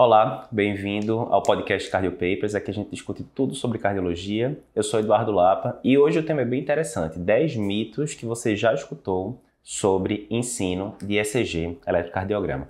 Olá, 0.00 0.46
bem-vindo 0.52 1.18
ao 1.22 1.42
podcast 1.42 1.90
Cardio 1.90 2.12
Papers. 2.12 2.54
Aqui 2.54 2.70
a 2.70 2.74
gente 2.74 2.88
discute 2.88 3.24
tudo 3.34 3.56
sobre 3.56 3.80
cardiologia. 3.80 4.56
Eu 4.72 4.84
sou 4.84 5.00
Eduardo 5.00 5.32
Lapa 5.32 5.80
e 5.82 5.98
hoje 5.98 6.20
o 6.20 6.22
tema 6.22 6.42
é 6.42 6.44
bem 6.44 6.60
interessante: 6.60 7.18
10 7.18 7.56
mitos 7.56 8.14
que 8.14 8.24
você 8.24 8.54
já 8.54 8.72
escutou 8.72 9.42
sobre 9.60 10.28
ensino 10.30 10.94
de 11.02 11.18
ECG, 11.18 11.78
eletrocardiograma. 11.84 12.68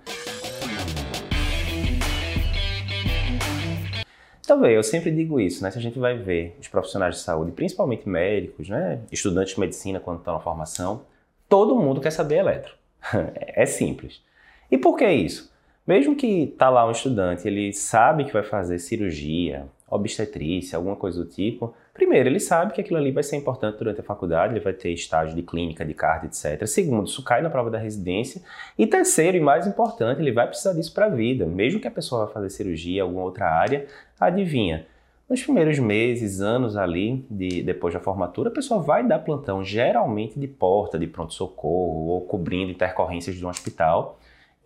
Então, 4.40 4.58
bem, 4.58 4.72
eu 4.72 4.82
sempre 4.82 5.10
digo 5.10 5.38
isso, 5.38 5.62
né? 5.62 5.70
Se 5.70 5.76
a 5.76 5.82
gente 5.82 5.98
vai 5.98 6.16
ver 6.16 6.56
os 6.58 6.66
profissionais 6.66 7.16
de 7.16 7.20
saúde, 7.20 7.52
principalmente 7.52 8.08
médicos, 8.08 8.70
né? 8.70 9.00
Estudantes 9.12 9.52
de 9.52 9.60
medicina 9.60 10.00
quando 10.00 10.20
estão 10.20 10.32
na 10.32 10.40
formação, 10.40 11.02
todo 11.46 11.76
mundo 11.76 12.00
quer 12.00 12.10
saber 12.10 12.36
eletro. 12.36 12.72
é 13.36 13.66
simples. 13.66 14.22
E 14.70 14.79
por 14.79 14.96
que 14.96 15.06
isso? 15.06 15.57
Mesmo 15.89 16.14
que 16.14 16.55
tá 16.59 16.68
lá 16.68 16.86
um 16.86 16.91
estudante, 16.91 17.48
ele 17.48 17.73
sabe 17.73 18.27
que 18.27 18.32
vai 18.34 18.43
fazer 18.43 18.79
cirurgia, 18.79 19.64
obstetrícia, 19.89 20.76
alguma 20.76 20.95
coisa 20.95 21.25
do 21.25 21.31
tipo, 21.31 21.75
primeiro, 21.95 22.29
ele 22.29 22.39
sabe 22.39 22.75
que 22.75 22.81
aquilo 22.82 22.99
ali 22.99 23.11
vai 23.11 23.22
ser 23.22 23.36
importante 23.36 23.79
durante 23.79 23.98
a 23.98 24.04
faculdade, 24.04 24.53
ele 24.53 24.61
vai 24.61 24.75
ter 24.75 24.90
estágio 24.90 25.35
de 25.35 25.43
clínica, 25.43 25.86
de 25.86 25.95
cardio, 25.95 26.29
etc. 26.29 26.67
Segundo, 26.67 27.07
isso 27.07 27.25
cai 27.25 27.40
na 27.40 27.48
prova 27.48 27.71
da 27.71 27.79
residência. 27.79 28.43
E 28.76 28.86
terceiro, 28.86 29.39
e 29.39 29.40
mais 29.40 29.67
importante, 29.67 30.21
ele 30.21 30.31
vai 30.31 30.46
precisar 30.46 30.75
disso 30.75 30.93
para 30.93 31.07
a 31.07 31.09
vida. 31.09 31.46
Mesmo 31.46 31.81
que 31.81 31.89
a 31.89 31.90
pessoa 31.90 32.27
vá 32.27 32.33
fazer 32.34 32.50
cirurgia, 32.50 33.03
alguma 33.03 33.23
outra 33.23 33.47
área, 33.47 33.86
adivinha, 34.20 34.86
nos 35.27 35.42
primeiros 35.42 35.78
meses, 35.78 36.42
anos 36.42 36.77
ali, 36.77 37.25
de, 37.31 37.62
depois 37.62 37.95
da 37.95 38.00
formatura, 38.00 38.50
a 38.50 38.53
pessoa 38.53 38.81
vai 38.81 39.06
dar 39.06 39.20
plantão, 39.20 39.64
geralmente 39.64 40.39
de 40.39 40.48
porta, 40.48 40.98
de 40.98 41.06
pronto-socorro, 41.06 42.09
ou 42.09 42.20
cobrindo 42.23 42.73
intercorrências 42.73 43.36
de 43.36 43.45
um 43.45 43.48
hospital. 43.48 44.17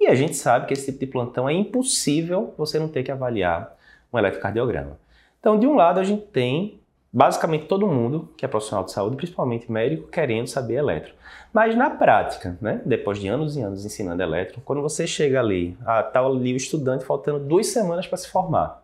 E 0.03 0.09
a 0.09 0.17
gente 0.17 0.35
sabe 0.35 0.67
que 0.67 0.73
esse 0.73 0.87
tipo 0.87 0.99
de 0.99 1.07
plantão 1.07 1.49
é 1.49 1.53
impossível 1.53 2.53
você 2.59 2.77
não 2.77 2.89
ter 2.89 3.05
que 3.05 3.13
avaliar 3.13 3.73
um 4.13 4.19
eletrocardiograma. 4.19 4.99
Então, 5.39 5.57
de 5.57 5.65
um 5.65 5.77
lado, 5.77 6.01
a 6.01 6.03
gente 6.03 6.27
tem 6.27 6.81
basicamente 7.13 7.67
todo 7.67 7.87
mundo 7.87 8.29
que 8.37 8.45
é 8.45 8.49
profissional 8.49 8.85
de 8.85 8.91
saúde, 8.91 9.15
principalmente 9.15 9.71
médico, 9.71 10.09
querendo 10.09 10.49
saber 10.49 10.75
eletro. 10.75 11.15
Mas 11.53 11.77
na 11.77 11.89
prática, 11.89 12.59
né, 12.61 12.83
depois 12.85 13.21
de 13.21 13.29
anos 13.29 13.57
e 13.57 13.61
anos 13.61 13.85
ensinando 13.85 14.21
eletro, 14.21 14.61
quando 14.65 14.83
você 14.83 15.07
chega 15.07 15.39
ali, 15.39 15.79
ah, 15.87 16.03
tá 16.03 16.19
ali 16.19 16.53
o 16.53 16.57
estudante 16.57 17.05
faltando 17.05 17.39
duas 17.39 17.69
semanas 17.69 18.05
para 18.05 18.19
se 18.19 18.29
formar. 18.29 18.83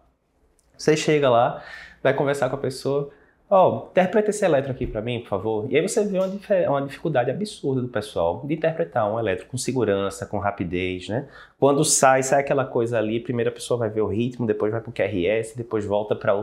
Você 0.77 0.97
chega 0.97 1.29
lá, 1.29 1.64
vai 2.01 2.14
conversar 2.14 2.48
com 2.48 2.55
a 2.55 2.61
pessoa, 2.61 3.11
Ó, 3.51 3.87
oh, 3.87 3.91
interpreta 3.91 4.29
esse 4.29 4.45
eletro 4.45 4.71
aqui 4.71 4.87
para 4.87 5.01
mim, 5.01 5.21
por 5.21 5.29
favor. 5.29 5.67
E 5.71 5.77
aí 5.77 5.81
você 5.81 6.05
vê 6.05 6.19
uma, 6.19 6.29
uma, 6.69 6.83
dificuldade 6.83 7.31
absurda 7.31 7.81
do 7.81 7.89
pessoal 7.89 8.43
de 8.45 8.53
interpretar 8.53 9.11
um 9.11 9.19
eletro 9.19 9.47
com 9.47 9.57
segurança, 9.57 10.27
com 10.27 10.39
rapidez, 10.39 11.09
né? 11.09 11.27
Quando 11.59 11.83
sai, 11.83 12.23
sai 12.23 12.41
aquela 12.41 12.67
coisa 12.67 12.99
ali, 12.99 13.19
primeiro 13.21 13.49
a 13.49 13.53
pessoa 13.53 13.79
vai 13.79 13.89
ver 13.89 14.03
o 14.03 14.07
ritmo, 14.07 14.47
depois 14.47 14.71
vai 14.71 14.83
pro 14.83 14.93
QRS, 14.93 15.57
depois 15.57 15.87
volta 15.87 16.15
para 16.15 16.35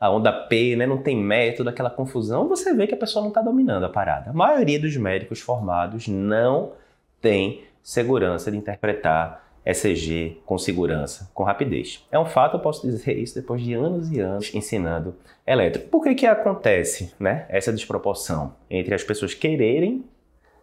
a 0.00 0.10
onda 0.10 0.32
P, 0.32 0.74
né? 0.74 0.86
Não 0.86 1.02
tem 1.02 1.18
método, 1.18 1.68
aquela 1.68 1.90
confusão. 1.90 2.48
Você 2.48 2.72
vê 2.72 2.86
que 2.86 2.94
a 2.94 2.98
pessoa 2.98 3.22
não 3.22 3.28
está 3.28 3.42
dominando 3.42 3.84
a 3.84 3.90
parada. 3.90 4.30
A 4.30 4.32
maioria 4.32 4.80
dos 4.80 4.96
médicos 4.96 5.40
formados 5.40 6.08
não 6.08 6.72
tem 7.20 7.62
segurança 7.82 8.50
de 8.50 8.56
interpretar 8.56 9.47
ECG 9.64 10.40
com 10.46 10.56
segurança, 10.56 11.30
com 11.34 11.42
rapidez. 11.42 12.06
É 12.10 12.18
um 12.18 12.24
fato, 12.24 12.56
eu 12.56 12.60
posso 12.60 12.86
dizer 12.86 13.18
isso 13.18 13.34
depois 13.34 13.60
de 13.62 13.74
anos 13.74 14.10
e 14.10 14.20
anos 14.20 14.54
ensinando 14.54 15.16
elétrico. 15.46 15.88
Por 15.88 16.02
que 16.02 16.14
que 16.14 16.26
acontece, 16.26 17.12
né, 17.18 17.46
essa 17.48 17.72
desproporção 17.72 18.54
entre 18.70 18.94
as 18.94 19.02
pessoas 19.02 19.34
quererem 19.34 20.04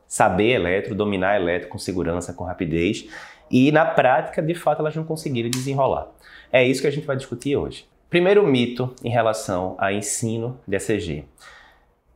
saber 0.08 0.52
elétrico, 0.52 0.96
dominar 0.96 1.36
elétrico 1.36 1.74
com 1.74 1.78
segurança, 1.78 2.34
com 2.34 2.44
rapidez, 2.44 3.08
e 3.50 3.72
na 3.72 3.86
prática, 3.86 4.42
de 4.42 4.56
fato, 4.56 4.80
elas 4.80 4.96
não 4.96 5.04
conseguirem 5.04 5.52
desenrolar? 5.52 6.08
É 6.52 6.64
isso 6.64 6.82
que 6.82 6.88
a 6.88 6.92
gente 6.92 7.06
vai 7.06 7.16
discutir 7.16 7.56
hoje. 7.56 7.88
Primeiro 8.10 8.46
mito 8.46 8.94
em 9.04 9.10
relação 9.10 9.76
a 9.78 9.92
ensino 9.92 10.60
de 10.68 10.78
ECG. 10.78 11.26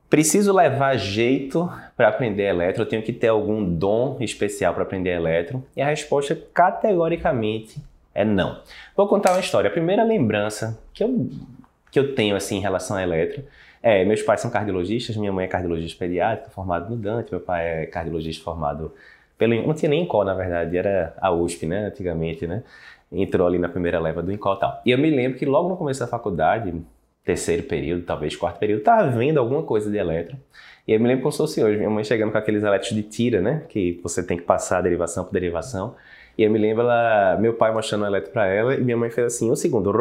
Preciso 0.10 0.52
levar 0.52 0.98
jeito 0.98 1.72
para 1.96 2.08
aprender 2.08 2.44
eletro? 2.44 2.82
Eu 2.82 2.86
tenho 2.88 3.04
que 3.04 3.14
ter 3.14 3.28
algum 3.28 3.64
dom 3.64 4.18
especial 4.20 4.74
para 4.74 4.84
aprender 4.84 5.12
eletro? 5.12 5.64
E 5.76 5.82
a 5.82 5.86
resposta 5.86 6.36
categoricamente 6.54 7.78
é 8.14 8.26
não. 8.26 8.62
Vou 8.96 9.08
contar 9.08 9.32
uma 9.32 9.40
história. 9.40 9.70
A 9.70 9.72
primeira 9.72 10.04
lembrança 10.04 10.80
que 10.94 11.04
eu, 11.04 11.30
que 11.92 12.00
eu 12.00 12.16
tenho 12.16 12.36
assim 12.36 12.58
em 12.58 12.62
relação 12.62 12.98
a 12.98 13.04
eletro 13.04 13.44
é, 13.82 14.04
meus 14.04 14.22
pais 14.22 14.42
são 14.42 14.52
cardiologistas, 14.52 15.16
minha 15.16 15.32
mãe 15.32 15.46
é 15.46 15.48
cardiologista 15.48 15.98
pediátrica, 15.98 16.50
formado 16.52 16.90
no 16.90 16.98
Dante, 16.98 17.32
meu 17.32 17.40
pai 17.40 17.84
é 17.84 17.86
cardiologista 17.86 18.44
formado 18.44 18.94
pelo 19.38 19.56
não 19.66 19.74
tinha 19.74 19.90
nem 19.90 20.04
INCO, 20.04 20.24
na 20.26 20.34
verdade, 20.34 20.78
era 20.78 21.16
a 21.20 21.32
USP, 21.32 21.66
né, 21.66 21.86
antigamente, 21.86 22.46
né? 22.46 22.62
Entrou 23.10 23.48
ali 23.48 23.58
na 23.58 23.70
primeira 23.70 23.98
leva 23.98 24.22
do 24.22 24.34
INCO 24.34 24.54
e 24.54 24.60
tal. 24.60 24.82
E 24.86 24.92
eu 24.92 24.98
me 24.98 25.10
lembro 25.10 25.40
que 25.40 25.46
logo 25.46 25.70
no 25.70 25.78
começo 25.78 26.02
da 26.02 26.08
faculdade, 26.08 26.74
terceiro 27.24 27.64
período, 27.64 28.04
talvez 28.04 28.36
quarto 28.36 28.60
período, 28.60 28.80
estava 28.80 29.10
vendo 29.10 29.38
alguma 29.38 29.64
coisa 29.64 29.90
de 29.90 29.98
eletro. 29.98 30.38
E 30.88 30.94
eu 30.94 31.00
me 31.00 31.08
lembro 31.08 31.22
como 31.24 31.32
se 31.32 31.38
fosse 31.38 31.64
hoje, 31.64 31.78
minha 31.78 31.90
mãe 31.90 32.04
chegando 32.04 32.32
com 32.32 32.38
aqueles 32.38 32.64
elétricos 32.64 32.96
de 32.96 33.04
tira, 33.04 33.42
né? 33.42 33.64
Que 33.70 34.00
você 34.02 34.24
tem 34.24 34.38
que 34.38 34.44
passar 34.44 34.82
derivação 34.82 35.24
por 35.24 35.32
derivação. 35.32 35.96
E 36.36 36.44
eu 36.44 36.50
me 36.50 36.58
lembro 36.58 36.84
ela, 36.84 37.38
meu 37.40 37.54
pai 37.54 37.72
mostrando 37.72 38.04
o 38.04 38.08
eletro 38.08 38.32
para 38.32 38.48
ela 38.48 38.74
e 38.74 38.82
minha 38.82 38.98
mãe 38.98 39.10
fez 39.12 39.28
assim, 39.28 39.52
um 39.52 39.56
segundo, 39.56 39.92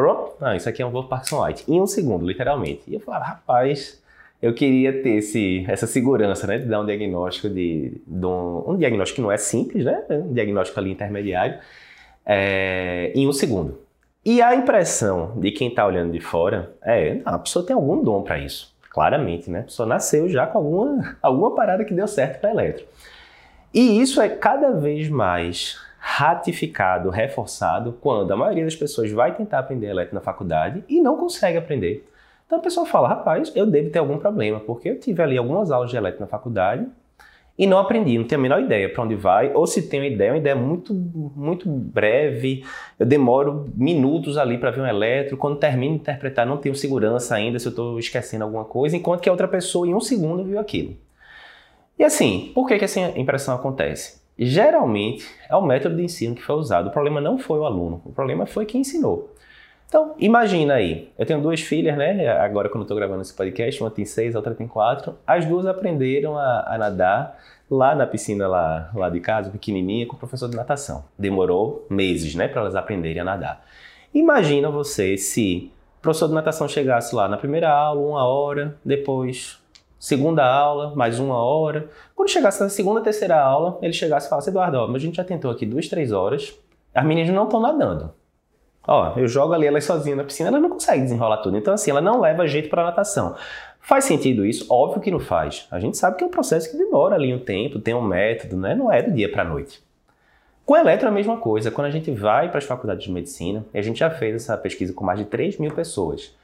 ah, 0.41 0.55
isso 0.55 0.67
aqui 0.69 0.81
é 0.81 0.85
um 0.85 0.89
Wolf 0.89 1.07
Parkinson 1.07 1.45
White. 1.45 1.65
Em 1.67 1.81
um 1.81 1.85
segundo, 1.85 2.25
literalmente. 2.25 2.81
E 2.87 2.95
eu 2.95 2.99
falava, 3.01 3.25
rapaz, 3.25 4.01
eu 4.41 4.53
queria 4.53 5.03
ter 5.03 5.17
esse, 5.17 5.65
essa 5.67 5.85
segurança, 5.85 6.47
né? 6.47 6.57
De 6.57 6.65
dar 6.65 6.79
um 6.81 6.85
diagnóstico 6.85 7.49
de, 7.49 8.01
de 8.07 8.25
um, 8.25 8.71
um, 8.71 8.77
diagnóstico 8.77 9.17
que 9.17 9.21
não 9.21 9.31
é 9.31 9.37
simples, 9.37 9.85
né? 9.85 10.03
Um 10.09 10.33
diagnóstico 10.33 10.79
ali 10.79 10.91
intermediário, 10.91 11.59
é, 12.25 13.11
em 13.13 13.27
um 13.27 13.33
segundo. 13.33 13.77
E 14.25 14.41
a 14.41 14.53
impressão 14.53 15.33
de 15.37 15.49
quem 15.51 15.69
está 15.69 15.85
olhando 15.85 16.11
de 16.11 16.19
fora 16.19 16.73
é, 16.83 17.21
a 17.23 17.39
pessoa 17.39 17.65
tem 17.65 17.73
algum 17.73 18.03
dom 18.03 18.21
para 18.21 18.37
isso, 18.37 18.75
claramente, 18.89 19.49
né? 19.49 19.61
A 19.61 19.63
pessoa 19.63 19.87
nasceu 19.87 20.27
já 20.27 20.45
com 20.45 20.57
alguma, 20.57 21.17
alguma 21.23 21.55
parada 21.55 21.85
que 21.85 21.93
deu 21.93 22.07
certo 22.07 22.41
para 22.41 22.51
eletro. 22.51 22.85
E 23.73 24.01
isso 24.01 24.19
é 24.19 24.27
cada 24.27 24.71
vez 24.71 25.09
mais 25.09 25.79
ratificado, 25.99 27.09
reforçado, 27.09 27.97
quando 28.01 28.31
a 28.31 28.35
maioria 28.35 28.65
das 28.65 28.75
pessoas 28.75 29.11
vai 29.11 29.35
tentar 29.35 29.59
aprender 29.59 29.87
eletro 29.87 30.15
na 30.15 30.21
faculdade 30.21 30.83
e 30.89 30.99
não 31.01 31.17
consegue 31.17 31.57
aprender. 31.57 32.09
Então 32.45 32.59
a 32.59 32.61
pessoa 32.61 32.85
fala, 32.85 33.07
rapaz, 33.07 33.51
eu 33.55 33.65
devo 33.65 33.89
ter 33.89 33.99
algum 33.99 34.17
problema, 34.17 34.59
porque 34.59 34.89
eu 34.89 34.99
tive 34.99 35.21
ali 35.21 35.37
algumas 35.37 35.71
aulas 35.71 35.91
de 35.91 35.97
eletro 35.97 36.19
na 36.19 36.27
faculdade 36.27 36.85
e 37.59 37.67
não 37.67 37.77
aprendi, 37.77 38.17
não 38.17 38.23
tenho 38.23 38.39
a 38.39 38.41
menor 38.41 38.61
ideia 38.61 38.87
para 38.87 39.03
onde 39.03 39.15
vai, 39.15 39.53
ou 39.53 39.67
se 39.67 39.89
tenho 39.89 40.05
ideia, 40.05 40.29
é 40.29 40.31
uma 40.31 40.37
ideia 40.37 40.55
muito, 40.55 40.93
muito 40.93 41.69
breve, 41.69 42.63
eu 42.97 43.05
demoro 43.05 43.69
minutos 43.75 44.37
ali 44.37 44.57
para 44.57 44.71
ver 44.71 44.79
um 44.79 44.87
eletro, 44.87 45.35
quando 45.35 45.57
termino 45.57 45.95
de 45.95 45.99
interpretar 45.99 46.45
não 46.45 46.55
tenho 46.55 46.73
segurança 46.73 47.35
ainda 47.35 47.59
se 47.59 47.67
eu 47.67 47.71
estou 47.71 47.99
esquecendo 47.99 48.45
alguma 48.45 48.63
coisa, 48.63 48.95
enquanto 48.95 49.19
que 49.19 49.27
a 49.27 49.33
outra 49.33 49.45
pessoa 49.45 49.85
em 49.85 49.93
um 49.93 49.99
segundo 49.99 50.41
viu 50.45 50.57
aquilo. 50.57 50.95
E 51.97 52.03
assim, 52.05 52.49
por 52.55 52.65
que, 52.65 52.79
que 52.79 52.85
essa 52.85 53.01
impressão 53.19 53.53
acontece? 53.53 54.21
Geralmente 54.37 55.27
é 55.49 55.55
o 55.57 55.61
método 55.61 55.97
de 55.97 56.03
ensino 56.03 56.35
que 56.35 56.41
foi 56.41 56.55
usado, 56.55 56.87
o 56.87 56.91
problema 56.91 57.19
não 57.19 57.37
foi 57.37 57.59
o 57.59 57.65
aluno, 57.65 58.01
o 58.05 58.13
problema 58.13 58.45
foi 58.45 58.65
quem 58.65 58.79
ensinou. 58.79 59.35
Então, 59.89 60.13
imagina 60.19 60.75
aí, 60.75 61.11
eu 61.17 61.25
tenho 61.25 61.41
duas 61.41 61.61
filhas, 61.61 61.97
né? 61.97 62.29
Agora, 62.29 62.69
quando 62.69 62.81
eu 62.81 62.83
estou 62.83 62.95
gravando 62.95 63.23
esse 63.23 63.33
podcast, 63.33 63.81
uma 63.81 63.89
tem 63.89 64.05
seis, 64.05 64.35
a 64.35 64.37
outra 64.37 64.53
tem 64.53 64.67
quatro. 64.67 65.17
As 65.25 65.47
duas 65.47 65.65
aprenderam 65.65 66.37
a, 66.37 66.75
a, 66.75 66.77
nadar 66.77 67.39
lá 67.69 67.95
na 67.95 68.05
piscina 68.05 68.47
lá, 68.47 68.91
lá 68.93 69.09
de 69.09 69.19
casa, 69.19 69.49
pequenininha, 69.49 70.05
com 70.05 70.15
o 70.15 70.19
professor 70.19 70.47
de 70.47 70.55
natação. 70.55 71.05
Demorou 71.17 71.87
meses, 71.89 72.35
né, 72.35 72.47
para 72.47 72.61
elas 72.61 72.75
aprenderem 72.75 73.19
a 73.19 73.23
nadar. 73.23 73.65
Imagina 74.13 74.69
você 74.69 75.17
se 75.17 75.71
o 75.97 76.01
professor 76.03 76.27
de 76.27 76.35
natação 76.35 76.67
chegasse 76.67 77.15
lá 77.15 77.27
na 77.27 77.37
primeira 77.37 77.71
aula, 77.71 77.99
uma 77.99 78.23
hora, 78.23 78.77
depois 78.85 79.57
segunda 79.97 80.45
aula, 80.45 80.95
mais 80.95 81.19
uma 81.19 81.43
hora. 81.43 81.89
Quando 82.15 82.29
chegasse 82.29 82.61
na 82.61 82.69
segunda, 82.69 83.01
terceira 83.01 83.41
aula, 83.41 83.79
ele 83.81 83.93
chegasse 83.93 84.27
e 84.27 84.29
falasse, 84.29 84.51
Eduardo, 84.51 84.77
ó, 84.77 84.95
a 84.95 84.99
gente 84.99 85.17
já 85.17 85.23
tentou 85.23 85.49
aqui 85.49 85.65
duas, 85.65 85.87
três 85.87 86.11
horas, 86.11 86.55
as 86.93 87.03
meninas 87.03 87.33
não 87.33 87.45
estão 87.45 87.59
nadando. 87.59 88.18
Ó, 88.87 89.13
eu 89.17 89.27
jogo 89.27 89.53
ali 89.53 89.67
elas 89.67 89.83
sozinha 89.83 90.15
na 90.15 90.23
piscina, 90.23 90.49
ela 90.49 90.59
não 90.59 90.69
consegue 90.69 91.03
desenrolar 91.03 91.37
tudo. 91.37 91.57
Então, 91.57 91.73
assim, 91.73 91.91
ela 91.91 92.01
não 92.01 92.19
leva 92.19 92.47
jeito 92.47 92.69
para 92.69 92.83
natação. 92.83 93.35
Faz 93.79 94.05
sentido 94.05 94.45
isso? 94.45 94.65
Óbvio 94.69 95.01
que 95.01 95.11
não 95.11 95.19
faz. 95.19 95.67
A 95.71 95.79
gente 95.79 95.97
sabe 95.97 96.17
que 96.17 96.23
é 96.23 96.27
um 96.27 96.31
processo 96.31 96.69
que 96.69 96.77
demora 96.77 97.15
ali 97.15 97.33
um 97.33 97.39
tempo, 97.39 97.79
tem 97.79 97.93
um 97.93 98.01
método, 98.01 98.57
né? 98.57 98.75
Não 98.75 98.91
é 98.91 99.01
do 99.01 99.11
dia 99.11 99.31
para 99.31 99.43
a 99.43 99.45
noite. 99.45 99.81
Com 100.65 100.77
eletro 100.77 101.07
é 101.07 101.09
a 101.09 101.13
mesma 101.13 101.37
coisa. 101.37 101.71
Quando 101.71 101.87
a 101.87 101.91
gente 101.91 102.11
vai 102.11 102.49
para 102.49 102.59
as 102.59 102.65
faculdades 102.65 103.05
de 103.05 103.11
medicina, 103.11 103.65
e 103.73 103.79
a 103.79 103.81
gente 103.81 103.99
já 103.99 104.09
fez 104.09 104.35
essa 104.35 104.55
pesquisa 104.55 104.93
com 104.93 105.03
mais 105.03 105.17
de 105.17 105.25
3 105.25 105.57
mil 105.57 105.73
pessoas, 105.73 106.35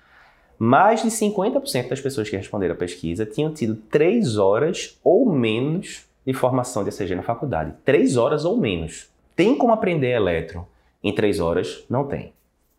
mais 0.58 1.04
de 1.04 1.10
50% 1.10 1.90
das 1.90 2.02
pessoas 2.02 2.30
que 2.30 2.36
responderam 2.36 2.74
a 2.74 2.78
pesquisa 2.78 3.26
tinham 3.26 3.54
tido 3.54 3.76
3 3.76 4.38
horas 4.38 4.98
ou 5.04 5.30
menos 5.30 6.06
de 6.26 6.34
formação 6.34 6.84
de 6.84 6.90
ECG 6.90 7.14
na 7.14 7.22
faculdade. 7.22 7.74
3 7.84 8.18
horas 8.18 8.46
ou 8.46 8.58
menos. 8.58 9.08
Tem 9.36 9.56
como 9.56 9.74
aprender 9.74 10.12
eletro 10.12 10.66
em 11.04 11.14
3 11.14 11.40
horas? 11.40 11.86
Não 11.90 12.06
tem. 12.06 12.34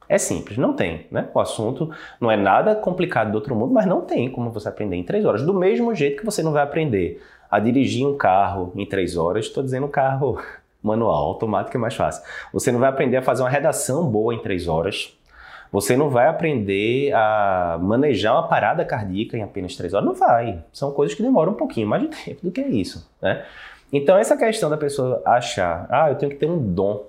É 0.08 0.18
simples, 0.18 0.56
não 0.56 0.72
tem, 0.72 1.06
né? 1.10 1.28
O 1.34 1.40
assunto 1.40 1.90
não 2.20 2.30
é 2.30 2.36
nada 2.36 2.76
complicado 2.76 3.32
do 3.32 3.34
outro 3.34 3.56
mundo, 3.56 3.74
mas 3.74 3.86
não 3.86 4.02
tem 4.02 4.30
como 4.30 4.50
você 4.50 4.68
aprender 4.68 4.96
em 4.96 5.02
três 5.02 5.24
horas. 5.24 5.42
Do 5.42 5.52
mesmo 5.52 5.94
jeito 5.94 6.18
que 6.18 6.24
você 6.24 6.42
não 6.42 6.52
vai 6.52 6.62
aprender 6.62 7.20
a 7.50 7.58
dirigir 7.58 8.06
um 8.06 8.16
carro 8.16 8.72
em 8.76 8.86
três 8.86 9.16
horas, 9.16 9.46
estou 9.46 9.64
dizendo 9.64 9.88
carro 9.88 10.40
manual, 10.82 11.26
automático 11.26 11.76
é 11.76 11.80
mais 11.80 11.94
fácil. 11.94 12.22
Você 12.52 12.70
não 12.70 12.78
vai 12.78 12.88
aprender 12.88 13.16
a 13.16 13.22
fazer 13.22 13.42
uma 13.42 13.50
redação 13.50 14.08
boa 14.08 14.32
em 14.32 14.38
três 14.38 14.68
horas. 14.68 15.12
Você 15.72 15.96
não 15.96 16.08
vai 16.08 16.28
aprender 16.28 17.12
a 17.12 17.76
manejar 17.82 18.34
uma 18.34 18.46
parada 18.46 18.84
cardíaca 18.84 19.36
em 19.36 19.42
apenas 19.42 19.74
três 19.74 19.92
horas. 19.92 20.06
Não 20.06 20.14
vai. 20.14 20.62
São 20.72 20.92
coisas 20.92 21.16
que 21.16 21.22
demoram 21.22 21.52
um 21.52 21.56
pouquinho 21.56 21.88
mais 21.88 22.02
de 22.02 22.08
tempo 22.08 22.40
do 22.44 22.52
que 22.52 22.60
isso, 22.60 23.10
né? 23.20 23.44
Então, 23.92 24.16
essa 24.16 24.36
questão 24.36 24.70
da 24.70 24.76
pessoa 24.76 25.22
achar, 25.24 25.86
ah, 25.90 26.10
eu 26.10 26.16
tenho 26.16 26.30
que 26.30 26.38
ter 26.38 26.46
um 26.46 26.58
dom 26.58 27.04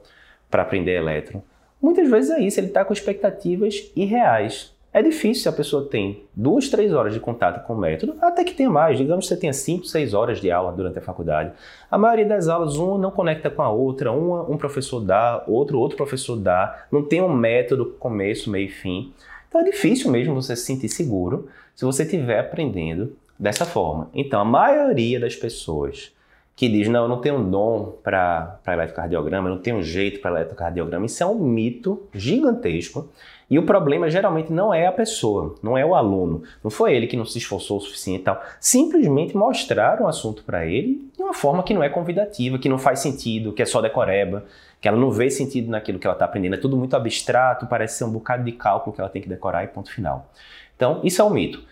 para 0.50 0.64
aprender 0.64 0.96
eletro, 0.96 1.44
muitas 1.82 2.10
vezes 2.10 2.32
é 2.32 2.40
isso, 2.40 2.60
ele 2.60 2.68
está 2.68 2.84
com 2.86 2.94
expectativas 2.94 3.92
irreais. 3.96 4.76
É 4.94 5.02
difícil 5.04 5.44
se 5.44 5.50
a 5.50 5.52
pessoa 5.52 5.88
tem 5.88 6.24
duas, 6.36 6.70
três 6.70 6.92
horas 6.92 7.14
de 7.14 7.20
contato 7.20 7.64
com 7.68 7.74
o 7.74 7.78
método, 7.78 8.16
até 8.20 8.44
que 8.44 8.54
tenha 8.54 8.70
mais. 8.70 8.98
Digamos 8.98 9.26
que 9.26 9.34
você 9.34 9.40
tenha 9.40 9.54
cinco, 9.54 9.86
seis 9.86 10.14
horas 10.14 10.42
de 10.42 10.50
aula 10.50 10.72
durante 10.72 10.98
a 10.98 11.02
faculdade. 11.02 11.52
A 11.92 11.98
maioria 12.00 12.26
das 12.26 12.48
aulas, 12.48 12.78
uma 12.78 12.98
não 12.98 13.12
conecta 13.12 13.50
com 13.50 13.62
a 13.62 13.70
outra, 13.70 14.12
uma 14.12 14.50
um 14.50 14.58
professor 14.58 15.00
dá, 15.00 15.44
outro, 15.46 15.78
outro 15.78 15.98
professor 15.98 16.36
dá, 16.36 16.88
não 16.92 17.04
tem 17.04 17.22
um 17.22 17.32
método 17.32 17.96
começo, 18.00 18.50
meio 18.50 18.66
e 18.66 18.72
fim. 18.72 19.14
Então 19.48 19.62
é 19.62 19.64
difícil 19.66 20.10
mesmo 20.10 20.34
você 20.34 20.56
se 20.56 20.66
sentir 20.66 20.90
seguro 20.90 21.48
se 21.76 21.86
você 21.86 22.02
estiver 22.02 22.40
aprendendo 22.40 23.16
dessa 23.38 23.66
forma. 23.66 24.10
Então 24.16 24.40
a 24.40 24.46
maioria 24.46 25.20
das 25.20 25.36
pessoas 25.36 26.12
que 26.58 26.68
diz, 26.68 26.88
não, 26.88 27.04
eu 27.04 27.08
não 27.08 27.22
tenho 27.22 27.40
dom 27.44 28.00
para 28.04 28.60
eletrocardiograma, 28.68 29.48
eu 29.48 29.54
não 29.54 29.62
tenho 29.62 29.84
jeito 29.84 30.20
para 30.20 30.32
eletrocardiograma, 30.32 31.06
isso 31.06 31.22
é 31.22 31.26
um 31.28 31.38
mito 31.38 32.10
gigantesco 32.12 33.08
e 33.48 33.60
o 33.60 33.64
problema 33.64 34.10
geralmente 34.10 34.52
não 34.52 34.74
é 34.74 34.88
a 34.88 34.92
pessoa, 34.92 35.54
não 35.62 35.78
é 35.78 35.86
o 35.86 35.94
aluno. 35.94 36.42
Não 36.64 36.72
foi 36.72 36.96
ele 36.96 37.06
que 37.06 37.16
não 37.16 37.26
se 37.26 37.38
esforçou 37.38 37.78
o 37.78 37.80
suficiente 37.80 38.22
e 38.22 38.24
tal. 38.24 38.42
Simplesmente 38.60 39.38
mostraram 39.38 40.06
o 40.06 40.08
assunto 40.08 40.44
para 40.44 40.66
ele 40.66 41.08
de 41.16 41.22
uma 41.22 41.34
forma 41.34 41.62
que 41.62 41.76
não 41.76 41.84
é 41.84 41.90
convidativa, 41.90 42.58
que 42.58 42.68
não 42.68 42.80
faz 42.80 43.02
sentido, 43.02 43.54
que 43.54 43.62
é 43.62 43.66
só 43.66 43.80
decoreba, 43.80 44.44
que 44.82 44.88
ela 44.88 44.98
não 44.98 45.12
vê 45.12 45.30
sentido 45.30 45.70
naquilo 45.70 46.00
que 46.00 46.08
ela 46.08 46.16
está 46.16 46.26
aprendendo. 46.26 46.56
É 46.56 46.60
tudo 46.60 46.76
muito 46.76 46.96
abstrato, 46.96 47.68
parece 47.68 48.00
ser 48.00 48.06
um 48.06 48.12
bocado 48.12 48.44
de 48.44 48.52
cálculo 48.52 48.96
que 48.96 49.00
ela 49.00 49.12
tem 49.12 49.22
que 49.22 49.30
decorar 49.30 49.64
e 49.64 49.68
ponto 49.68 49.92
final. 49.92 50.28
Então, 50.76 51.02
isso 51.04 51.22
é 51.22 51.24
um 51.26 51.30
mito. 51.30 51.64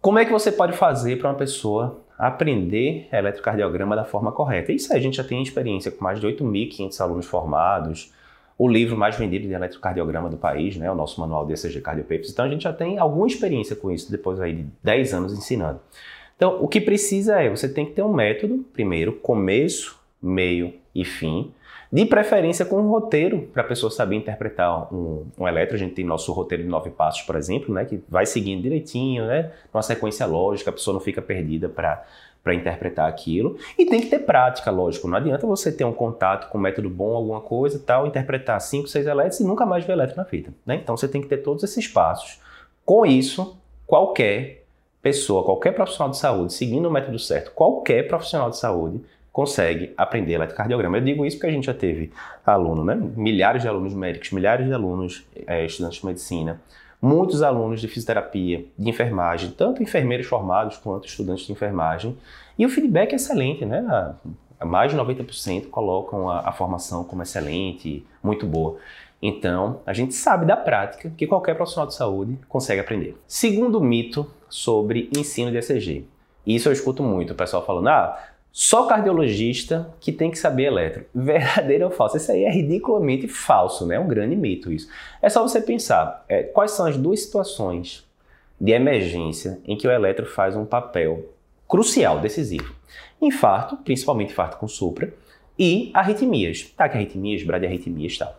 Como 0.00 0.20
é 0.20 0.24
que 0.24 0.30
você 0.30 0.52
pode 0.52 0.76
fazer 0.76 1.18
para 1.18 1.28
uma 1.28 1.36
pessoa 1.36 2.00
aprender 2.18 3.08
eletrocardiograma 3.12 3.94
da 3.94 4.04
forma 4.04 4.32
correta? 4.32 4.72
Isso 4.72 4.92
a 4.92 4.98
gente 4.98 5.16
já 5.16 5.24
tem 5.24 5.42
experiência 5.42 5.90
com 5.90 6.02
mais 6.02 6.20
de 6.20 6.26
8.500 6.26 7.00
alunos 7.00 7.26
formados, 7.26 8.12
o 8.58 8.66
livro 8.66 8.96
mais 8.96 9.16
vendido 9.16 9.46
de 9.46 9.52
eletrocardiograma 9.54 10.28
do 10.28 10.36
país, 10.36 10.76
né, 10.76 10.90
o 10.90 10.94
nosso 10.94 11.20
manual 11.20 11.46
de 11.46 11.52
ECG 11.52 11.80
Cardiopapers. 11.80 12.30
Então 12.30 12.44
a 12.44 12.48
gente 12.48 12.64
já 12.64 12.72
tem 12.72 12.98
alguma 12.98 13.26
experiência 13.26 13.76
com 13.76 13.90
isso 13.90 14.10
depois 14.10 14.40
aí 14.40 14.52
de 14.52 14.66
10 14.82 15.14
anos 15.14 15.32
ensinando. 15.32 15.80
Então 16.36 16.58
o 16.60 16.66
que 16.66 16.80
precisa 16.80 17.40
é, 17.40 17.48
você 17.48 17.68
tem 17.68 17.86
que 17.86 17.92
ter 17.92 18.02
um 18.02 18.12
método, 18.12 18.64
primeiro, 18.72 19.12
começo, 19.12 19.96
meio 20.20 20.74
e 20.92 21.04
fim, 21.04 21.52
de 21.90 22.04
preferência 22.04 22.66
com 22.66 22.76
um 22.76 22.88
roteiro 22.88 23.48
para 23.52 23.62
a 23.62 23.66
pessoa 23.66 23.90
saber 23.90 24.16
interpretar 24.16 24.92
um, 24.92 25.26
um 25.38 25.48
eletro. 25.48 25.74
A 25.74 25.78
gente 25.78 25.94
tem 25.94 26.04
nosso 26.04 26.32
roteiro 26.32 26.62
de 26.62 26.68
nove 26.68 26.90
passos, 26.90 27.22
por 27.22 27.36
exemplo, 27.36 27.74
né, 27.74 27.84
que 27.84 28.02
vai 28.08 28.26
seguindo 28.26 28.62
direitinho, 28.62 29.26
né, 29.26 29.52
numa 29.72 29.82
sequência 29.82 30.26
lógica, 30.26 30.70
a 30.70 30.72
pessoa 30.72 30.94
não 30.94 31.00
fica 31.00 31.22
perdida 31.22 31.68
para 31.68 32.04
para 32.42 32.54
interpretar 32.54 33.08
aquilo. 33.08 33.58
E 33.76 33.84
tem 33.84 34.00
que 34.00 34.06
ter 34.06 34.20
prática, 34.20 34.70
lógico. 34.70 35.06
Não 35.06 35.18
adianta 35.18 35.46
você 35.46 35.70
ter 35.70 35.84
um 35.84 35.92
contato 35.92 36.48
com 36.48 36.56
um 36.56 36.60
método 36.60 36.88
bom, 36.88 37.14
alguma 37.14 37.40
coisa 37.40 37.82
tal, 37.84 38.06
interpretar 38.06 38.58
5, 38.58 38.88
6 38.88 39.06
elétricos 39.06 39.40
e 39.40 39.44
nunca 39.44 39.66
mais 39.66 39.84
ver 39.84 39.92
elétrico 39.92 40.18
na 40.18 40.24
fita. 40.24 40.50
Né? 40.64 40.76
Então 40.76 40.96
você 40.96 41.06
tem 41.06 41.20
que 41.20 41.28
ter 41.28 41.38
todos 41.38 41.62
esses 41.62 41.86
passos. 41.86 42.40
Com 42.86 43.04
isso, 43.04 43.58
qualquer 43.86 44.64
pessoa, 45.02 45.44
qualquer 45.44 45.72
profissional 45.72 46.10
de 46.10 46.16
saúde, 46.16 46.52
seguindo 46.52 46.86
o 46.86 46.90
método 46.90 47.18
certo, 47.18 47.50
qualquer 47.52 48.08
profissional 48.08 48.50
de 48.50 48.56
saúde 48.56 49.02
consegue 49.38 49.94
aprender 49.96 50.32
eletrocardiograma. 50.32 50.96
Eu 50.96 51.00
digo 51.00 51.24
isso 51.24 51.36
porque 51.36 51.46
a 51.46 51.52
gente 51.52 51.66
já 51.66 51.72
teve 51.72 52.10
aluno, 52.44 52.82
né? 52.82 52.96
milhares 53.14 53.62
de 53.62 53.68
alunos 53.68 53.94
médicos, 53.94 54.32
milhares 54.32 54.66
de 54.66 54.72
alunos 54.72 55.24
é, 55.46 55.64
estudantes 55.64 56.00
de 56.00 56.06
medicina, 56.06 56.60
muitos 57.00 57.40
alunos 57.40 57.80
de 57.80 57.86
fisioterapia, 57.86 58.64
de 58.76 58.90
enfermagem, 58.90 59.52
tanto 59.52 59.80
enfermeiros 59.80 60.26
formados 60.26 60.76
quanto 60.78 61.06
estudantes 61.06 61.46
de 61.46 61.52
enfermagem. 61.52 62.18
E 62.58 62.66
o 62.66 62.68
feedback 62.68 63.12
é 63.12 63.14
excelente, 63.14 63.64
né? 63.64 64.12
Mais 64.60 64.90
de 64.90 64.98
90% 64.98 65.70
colocam 65.70 66.28
a, 66.28 66.48
a 66.48 66.50
formação 66.50 67.04
como 67.04 67.22
excelente, 67.22 68.04
muito 68.20 68.44
boa. 68.44 68.78
Então, 69.22 69.82
a 69.86 69.92
gente 69.92 70.14
sabe 70.14 70.46
da 70.46 70.56
prática 70.56 71.12
que 71.16 71.28
qualquer 71.28 71.54
profissional 71.54 71.86
de 71.86 71.94
saúde 71.94 72.36
consegue 72.48 72.80
aprender. 72.80 73.16
Segundo 73.28 73.80
mito 73.80 74.28
sobre 74.48 75.08
ensino 75.16 75.52
de 75.52 75.58
ECG. 75.58 76.04
Isso 76.44 76.68
eu 76.68 76.72
escuto 76.72 77.04
muito, 77.04 77.34
o 77.34 77.36
pessoal 77.36 77.64
falando: 77.64 77.88
ah, 77.88 78.18
só 78.52 78.86
cardiologista 78.86 79.94
que 80.00 80.10
tem 80.10 80.30
que 80.30 80.38
saber 80.38 80.64
eletro. 80.64 81.04
Verdadeiro 81.14 81.86
ou 81.86 81.90
falso? 81.90 82.16
Isso 82.16 82.32
aí 82.32 82.44
é 82.44 82.50
ridiculamente 82.50 83.28
falso, 83.28 83.86
né? 83.86 83.96
É 83.96 84.00
um 84.00 84.08
grande 84.08 84.34
mito 84.34 84.72
isso. 84.72 84.88
É 85.22 85.28
só 85.28 85.42
você 85.42 85.60
pensar 85.60 86.24
é, 86.28 86.42
quais 86.42 86.72
são 86.72 86.86
as 86.86 86.96
duas 86.96 87.20
situações 87.20 88.06
de 88.60 88.72
emergência 88.72 89.60
em 89.64 89.76
que 89.76 89.86
o 89.86 89.90
eletro 89.90 90.26
faz 90.26 90.56
um 90.56 90.64
papel 90.64 91.32
crucial, 91.68 92.18
decisivo. 92.18 92.74
Infarto, 93.20 93.76
principalmente 93.78 94.32
infarto 94.32 94.56
com 94.56 94.66
supra, 94.66 95.12
e 95.58 95.90
arritmias. 95.92 96.72
Tá, 96.76 96.88
que 96.88 96.96
arritmias, 96.96 97.42
bradiarritmias 97.42 98.14
e 98.14 98.18
tal. 98.18 98.36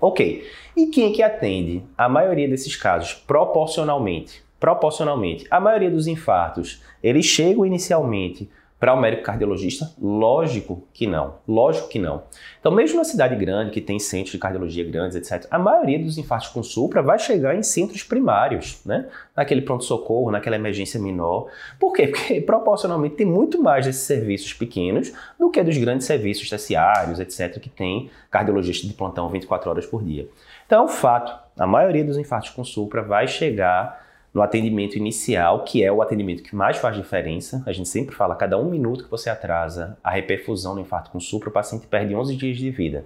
Ok. 0.00 0.46
E 0.76 0.86
quem 0.86 1.10
é 1.10 1.14
que 1.14 1.22
atende 1.22 1.82
a 1.96 2.08
maioria 2.08 2.48
desses 2.48 2.76
casos 2.76 3.14
proporcionalmente? 3.14 4.42
Proporcionalmente. 4.60 5.46
A 5.50 5.60
maioria 5.60 5.90
dos 5.90 6.06
infartos, 6.06 6.82
eles 7.02 7.26
chegam 7.26 7.66
inicialmente 7.66 8.48
para 8.78 8.94
o 8.94 9.00
médico 9.00 9.24
cardiologista? 9.24 9.92
Lógico 10.00 10.86
que 10.92 11.06
não. 11.06 11.34
Lógico 11.46 11.88
que 11.88 11.98
não. 11.98 12.22
Então, 12.60 12.70
mesmo 12.70 12.98
na 12.98 13.04
cidade 13.04 13.34
grande, 13.34 13.72
que 13.72 13.80
tem 13.80 13.98
centros 13.98 14.32
de 14.32 14.38
cardiologia 14.38 14.84
grandes, 14.84 15.16
etc., 15.16 15.46
a 15.50 15.58
maioria 15.58 15.98
dos 15.98 16.16
infartos 16.16 16.48
com 16.48 16.62
supra 16.62 17.02
vai 17.02 17.18
chegar 17.18 17.56
em 17.56 17.62
centros 17.62 18.02
primários, 18.02 18.80
né? 18.84 19.08
Naquele 19.36 19.62
pronto-socorro, 19.62 20.30
naquela 20.30 20.56
emergência 20.56 21.00
menor. 21.00 21.48
Por 21.78 21.92
quê? 21.92 22.06
Porque 22.08 22.40
proporcionalmente 22.40 23.16
tem 23.16 23.26
muito 23.26 23.60
mais 23.60 23.84
desses 23.84 24.02
serviços 24.02 24.52
pequenos 24.52 25.12
do 25.38 25.50
que 25.50 25.62
dos 25.62 25.76
grandes 25.76 26.06
serviços 26.06 26.48
terciários, 26.48 27.18
etc., 27.18 27.58
que 27.60 27.68
tem 27.68 28.10
cardiologista 28.30 28.86
de 28.86 28.94
plantão 28.94 29.28
24 29.28 29.70
horas 29.70 29.86
por 29.86 30.02
dia. 30.02 30.28
Então, 30.66 30.84
é 30.84 30.88
fato, 30.88 31.32
a 31.58 31.66
maioria 31.66 32.04
dos 32.04 32.16
infartos 32.16 32.50
com 32.50 32.64
supra 32.64 33.02
vai 33.02 33.26
chegar 33.26 34.07
no 34.32 34.42
atendimento 34.42 34.96
inicial, 34.96 35.64
que 35.64 35.82
é 35.82 35.90
o 35.90 36.02
atendimento 36.02 36.42
que 36.42 36.54
mais 36.54 36.76
faz 36.76 36.96
diferença. 36.96 37.62
A 37.66 37.72
gente 37.72 37.88
sempre 37.88 38.14
fala, 38.14 38.34
a 38.34 38.36
cada 38.36 38.58
um 38.58 38.68
minuto 38.70 39.04
que 39.04 39.10
você 39.10 39.30
atrasa 39.30 39.96
a 40.02 40.10
reperfusão 40.10 40.74
no 40.74 40.80
infarto 40.80 41.10
com 41.10 41.18
supra, 41.18 41.48
o 41.48 41.52
paciente 41.52 41.86
perde 41.86 42.14
11 42.14 42.36
dias 42.36 42.56
de 42.56 42.70
vida. 42.70 43.04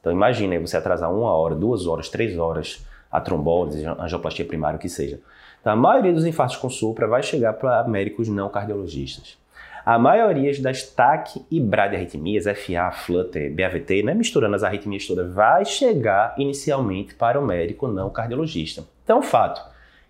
Então 0.00 0.12
imagine 0.12 0.58
você 0.58 0.76
atrasar 0.76 1.12
uma 1.12 1.32
hora, 1.32 1.54
duas 1.54 1.86
horas, 1.86 2.08
três 2.08 2.38
horas 2.38 2.84
a 3.14 3.20
trombose, 3.20 3.86
angioplastia 3.86 4.44
primária, 4.44 4.76
o 4.76 4.80
que 4.80 4.88
seja. 4.88 5.20
Então, 5.60 5.72
a 5.72 5.76
maioria 5.76 6.12
dos 6.12 6.26
infartos 6.26 6.56
com 6.56 6.68
supra 6.68 7.06
vai 7.06 7.22
chegar 7.22 7.52
para 7.52 7.84
médicos 7.84 8.28
não 8.28 8.48
cardiologistas. 8.48 9.38
A 9.86 9.96
maioria 9.98 10.50
das 10.60 10.82
TAC 10.82 11.44
e 11.48 11.60
bradiarritmias, 11.60 12.44
FA, 12.44 12.90
Flutter, 12.90 13.54
BAVT, 13.54 14.02
né, 14.02 14.14
misturando 14.14 14.56
as 14.56 14.64
arritmias 14.64 15.06
todas, 15.06 15.32
vai 15.32 15.64
chegar 15.64 16.34
inicialmente 16.36 17.14
para 17.14 17.38
o 17.38 17.46
médico 17.46 17.86
não 17.86 18.10
cardiologista. 18.10 18.82
Então, 19.04 19.22
fato, 19.22 19.62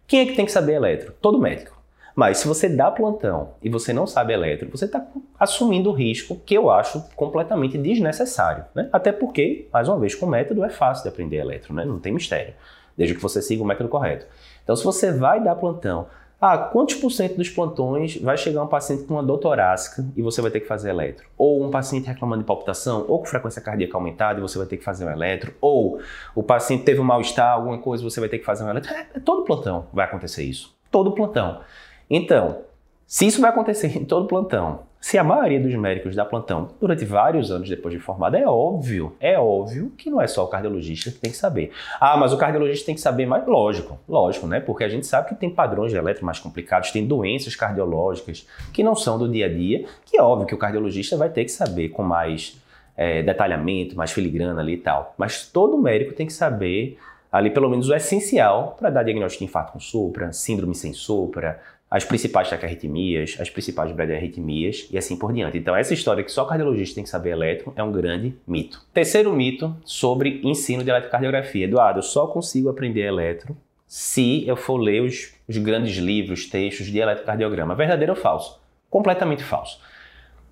quem 0.07 0.21
é 0.21 0.27
que 0.27 0.35
tem 0.35 0.45
que 0.45 0.53
saber 0.53 0.75
eletro? 0.75 1.15
Todo 1.21 1.39
médico. 1.39 1.75
Mas 2.15 2.39
se 2.39 2.47
você 2.47 2.69
dá 2.69 2.91
plantão 2.91 3.55
e 3.61 3.69
você 3.69 3.93
não 3.93 4.07
sabe 4.07 4.33
eletro, 4.33 4.71
você 4.71 4.85
está 4.85 5.05
assumindo 5.39 5.91
o 5.91 5.93
risco 5.93 6.41
que 6.47 6.55
eu 6.55 6.71
acho 6.71 7.03
completamente 7.17 7.77
desnecessário. 7.77 8.65
Né? 8.75 8.89
Até 8.93 9.11
porque, 9.11 9.69
mais 9.73 9.89
uma 9.89 9.99
vez, 9.99 10.15
com 10.15 10.27
o 10.27 10.29
método 10.29 10.65
é 10.65 10.71
fácil 10.71 11.03
de 11.03 11.09
aprender 11.09 11.39
eletro, 11.39 11.75
né? 11.75 11.85
não 11.85 11.99
tem 11.99 12.13
mistério, 12.13 12.55
desde 12.97 13.17
que 13.17 13.23
você 13.23 13.43
siga 13.43 13.63
o 13.63 13.67
método 13.67 13.89
correto. 13.89 14.27
Então, 14.63 14.77
se 14.77 14.85
você 14.85 15.11
vai 15.11 15.43
dar 15.43 15.57
plantão, 15.57 16.07
ah, 16.47 16.59
quantos 16.59 16.97
por 16.97 17.11
cento 17.11 17.37
dos 17.37 17.49
plantões 17.49 18.19
vai 18.21 18.37
chegar 18.37 18.63
um 18.63 18.67
paciente 18.67 19.05
com 19.05 19.15
uma 19.15 19.23
dor 19.23 19.39
torácica 19.39 20.05
e 20.15 20.21
você 20.21 20.43
vai 20.43 20.51
ter 20.51 20.61
que 20.61 20.67
fazer 20.67 20.91
eletro? 20.91 21.27
Ou 21.39 21.65
um 21.65 21.71
paciente 21.71 22.07
reclamando 22.07 22.43
de 22.43 22.47
palpitação, 22.47 23.07
ou 23.09 23.21
com 23.21 23.25
frequência 23.25 23.63
cardíaca 23.63 23.97
aumentada 23.97 24.39
e 24.39 24.43
você 24.43 24.59
vai 24.59 24.67
ter 24.67 24.77
que 24.77 24.85
fazer 24.85 25.07
um 25.07 25.11
eletro? 25.11 25.55
Ou 25.59 26.01
o 26.35 26.43
paciente 26.43 26.85
teve 26.85 27.01
um 27.01 27.05
mal-estar, 27.05 27.55
alguma 27.55 27.79
coisa, 27.79 28.05
você 28.05 28.21
vai 28.21 28.29
ter 28.29 28.39
que 28.39 28.45
fazer 28.45 28.63
um 28.63 28.69
eletro? 28.69 28.93
É, 28.93 29.07
é 29.15 29.21
todo 29.21 29.43
plantão 29.45 29.87
vai 29.91 30.05
acontecer 30.05 30.45
isso. 30.45 30.77
Todo 30.91 31.13
plantão. 31.13 31.63
Então, 32.11 32.59
se 33.07 33.27
isso 33.27 33.41
vai 33.41 33.49
acontecer 33.49 33.87
em 33.97 34.05
todo 34.05 34.27
plantão, 34.27 34.81
se 35.05 35.19
a 35.19 35.23
maioria 35.23 35.61
dos 35.61 35.75
médicos 35.75 36.17
dá 36.17 36.25
plantão 36.25 36.71
durante 36.81 37.05
vários 37.05 37.51
anos 37.51 37.69
depois 37.69 37.93
de 37.93 38.01
formado, 38.01 38.39
é 38.39 38.47
óbvio, 38.47 39.15
é 39.21 39.39
óbvio 39.39 39.93
que 39.99 40.09
não 40.09 40.19
é 40.19 40.27
só 40.27 40.45
o 40.45 40.49
cardiologista 40.49 41.11
que 41.11 41.19
tem 41.19 41.31
que 41.31 41.37
saber. 41.37 41.73
Ah, 42.01 42.17
mas 42.17 42.33
o 42.33 42.39
cardiologista 42.39 42.87
tem 42.87 42.95
que 42.95 43.03
saber 43.03 43.27
mais? 43.27 43.47
Lógico, 43.47 44.01
lógico, 44.09 44.47
né? 44.47 44.61
Porque 44.61 44.83
a 44.83 44.89
gente 44.89 45.07
sabe 45.07 45.29
que 45.29 45.35
tem 45.35 45.51
padrões 45.51 45.93
de 45.93 45.99
eletro 45.99 46.25
mais 46.25 46.39
complicados, 46.39 46.91
tem 46.91 47.07
doenças 47.07 47.55
cardiológicas 47.55 48.49
que 48.73 48.83
não 48.83 48.95
são 48.95 49.19
do 49.19 49.29
dia 49.29 49.45
a 49.45 49.49
dia, 49.51 49.85
que 50.07 50.17
é 50.17 50.23
óbvio 50.23 50.47
que 50.47 50.55
o 50.55 50.59
cardiologista 50.59 51.19
vai 51.19 51.29
ter 51.29 51.45
que 51.45 51.53
saber 51.53 51.91
com 51.91 52.03
mais 52.03 52.59
é, 52.97 53.23
detalhamento, 53.23 53.95
mais 53.95 54.11
filigrana 54.11 54.63
ali 54.63 54.73
e 54.73 54.79
tal. 54.79 55.15
Mas 55.19 55.47
todo 55.47 55.77
médico 55.77 56.15
tem 56.15 56.27
que 56.27 56.33
saber 56.33 56.97
ali 57.31 57.51
pelo 57.51 57.69
menos 57.69 57.89
o 57.89 57.95
essencial 57.95 58.77
para 58.79 58.91
dar 58.91 59.03
diagnóstico 59.03 59.45
de 59.45 59.51
infarto 59.51 59.73
com 59.73 59.81
supra, 59.81 60.33
síndrome 60.33 60.75
sem 60.75 60.93
supra, 60.93 61.61
as 61.95 62.05
principais 62.05 62.51
taquiarritmias, 62.51 63.37
as 63.39 63.49
principais 63.49 63.93
bradiarritmias 63.93 64.89
e 64.91 64.99
assim 64.99 65.17
por 65.17 65.33
diante. 65.33 65.57
Então, 65.57 65.77
essa 65.77 65.95
história 65.95 66.25
que 66.25 66.33
só 66.33 66.45
cardiologista 66.45 66.97
tem 66.97 67.05
que 67.05 67.09
saber 67.09 67.31
eletro 67.31 67.73
é 67.77 67.85
um 67.85 67.93
grande 67.93 68.35
mito. 68.45 68.85
Terceiro 68.93 69.33
mito 69.33 69.77
sobre 69.85 70.41
ensino 70.43 70.83
de 70.83 70.91
eletrocardiografia. 70.91 71.67
Eduardo, 71.67 72.01
eu 72.01 72.03
só 72.03 72.27
consigo 72.27 72.69
aprender 72.69 73.03
eletro 73.03 73.57
se 73.87 74.45
eu 74.45 74.57
for 74.57 74.77
ler 74.77 75.03
os, 75.03 75.35
os 75.49 75.57
grandes 75.59 75.97
livros, 75.99 76.47
textos 76.47 76.87
de 76.87 76.99
eletrocardiograma. 76.99 77.77
Verdadeiro 77.77 78.15
ou 78.15 78.19
falso? 78.19 78.61
Completamente 78.91 79.45
falso. 79.45 79.81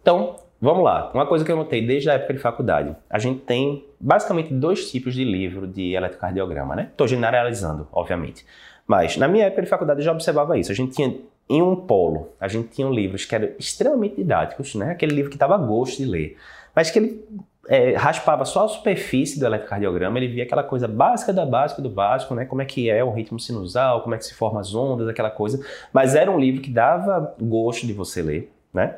Então, 0.01 0.37
vamos 0.61 0.85
lá. 0.85 1.11
Uma 1.13 1.27
coisa 1.27 1.45
que 1.45 1.51
eu 1.51 1.57
notei 1.57 1.85
desde 1.85 2.09
a 2.09 2.13
época 2.13 2.35
de 2.35 2.39
faculdade. 2.39 2.95
A 3.11 3.19
gente 3.19 3.41
tem 3.41 3.85
basicamente 3.99 4.55
dois 4.55 4.93
tipos 4.93 5.13
de 5.13 5.25
livro 5.25 5.67
de 5.67 5.93
eletrocardiograma, 5.93 6.77
né? 6.77 6.89
Estou 6.93 7.09
generalizando, 7.09 7.89
obviamente. 7.91 8.47
Mas 8.87 9.17
na 9.17 9.29
minha 9.29 9.47
época 9.47 9.63
de 9.63 9.69
faculdade 9.69 10.01
eu 10.01 10.05
já 10.05 10.13
observava 10.13 10.59
isso. 10.59 10.73
A 10.73 10.75
gente 10.75 10.95
tinha 10.95 11.15
em 11.49 11.61
um 11.61 11.77
polo, 11.77 12.29
a 12.41 12.49
gente 12.49 12.69
tinha 12.69 12.89
livros 12.89 13.25
que 13.25 13.35
eram 13.35 13.51
extremamente 13.59 14.17
didáticos, 14.17 14.75
né? 14.75 14.93
Aquele 14.93 15.15
livro 15.15 15.31
que 15.31 15.37
dava 15.37 15.57
gosto 15.57 15.99
de 15.99 16.05
ler, 16.05 16.37
mas 16.75 16.91
que 16.91 16.99
ele 16.99 17.25
é, 17.69 17.95
raspava 17.95 18.45
só 18.45 18.65
a 18.65 18.69
superfície 18.69 19.39
do 19.39 19.47
eletrocardiograma, 19.47 20.19
ele 20.19 20.29
via 20.29 20.45
aquela 20.45 20.63
coisa 20.63 20.89
básica 20.89 21.33
da 21.33 21.45
básica 21.45 21.83
do 21.83 21.91
básico, 21.91 22.35
né? 22.35 22.45
Como 22.45 22.63
é 22.63 22.65
que 22.65 22.91
é 22.91 23.03
o 23.05 23.11
ritmo 23.11 23.39
sinusal, 23.39 24.03
como 24.03 24.15
é 24.15 24.19
que 24.19 24.25
se 24.25 24.35
formam 24.35 24.61
as 24.61 24.75
ondas, 24.75 25.09
aquela 25.09 25.31
coisa. 25.31 25.65
Mas 25.93 26.15
era 26.15 26.31
um 26.31 26.39
livro 26.39 26.61
que 26.61 26.71
dava 26.71 27.35
gosto 27.41 27.87
de 27.87 27.93
você 27.93 28.23
ler, 28.23 28.53
né? 28.73 28.97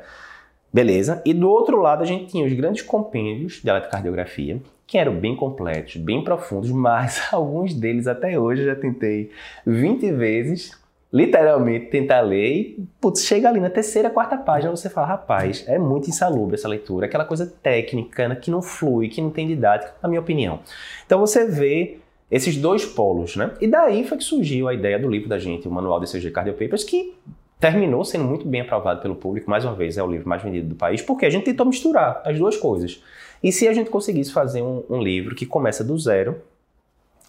Beleza. 0.73 1.21
E 1.25 1.33
do 1.33 1.49
outro 1.49 1.79
lado 1.81 2.03
a 2.03 2.05
gente 2.05 2.27
tinha 2.27 2.45
os 2.45 2.53
grandes 2.53 2.81
compêndios 2.81 3.61
de 3.63 3.69
eletrocardiografia, 3.69 4.61
que 4.87 4.97
eram 4.97 5.15
bem 5.15 5.35
completos, 5.35 5.95
bem 5.97 6.23
profundos, 6.23 6.71
mas 6.71 7.21
alguns 7.33 7.73
deles 7.73 8.07
até 8.07 8.39
hoje 8.39 8.61
eu 8.61 8.67
já 8.67 8.75
tentei 8.75 9.31
20 9.65 10.11
vezes 10.11 10.71
literalmente 11.15 11.85
tentar 11.85 12.19
ler 12.19 12.53
e, 12.53 12.87
putz, 12.99 13.23
chega 13.23 13.47
ali 13.47 13.61
na 13.61 13.69
terceira, 13.69 14.09
quarta 14.09 14.35
página 14.35 14.69
você 14.69 14.89
fala, 14.89 15.07
rapaz, 15.07 15.63
é 15.65 15.79
muito 15.79 16.09
insalubre 16.09 16.55
essa 16.55 16.67
leitura, 16.67 17.05
aquela 17.05 17.23
coisa 17.23 17.45
técnica 17.63 18.35
que 18.35 18.51
não 18.51 18.61
flui, 18.61 19.07
que 19.07 19.21
não 19.21 19.29
tem 19.29 19.47
didática, 19.47 19.93
na 20.03 20.09
minha 20.09 20.19
opinião. 20.19 20.59
Então 21.05 21.17
você 21.17 21.45
vê 21.45 21.99
esses 22.29 22.57
dois 22.57 22.83
polos, 22.83 23.37
né? 23.37 23.51
E 23.61 23.67
daí 23.67 24.03
foi 24.03 24.17
que 24.17 24.25
surgiu 24.25 24.67
a 24.67 24.73
ideia 24.73 24.99
do 24.99 25.09
livro 25.09 25.29
da 25.29 25.39
gente, 25.39 25.67
o 25.69 25.71
Manual 25.71 26.01
de 26.01 26.11
CG 26.11 26.31
Cardio 26.31 26.53
Papers, 26.53 26.83
que 26.83 27.15
terminou 27.59 28.03
sendo 28.03 28.25
muito 28.25 28.45
bem 28.45 28.61
aprovado 28.61 29.01
pelo 29.01 29.15
público, 29.15 29.49
mais 29.49 29.63
uma 29.63 29.73
vez 29.73 29.97
é 29.97 30.03
o 30.03 30.07
livro 30.07 30.27
mais 30.27 30.43
vendido 30.43 30.67
do 30.67 30.75
país, 30.75 31.01
porque 31.01 31.25
a 31.25 31.29
gente 31.29 31.45
tentou 31.45 31.65
misturar 31.65 32.21
as 32.25 32.37
duas 32.37 32.57
coisas. 32.57 33.01
E 33.45 33.51
se 33.51 33.67
a 33.67 33.73
gente 33.73 33.91
conseguisse 33.91 34.33
fazer 34.33 34.63
um, 34.63 34.83
um 34.89 34.99
livro 34.99 35.35
que 35.35 35.45
começa 35.45 35.83
do 35.83 35.95
zero, 35.99 36.41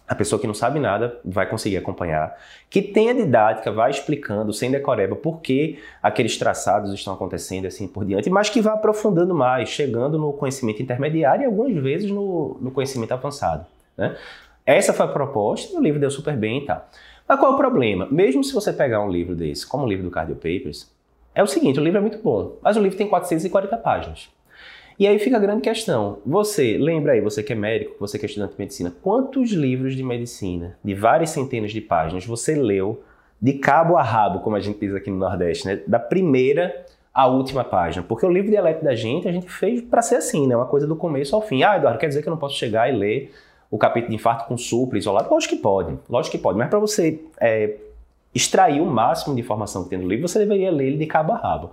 a 0.07 0.15
pessoa 0.15 0.41
que 0.41 0.47
não 0.47 0.53
sabe 0.55 0.79
nada 0.79 1.19
vai 1.23 1.47
conseguir 1.47 1.77
acompanhar, 1.77 2.35
que 2.71 2.81
tenha 2.81 3.13
didática, 3.13 3.71
vai 3.71 3.91
explicando 3.91 4.51
sem 4.51 4.71
decoreba 4.71 5.15
por 5.15 5.41
que 5.41 5.77
aqueles 6.01 6.35
traçados 6.35 6.91
estão 6.91 7.13
acontecendo 7.13 7.67
assim 7.67 7.87
por 7.87 8.03
diante, 8.03 8.31
mas 8.31 8.49
que 8.49 8.59
vá 8.59 8.73
aprofundando 8.73 9.35
mais, 9.35 9.69
chegando 9.69 10.17
no 10.17 10.33
conhecimento 10.33 10.81
intermediário 10.81 11.43
e 11.43 11.45
algumas 11.45 11.75
vezes 11.75 12.09
no, 12.09 12.57
no 12.59 12.71
conhecimento 12.71 13.11
avançado. 13.11 13.67
Né? 13.95 14.17
Essa 14.65 14.93
foi 14.93 15.05
a 15.05 15.09
proposta 15.09 15.71
e 15.75 15.77
o 15.77 15.83
livro 15.83 15.99
deu 15.99 16.09
super 16.09 16.35
bem 16.35 16.63
e 16.63 16.65
tal. 16.65 16.89
Mas 17.27 17.39
qual 17.39 17.51
é 17.51 17.53
o 17.53 17.57
problema? 17.59 18.07
Mesmo 18.09 18.43
se 18.43 18.55
você 18.55 18.73
pegar 18.73 19.03
um 19.03 19.11
livro 19.11 19.35
desse, 19.35 19.67
como 19.67 19.85
o 19.85 19.87
livro 19.87 20.03
do 20.03 20.09
Cardio 20.09 20.35
Papers, 20.35 20.91
é 21.35 21.43
o 21.43 21.47
seguinte, 21.47 21.79
o 21.79 21.83
livro 21.83 21.99
é 21.99 22.01
muito 22.01 22.17
bom, 22.23 22.57
mas 22.63 22.75
o 22.75 22.81
livro 22.81 22.97
tem 22.97 23.07
440 23.07 23.77
páginas. 23.77 24.35
E 24.99 25.05
aí 25.05 25.19
fica 25.19 25.37
a 25.37 25.39
grande 25.39 25.61
questão. 25.61 26.17
Você, 26.25 26.75
lembra 26.75 27.13
aí, 27.13 27.21
você 27.21 27.43
que 27.43 27.53
é 27.53 27.55
médico, 27.55 27.95
você 27.99 28.17
que 28.17 28.25
é 28.25 28.27
estudante 28.27 28.53
de 28.53 28.59
medicina, 28.59 28.93
quantos 29.01 29.51
livros 29.51 29.95
de 29.95 30.01
medicina, 30.01 30.75
de 30.83 30.95
várias 30.95 31.29
centenas 31.29 31.71
de 31.71 31.79
páginas, 31.79 32.25
você 32.25 32.55
leu 32.55 33.03
de 33.39 33.53
cabo 33.53 33.95
a 33.95 34.01
rabo, 34.01 34.39
como 34.39 34.55
a 34.55 34.59
gente 34.59 34.79
diz 34.79 34.95
aqui 34.95 35.11
no 35.11 35.17
Nordeste, 35.17 35.67
né? 35.67 35.81
Da 35.85 35.99
primeira 35.99 36.85
à 37.13 37.27
última 37.27 37.63
página. 37.63 38.03
Porque 38.07 38.25
o 38.25 38.29
livro 38.29 38.49
de 38.49 38.57
eletro 38.57 38.83
da 38.83 38.95
gente, 38.95 39.27
a 39.27 39.31
gente 39.31 39.47
fez 39.47 39.81
para 39.81 40.01
ser 40.01 40.15
assim, 40.15 40.47
né? 40.47 40.55
Uma 40.55 40.65
coisa 40.65 40.87
do 40.87 40.95
começo 40.95 41.35
ao 41.35 41.43
fim. 41.43 41.61
Ah, 41.61 41.77
Eduardo, 41.77 41.99
quer 41.99 42.07
dizer 42.07 42.23
que 42.23 42.27
eu 42.27 42.31
não 42.31 42.39
posso 42.39 42.55
chegar 42.55 42.91
e 42.91 42.97
ler 42.97 43.31
o 43.69 43.77
capítulo 43.77 44.09
de 44.09 44.15
infarto 44.15 44.45
com 44.45 44.57
supra 44.57 44.97
isolado? 44.97 45.29
Lógico 45.29 45.55
que 45.55 45.61
pode, 45.61 45.95
lógico 46.09 46.35
que 46.35 46.41
pode. 46.41 46.57
Mas 46.57 46.69
para 46.69 46.79
você 46.79 47.19
é, 47.39 47.75
extrair 48.33 48.81
o 48.81 48.85
máximo 48.87 49.35
de 49.35 49.41
informação 49.41 49.83
que 49.83 49.91
tem 49.91 49.99
no 49.99 50.07
livro, 50.07 50.27
você 50.27 50.39
deveria 50.39 50.71
ler 50.71 50.87
ele 50.87 50.97
de 50.97 51.05
cabo 51.05 51.33
a 51.33 51.37
rabo. 51.37 51.71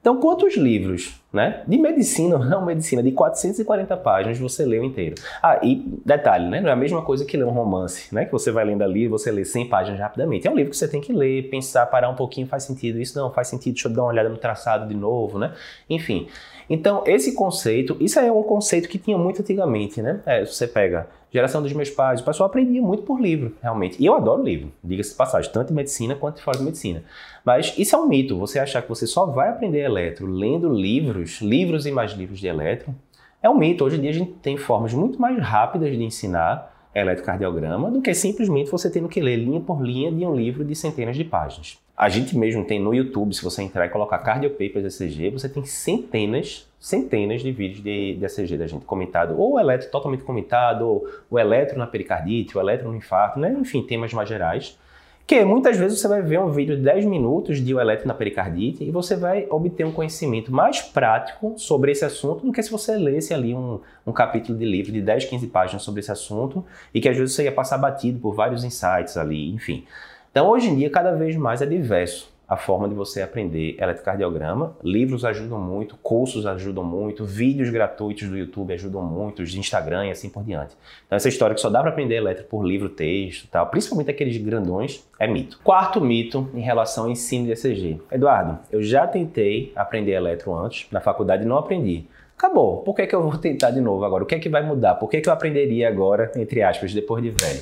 Então, 0.00 0.18
quantos 0.18 0.56
livros 0.56 1.20
né, 1.30 1.62
de 1.68 1.76
medicina, 1.76 2.38
não 2.42 2.64
medicina, 2.64 3.02
de 3.02 3.12
440 3.12 3.96
páginas 3.98 4.38
você 4.38 4.64
leu 4.64 4.82
inteiro? 4.82 5.16
Ah, 5.42 5.60
e 5.62 5.76
detalhe, 6.04 6.48
né, 6.48 6.60
não 6.60 6.70
é 6.70 6.72
a 6.72 6.76
mesma 6.76 7.02
coisa 7.02 7.24
que 7.24 7.36
ler 7.36 7.44
um 7.44 7.50
romance, 7.50 8.12
né, 8.14 8.24
que 8.24 8.32
você 8.32 8.50
vai 8.50 8.64
lendo 8.64 8.82
ali 8.82 9.04
e 9.04 9.08
você 9.08 9.30
lê 9.30 9.44
100 9.44 9.68
páginas 9.68 10.00
rapidamente. 10.00 10.48
É 10.48 10.50
um 10.50 10.56
livro 10.56 10.70
que 10.70 10.76
você 10.76 10.88
tem 10.88 11.02
que 11.02 11.12
ler, 11.12 11.50
pensar, 11.50 11.84
parar 11.86 12.08
um 12.08 12.14
pouquinho, 12.14 12.46
faz 12.46 12.62
sentido 12.62 12.98
isso? 12.98 13.18
Não, 13.18 13.30
faz 13.30 13.48
sentido, 13.48 13.74
deixa 13.74 13.88
eu 13.88 13.92
dar 13.92 14.02
uma 14.02 14.08
olhada 14.08 14.28
no 14.30 14.38
traçado 14.38 14.88
de 14.88 14.94
novo, 14.94 15.38
né? 15.38 15.52
Enfim. 15.88 16.28
Então, 16.70 17.02
esse 17.04 17.34
conceito, 17.34 17.96
isso 17.98 18.20
é 18.20 18.30
um 18.30 18.44
conceito 18.44 18.88
que 18.88 18.96
tinha 18.96 19.18
muito 19.18 19.42
antigamente, 19.42 20.00
né? 20.00 20.20
É, 20.24 20.44
você 20.44 20.68
pega 20.68 21.08
geração 21.28 21.60
dos 21.60 21.72
meus 21.72 21.90
pais, 21.90 22.20
o 22.20 22.24
pessoal 22.24 22.48
aprendia 22.48 22.80
muito 22.80 23.02
por 23.02 23.20
livro, 23.20 23.56
realmente. 23.60 24.00
E 24.00 24.06
eu 24.06 24.14
adoro 24.14 24.40
livro, 24.40 24.70
diga-se 24.82 25.10
de 25.10 25.16
passagem, 25.16 25.50
tanto 25.52 25.72
em 25.72 25.76
medicina 25.76 26.14
quanto 26.14 26.40
fora 26.40 26.58
de 26.58 26.64
medicina. 26.64 27.02
Mas 27.44 27.74
isso 27.76 27.96
é 27.96 27.98
um 27.98 28.06
mito, 28.06 28.38
você 28.38 28.60
achar 28.60 28.82
que 28.82 28.88
você 28.88 29.04
só 29.04 29.26
vai 29.26 29.48
aprender 29.48 29.80
eletro 29.80 30.28
lendo 30.28 30.72
livros, 30.72 31.40
livros 31.40 31.86
e 31.86 31.90
mais 31.90 32.12
livros 32.12 32.38
de 32.38 32.46
eletro, 32.46 32.94
é 33.42 33.50
um 33.50 33.58
mito. 33.58 33.84
Hoje 33.84 33.96
em 33.96 34.02
dia 34.02 34.10
a 34.10 34.14
gente 34.14 34.32
tem 34.34 34.56
formas 34.56 34.94
muito 34.94 35.20
mais 35.20 35.42
rápidas 35.42 35.90
de 35.90 36.04
ensinar 36.04 36.88
eletrocardiograma 36.94 37.90
do 37.90 38.00
que 38.00 38.14
simplesmente 38.14 38.70
você 38.70 38.88
tendo 38.88 39.08
que 39.08 39.20
ler 39.20 39.36
linha 39.36 39.60
por 39.60 39.82
linha 39.82 40.12
de 40.12 40.24
um 40.24 40.34
livro 40.34 40.64
de 40.64 40.76
centenas 40.76 41.16
de 41.16 41.24
páginas. 41.24 41.78
A 42.00 42.08
gente 42.08 42.34
mesmo 42.34 42.64
tem 42.64 42.80
no 42.80 42.94
YouTube, 42.94 43.34
se 43.34 43.44
você 43.44 43.60
entrar 43.60 43.84
e 43.84 43.90
colocar 43.90 44.16
Cardio 44.20 44.48
Papers 44.48 44.98
ECG, 44.98 45.28
você 45.28 45.50
tem 45.50 45.66
centenas, 45.66 46.66
centenas 46.80 47.42
de 47.42 47.52
vídeos 47.52 47.84
de, 47.84 48.14
de 48.14 48.24
ECG 48.24 48.56
da 48.56 48.66
gente 48.66 48.86
comentado, 48.86 49.38
ou 49.38 49.60
eletro 49.60 49.90
totalmente 49.90 50.24
comentado, 50.24 50.88
ou 50.88 51.06
o 51.30 51.38
eletro 51.38 51.78
na 51.78 51.86
pericardite, 51.86 52.56
o 52.56 52.60
eletro 52.62 52.88
no 52.88 52.96
infarto, 52.96 53.38
né? 53.38 53.54
enfim, 53.60 53.82
temas 53.82 54.14
mais 54.14 54.26
gerais 54.26 54.78
que 55.26 55.44
muitas 55.44 55.76
vezes 55.76 56.00
você 56.00 56.08
vai 56.08 56.20
ver 56.22 56.40
um 56.40 56.50
vídeo 56.50 56.76
de 56.76 56.82
10 56.82 57.04
minutos 57.04 57.64
de 57.64 57.72
o 57.72 57.78
eletro 57.78 58.08
na 58.08 58.14
pericardite 58.14 58.82
e 58.82 58.90
você 58.90 59.14
vai 59.14 59.46
obter 59.48 59.86
um 59.86 59.92
conhecimento 59.92 60.50
mais 60.50 60.80
prático 60.80 61.54
sobre 61.56 61.92
esse 61.92 62.04
assunto 62.04 62.44
do 62.44 62.50
que 62.50 62.60
se 62.60 62.68
você 62.68 62.96
lesse 62.96 63.32
ali 63.32 63.54
um, 63.54 63.78
um 64.04 64.12
capítulo 64.12 64.58
de 64.58 64.64
livro 64.64 64.90
de 64.90 65.00
10, 65.00 65.26
15 65.26 65.46
páginas 65.46 65.82
sobre 65.82 66.00
esse 66.00 66.10
assunto 66.10 66.64
e 66.92 67.00
que 67.00 67.08
às 67.08 67.16
vezes 67.16 67.32
você 67.32 67.44
ia 67.44 67.52
passar 67.52 67.78
batido 67.78 68.18
por 68.18 68.34
vários 68.34 68.64
insights 68.64 69.16
ali, 69.16 69.52
enfim. 69.52 69.84
Então 70.30 70.48
hoje 70.48 70.68
em 70.68 70.76
dia 70.76 70.88
cada 70.88 71.12
vez 71.12 71.34
mais 71.36 71.60
é 71.60 71.66
diverso 71.66 72.30
a 72.48 72.56
forma 72.56 72.88
de 72.88 72.94
você 72.94 73.20
aprender 73.20 73.76
eletrocardiograma. 73.80 74.76
Livros 74.82 75.24
ajudam 75.24 75.58
muito, 75.60 75.96
cursos 75.96 76.46
ajudam 76.46 76.84
muito, 76.84 77.24
vídeos 77.24 77.68
gratuitos 77.70 78.28
do 78.28 78.36
YouTube 78.36 78.72
ajudam 78.72 79.02
muito, 79.02 79.44
de 79.44 79.58
Instagram 79.58 80.06
e 80.06 80.10
assim 80.10 80.28
por 80.28 80.44
diante. 80.44 80.76
Então 81.06 81.16
essa 81.16 81.28
história 81.28 81.54
que 81.54 81.60
só 81.60 81.68
dá 81.68 81.80
para 81.80 81.90
aprender 81.90 82.14
elétrico 82.14 82.48
por 82.48 82.64
livro, 82.64 82.88
texto, 82.88 83.48
tal, 83.48 83.66
principalmente 83.66 84.10
aqueles 84.10 84.36
grandões, 84.36 85.04
é 85.18 85.26
mito. 85.26 85.58
Quarto 85.64 86.00
mito 86.00 86.48
em 86.54 86.60
relação 86.60 87.04
ao 87.04 87.10
ensino 87.10 87.46
de 87.46 87.52
ECG. 87.52 88.00
Eduardo, 88.10 88.58
eu 88.70 88.82
já 88.82 89.08
tentei 89.08 89.72
aprender 89.74 90.12
eletro 90.12 90.54
antes, 90.54 90.86
na 90.92 91.00
faculdade 91.00 91.44
não 91.44 91.56
aprendi. 91.56 92.06
Acabou. 92.38 92.78
Por 92.78 92.94
que, 92.94 93.06
que 93.06 93.14
eu 93.14 93.22
vou 93.22 93.36
tentar 93.38 93.70
de 93.70 93.80
novo 93.80 94.04
agora? 94.04 94.24
O 94.24 94.26
que 94.26 94.34
é 94.34 94.38
que 94.38 94.48
vai 94.48 94.64
mudar? 94.64 94.94
Por 94.94 95.10
que, 95.10 95.20
que 95.20 95.28
eu 95.28 95.32
aprenderia 95.32 95.88
agora, 95.88 96.32
entre 96.36 96.62
aspas, 96.62 96.94
depois 96.94 97.22
de 97.22 97.30
velho? 97.30 97.60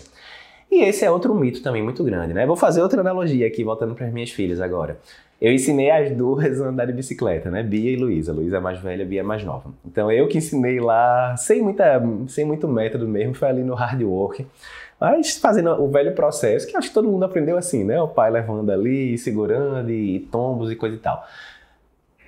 E 0.70 0.82
esse 0.82 1.04
é 1.04 1.10
outro 1.10 1.34
mito 1.34 1.62
também 1.62 1.82
muito 1.82 2.04
grande, 2.04 2.34
né? 2.34 2.46
Vou 2.46 2.56
fazer 2.56 2.82
outra 2.82 3.00
analogia 3.00 3.46
aqui, 3.46 3.64
voltando 3.64 3.94
para 3.94 4.06
as 4.06 4.12
minhas 4.12 4.30
filhas 4.30 4.60
agora. 4.60 4.98
Eu 5.40 5.52
ensinei 5.52 5.90
as 5.90 6.10
duas 6.10 6.60
a 6.60 6.66
andar 6.66 6.86
de 6.86 6.92
bicicleta, 6.92 7.50
né? 7.50 7.62
Bia 7.62 7.92
e 7.92 7.96
Luísa. 7.96 8.32
Luísa 8.32 8.56
é 8.56 8.60
mais 8.60 8.78
velha, 8.80 9.04
Bia 9.04 9.20
é 9.20 9.22
mais 9.22 9.44
nova. 9.44 9.72
Então 9.86 10.10
eu 10.10 10.26
que 10.26 10.38
ensinei 10.38 10.80
lá, 10.80 11.36
sem, 11.36 11.62
muita, 11.62 12.02
sem 12.26 12.44
muito 12.44 12.66
método 12.68 13.06
mesmo, 13.08 13.34
foi 13.34 13.48
ali 13.48 13.62
no 13.62 13.74
hard 13.74 14.02
work. 14.02 14.46
Mas 15.00 15.38
fazendo 15.38 15.70
o 15.80 15.88
velho 15.88 16.12
processo, 16.12 16.66
que 16.66 16.76
acho 16.76 16.88
que 16.88 16.94
todo 16.94 17.08
mundo 17.08 17.24
aprendeu 17.24 17.56
assim, 17.56 17.84
né? 17.84 18.00
O 18.02 18.08
pai 18.08 18.30
levando 18.30 18.70
ali, 18.70 19.16
segurando, 19.16 19.90
e 19.90 20.20
tombos 20.30 20.72
e 20.72 20.76
coisa 20.76 20.96
e 20.96 20.98
tal. 20.98 21.24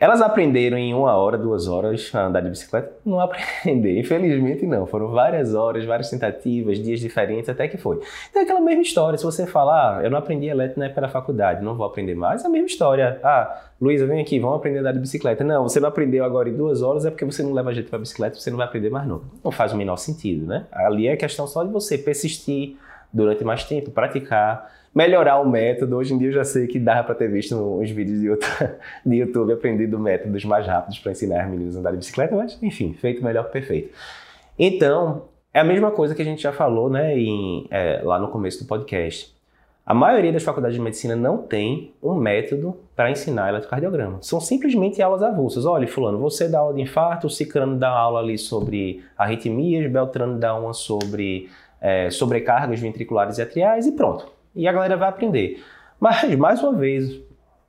Elas 0.00 0.22
aprenderam 0.22 0.78
em 0.78 0.94
uma 0.94 1.14
hora, 1.14 1.36
duas 1.36 1.68
horas 1.68 2.10
a 2.14 2.24
andar 2.24 2.40
de 2.40 2.48
bicicleta? 2.48 2.90
Não 3.04 3.20
aprender, 3.20 3.98
infelizmente 4.00 4.64
não. 4.64 4.86
Foram 4.86 5.08
várias 5.08 5.54
horas, 5.54 5.84
várias 5.84 6.08
tentativas, 6.08 6.78
dias 6.78 7.00
diferentes, 7.00 7.50
até 7.50 7.68
que 7.68 7.76
foi. 7.76 8.00
Então 8.30 8.40
é 8.40 8.44
aquela 8.46 8.62
mesma 8.62 8.80
história. 8.80 9.18
Se 9.18 9.24
você 9.24 9.46
falar, 9.46 9.98
ah, 9.98 10.02
eu 10.02 10.10
não 10.10 10.16
aprendi 10.16 10.46
elétrico 10.46 10.80
na 10.80 10.86
época 10.86 11.02
da 11.02 11.08
faculdade, 11.10 11.62
não 11.62 11.74
vou 11.74 11.84
aprender 11.84 12.14
mais, 12.14 12.42
é 12.42 12.46
a 12.46 12.50
mesma 12.50 12.66
história. 12.66 13.20
Ah, 13.22 13.62
Luísa, 13.78 14.06
vem 14.06 14.22
aqui, 14.22 14.40
vamos 14.40 14.56
aprender 14.56 14.78
a 14.78 14.80
andar 14.80 14.92
de 14.92 15.00
bicicleta. 15.00 15.44
Não, 15.44 15.64
você 15.64 15.78
não 15.78 15.88
aprendeu 15.90 16.24
agora 16.24 16.48
em 16.48 16.56
duas 16.56 16.80
horas, 16.80 17.04
é 17.04 17.10
porque 17.10 17.26
você 17.26 17.42
não 17.42 17.52
leva 17.52 17.74
jeito 17.74 17.90
para 17.90 17.98
bicicleta, 17.98 18.38
você 18.38 18.48
não 18.48 18.56
vai 18.56 18.66
aprender 18.66 18.88
mais 18.88 19.06
não. 19.06 19.20
Não 19.44 19.52
faz 19.52 19.74
o 19.74 19.76
menor 19.76 19.96
sentido, 19.96 20.46
né? 20.46 20.64
Ali 20.72 21.08
é 21.08 21.16
questão 21.16 21.46
só 21.46 21.62
de 21.62 21.70
você 21.70 21.98
persistir 21.98 22.74
durante 23.12 23.44
mais 23.44 23.64
tempo, 23.64 23.90
praticar 23.90 24.79
melhorar 24.94 25.40
o 25.40 25.48
método. 25.48 25.96
Hoje 25.96 26.14
em 26.14 26.18
dia 26.18 26.28
eu 26.28 26.32
já 26.32 26.44
sei 26.44 26.66
que 26.66 26.78
dá 26.78 27.02
para 27.02 27.14
ter 27.14 27.30
visto 27.30 27.56
uns 27.56 27.90
vídeos 27.90 28.20
de, 28.20 28.26
YouTube, 28.26 28.70
de 29.06 29.16
YouTube 29.16 29.52
aprendido 29.52 29.98
métodos 29.98 30.44
mais 30.44 30.66
rápidos 30.66 30.98
para 30.98 31.12
ensinar 31.12 31.44
as 31.44 31.50
meninas 31.50 31.76
a 31.76 31.80
andar 31.80 31.92
de 31.92 31.98
bicicleta, 31.98 32.34
mas 32.34 32.58
enfim, 32.62 32.92
feito 32.94 33.24
melhor 33.24 33.46
que 33.46 33.52
perfeito. 33.52 33.92
Então, 34.58 35.22
é 35.54 35.60
a 35.60 35.64
mesma 35.64 35.90
coisa 35.90 36.14
que 36.14 36.22
a 36.22 36.24
gente 36.24 36.42
já 36.42 36.52
falou 36.52 36.90
né, 36.90 37.18
em, 37.18 37.66
é, 37.70 38.00
lá 38.04 38.18
no 38.18 38.28
começo 38.28 38.62
do 38.62 38.68
podcast. 38.68 39.34
A 39.84 39.94
maioria 39.94 40.32
das 40.32 40.44
faculdades 40.44 40.76
de 40.76 40.82
medicina 40.82 41.16
não 41.16 41.38
tem 41.38 41.92
um 42.00 42.14
método 42.14 42.76
para 42.94 43.10
ensinar 43.10 43.48
eletrocardiograma. 43.48 44.18
São 44.20 44.40
simplesmente 44.40 45.02
aulas 45.02 45.22
avulsas. 45.22 45.66
Olha, 45.66 45.88
fulano, 45.88 46.18
você 46.18 46.46
dá 46.46 46.60
aula 46.60 46.74
de 46.74 46.82
infarto, 46.82 47.26
o 47.26 47.30
ciclano 47.30 47.76
dá 47.76 47.88
aula 47.88 48.20
ali 48.20 48.38
sobre 48.38 49.02
arritmias, 49.18 49.90
Beltrano 49.90 50.38
dá 50.38 50.54
uma 50.54 50.72
sobre 50.72 51.48
é, 51.80 52.08
sobrecargas 52.10 52.78
ventriculares 52.78 53.38
e 53.38 53.42
atriais 53.42 53.86
e 53.86 53.92
pronto. 53.92 54.39
E 54.54 54.66
a 54.66 54.72
galera 54.72 54.96
vai 54.96 55.08
aprender. 55.08 55.62
Mas, 55.98 56.34
mais 56.36 56.62
uma 56.62 56.72
vez, 56.72 57.20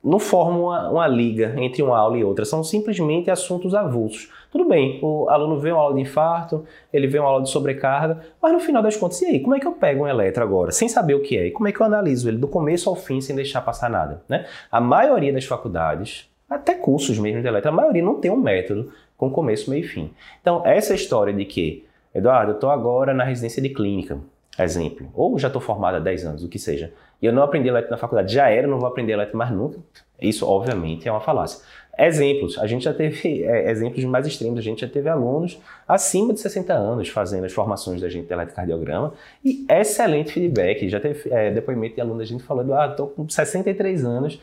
não 0.02 0.18
formam 0.18 0.64
uma, 0.64 0.90
uma, 0.90 1.06
liga 1.06 1.54
entre 1.58 1.82
uma 1.82 1.96
aula 1.96 2.18
e 2.18 2.24
outra, 2.24 2.44
são 2.44 2.64
simplesmente 2.64 3.30
assuntos 3.30 3.74
avulsos. 3.74 4.30
Tudo 4.50 4.64
bem, 4.64 4.98
o 5.00 5.28
aluno 5.28 5.60
vê 5.60 5.70
uma 5.70 5.80
aula 5.80 5.94
de 5.94 6.00
infarto, 6.00 6.64
ele 6.92 7.06
vê 7.06 7.18
uma 7.18 7.28
aula 7.28 7.42
de 7.42 7.50
sobrecarga, 7.50 8.20
mas 8.42 8.52
no 8.52 8.58
final 8.58 8.82
das 8.82 8.96
contas, 8.96 9.22
e 9.22 9.26
aí, 9.26 9.40
como 9.40 9.54
é 9.54 9.60
que 9.60 9.66
eu 9.66 9.72
pego 9.72 10.04
um 10.04 10.08
eletro 10.08 10.42
agora, 10.42 10.72
sem 10.72 10.88
saber 10.88 11.14
o 11.14 11.22
que 11.22 11.38
é? 11.38 11.46
E 11.46 11.50
como 11.52 11.68
é 11.68 11.72
que 11.72 11.80
eu 11.80 11.86
analiso 11.86 12.28
ele 12.28 12.38
do 12.38 12.48
começo 12.48 12.88
ao 12.88 12.96
fim, 12.96 13.20
sem 13.20 13.36
deixar 13.36 13.60
passar 13.60 13.88
nada? 13.88 14.22
Né? 14.28 14.46
A 14.70 14.80
maioria 14.80 15.32
das 15.32 15.44
faculdades, 15.44 16.28
até 16.50 16.74
cursos 16.74 17.18
mesmo 17.18 17.40
de 17.40 17.46
eletro, 17.46 17.70
a 17.70 17.72
maioria 17.72 18.02
não 18.02 18.16
tem 18.16 18.30
um 18.30 18.36
método 18.36 18.90
com 19.16 19.30
começo, 19.30 19.70
meio 19.70 19.84
e 19.84 19.86
fim. 19.86 20.10
Então, 20.40 20.62
essa 20.66 20.94
história 20.94 21.32
de 21.32 21.44
que, 21.44 21.86
Eduardo, 22.12 22.50
eu 22.50 22.54
estou 22.56 22.70
agora 22.70 23.14
na 23.14 23.22
residência 23.22 23.62
de 23.62 23.68
clínica, 23.68 24.18
exemplo, 24.58 25.10
ou 25.14 25.38
já 25.38 25.48
estou 25.48 25.62
formado 25.62 25.96
há 25.96 26.00
10 26.00 26.24
anos, 26.26 26.44
o 26.44 26.48
que 26.48 26.58
seja, 26.58 26.92
e 27.20 27.26
eu 27.26 27.32
não 27.32 27.42
aprendi 27.42 27.68
elétrico 27.68 27.92
na 27.92 27.98
faculdade, 27.98 28.34
já 28.34 28.48
era, 28.48 28.66
não 28.66 28.78
vou 28.78 28.88
aprender 28.88 29.12
elétrico 29.12 29.38
mais 29.38 29.50
nunca. 29.50 29.78
Isso, 30.20 30.46
obviamente, 30.46 31.08
é 31.08 31.12
uma 31.12 31.20
falácia. 31.20 31.64
Exemplos, 31.98 32.58
a 32.58 32.66
gente 32.66 32.84
já 32.84 32.94
teve 32.94 33.44
é, 33.44 33.70
exemplos 33.70 34.02
mais 34.04 34.26
extremos, 34.26 34.58
a 34.58 34.62
gente 34.62 34.80
já 34.80 34.88
teve 34.88 35.08
alunos 35.08 35.60
acima 35.86 36.32
de 36.32 36.40
60 36.40 36.72
anos 36.72 37.08
fazendo 37.08 37.44
as 37.44 37.52
formações 37.52 38.00
da 38.00 38.08
gente 38.08 38.26
de 38.26 38.32
eletrocardiograma. 38.32 39.12
E 39.44 39.66
excelente 39.68 40.32
feedback. 40.32 40.88
Já 40.88 40.98
teve 40.98 41.30
é, 41.30 41.50
depoimento 41.50 41.96
de 41.96 42.00
aluno 42.00 42.18
da 42.18 42.24
gente 42.24 42.42
falando: 42.42 42.74
ah, 42.74 42.86
estou 42.86 43.08
com 43.08 43.28
63 43.28 44.04
anos, 44.04 44.40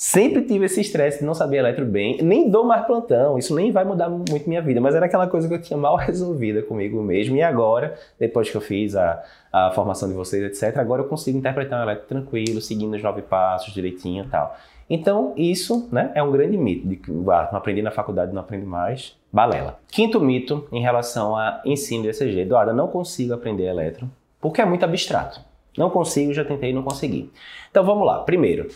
Sempre 0.00 0.42
tive 0.42 0.66
esse 0.66 0.80
estresse 0.80 1.18
de 1.18 1.24
não 1.24 1.34
saber 1.34 1.56
eletro 1.56 1.84
bem, 1.84 2.22
nem 2.22 2.48
dou 2.48 2.62
mais 2.62 2.86
plantão, 2.86 3.36
isso 3.36 3.52
nem 3.52 3.72
vai 3.72 3.84
mudar 3.84 4.08
muito 4.08 4.48
minha 4.48 4.62
vida, 4.62 4.80
mas 4.80 4.94
era 4.94 5.06
aquela 5.06 5.26
coisa 5.26 5.48
que 5.48 5.54
eu 5.54 5.60
tinha 5.60 5.76
mal 5.76 5.96
resolvida 5.98 6.62
comigo 6.62 7.02
mesmo. 7.02 7.34
E 7.34 7.42
agora, 7.42 7.98
depois 8.16 8.48
que 8.48 8.56
eu 8.56 8.60
fiz 8.60 8.94
a, 8.94 9.20
a 9.52 9.72
formação 9.72 10.08
de 10.08 10.14
vocês, 10.14 10.40
etc., 10.44 10.78
agora 10.78 11.02
eu 11.02 11.08
consigo 11.08 11.36
interpretar 11.36 11.80
um 11.80 11.82
eletro 11.82 12.06
tranquilo, 12.06 12.60
seguindo 12.60 12.94
os 12.94 13.02
nove 13.02 13.22
passos 13.22 13.74
direitinho 13.74 14.24
e 14.24 14.28
tal. 14.28 14.56
Então, 14.88 15.34
isso 15.36 15.88
né, 15.90 16.12
é 16.14 16.22
um 16.22 16.30
grande 16.30 16.56
mito, 16.56 16.86
de 16.86 16.94
que 16.94 17.10
ah, 17.10 17.48
não 17.50 17.58
aprendi 17.58 17.82
na 17.82 17.90
faculdade, 17.90 18.32
não 18.32 18.40
aprendo 18.40 18.66
mais. 18.66 19.18
Balela. 19.32 19.80
Quinto 19.88 20.20
mito 20.20 20.68
em 20.70 20.80
relação 20.80 21.34
a 21.34 21.60
ensino 21.64 22.04
de 22.04 22.10
ECG. 22.10 22.42
Eduardo, 22.42 22.72
não 22.72 22.86
consigo 22.86 23.34
aprender 23.34 23.64
eletro 23.64 24.08
porque 24.40 24.60
é 24.60 24.64
muito 24.64 24.84
abstrato. 24.84 25.40
Não 25.76 25.90
consigo, 25.90 26.32
já 26.32 26.44
tentei 26.44 26.70
e 26.70 26.72
não 26.72 26.82
consegui. 26.82 27.30
Então 27.70 27.84
vamos 27.84 28.06
lá. 28.06 28.20
Primeiro, 28.20 28.68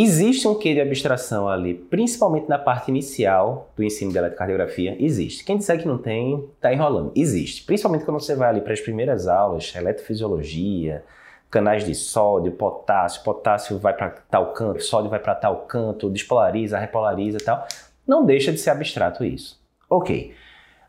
Existe 0.00 0.46
um 0.46 0.54
quê 0.54 0.74
de 0.74 0.80
abstração 0.80 1.48
ali, 1.48 1.74
principalmente 1.74 2.48
na 2.48 2.56
parte 2.56 2.88
inicial 2.88 3.68
do 3.74 3.82
ensino 3.82 4.12
de 4.12 4.16
eletrocardiografia? 4.16 4.96
Existe. 4.96 5.42
Quem 5.42 5.56
disser 5.56 5.80
que 5.80 5.88
não 5.88 5.98
tem, 5.98 6.48
está 6.54 6.72
enrolando. 6.72 7.10
Existe. 7.16 7.64
Principalmente 7.64 8.04
quando 8.04 8.20
você 8.20 8.36
vai 8.36 8.48
ali 8.48 8.60
para 8.60 8.72
as 8.72 8.80
primeiras 8.80 9.26
aulas, 9.26 9.74
eletrofisiologia, 9.74 11.02
canais 11.50 11.84
de 11.84 11.96
sódio, 11.96 12.52
potássio, 12.52 13.24
potássio 13.24 13.76
vai 13.76 13.92
para 13.92 14.10
tal 14.10 14.52
canto, 14.52 14.84
sódio 14.84 15.10
vai 15.10 15.18
para 15.18 15.34
tal 15.34 15.62
canto, 15.62 16.08
despolariza, 16.08 16.78
repolariza 16.78 17.38
e 17.38 17.44
tal. 17.44 17.66
Não 18.06 18.24
deixa 18.24 18.52
de 18.52 18.58
ser 18.58 18.70
abstrato 18.70 19.24
isso. 19.24 19.60
Ok. 19.90 20.32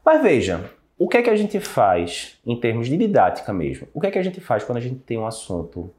Mas 0.05 0.21
veja, 0.21 0.69
o 0.99 1.07
que 1.07 1.17
é 1.17 1.23
que 1.23 1.31
a 1.31 1.35
gente 1.35 1.59
faz 1.59 2.37
em 2.45 2.55
termos 2.55 2.87
de 2.87 2.95
didática 2.95 3.51
mesmo? 3.51 3.87
O 3.91 3.99
que 3.99 4.05
é 4.05 4.11
que 4.11 4.19
a 4.19 4.23
gente 4.23 4.39
faz 4.39 4.63
quando 4.63 4.77
a 4.77 4.81
gente 4.81 4.99
tem 4.99 5.17
um 5.17 5.25
assunto 5.25 5.89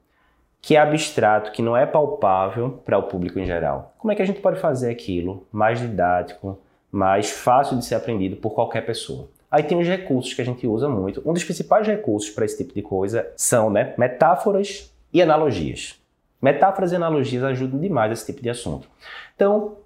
que 0.63 0.77
é 0.77 0.79
abstrato, 0.79 1.53
que 1.53 1.63
não 1.63 1.77
é 1.77 1.87
palpável 1.87 2.81
para 2.85 2.99
o 2.99 3.05
público 3.05 3.39
em 3.39 3.47
geral. 3.47 3.95
Como 3.99 4.13
é 4.13 4.15
que 4.15 4.23
a 4.23 4.27
gente 4.27 4.41
pode 4.41 4.61
fazer 4.61 4.91
aquilo 4.91 5.47
mais 5.51 5.81
didático, 5.81 6.59
mais 6.93 7.31
fácil 7.31 7.79
de 7.79 7.85
ser 7.85 7.95
aprendido 7.95 8.37
por 8.37 8.51
qualquer 8.51 8.85
pessoa? 8.85 9.29
Aí 9.51 9.63
tem 9.63 9.81
os 9.81 9.89
recursos 9.89 10.33
que 10.33 10.43
a 10.43 10.45
gente 10.45 10.67
usa 10.67 10.89
muito. 10.89 11.23
Um 11.29 11.33
dos 11.33 11.43
principais 11.43 11.87
recursos 11.87 12.31
para 12.31 12.45
esse 12.45 12.57
tipo 12.57 12.73
de 12.73 12.83
coisa 12.83 13.27
são 13.37 13.69
né, 13.69 13.95
metáforas 13.99 14.95
e 15.13 15.21
analogias. 15.21 15.99
Metáforas 16.41 16.93
e 16.93 16.97
analogias 16.97 17.43
ajudam 17.43 17.81
demais 17.81 18.13
esse 18.13 18.27
tipo 18.27 18.43
de 18.43 18.49
assunto. 18.49 18.89
Então, 19.35 19.77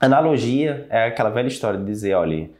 analogia 0.00 0.86
é 0.90 1.06
aquela 1.06 1.30
velha 1.30 1.46
história 1.46 1.78
de 1.78 1.86
dizer, 1.86 2.14
olha, 2.14 2.50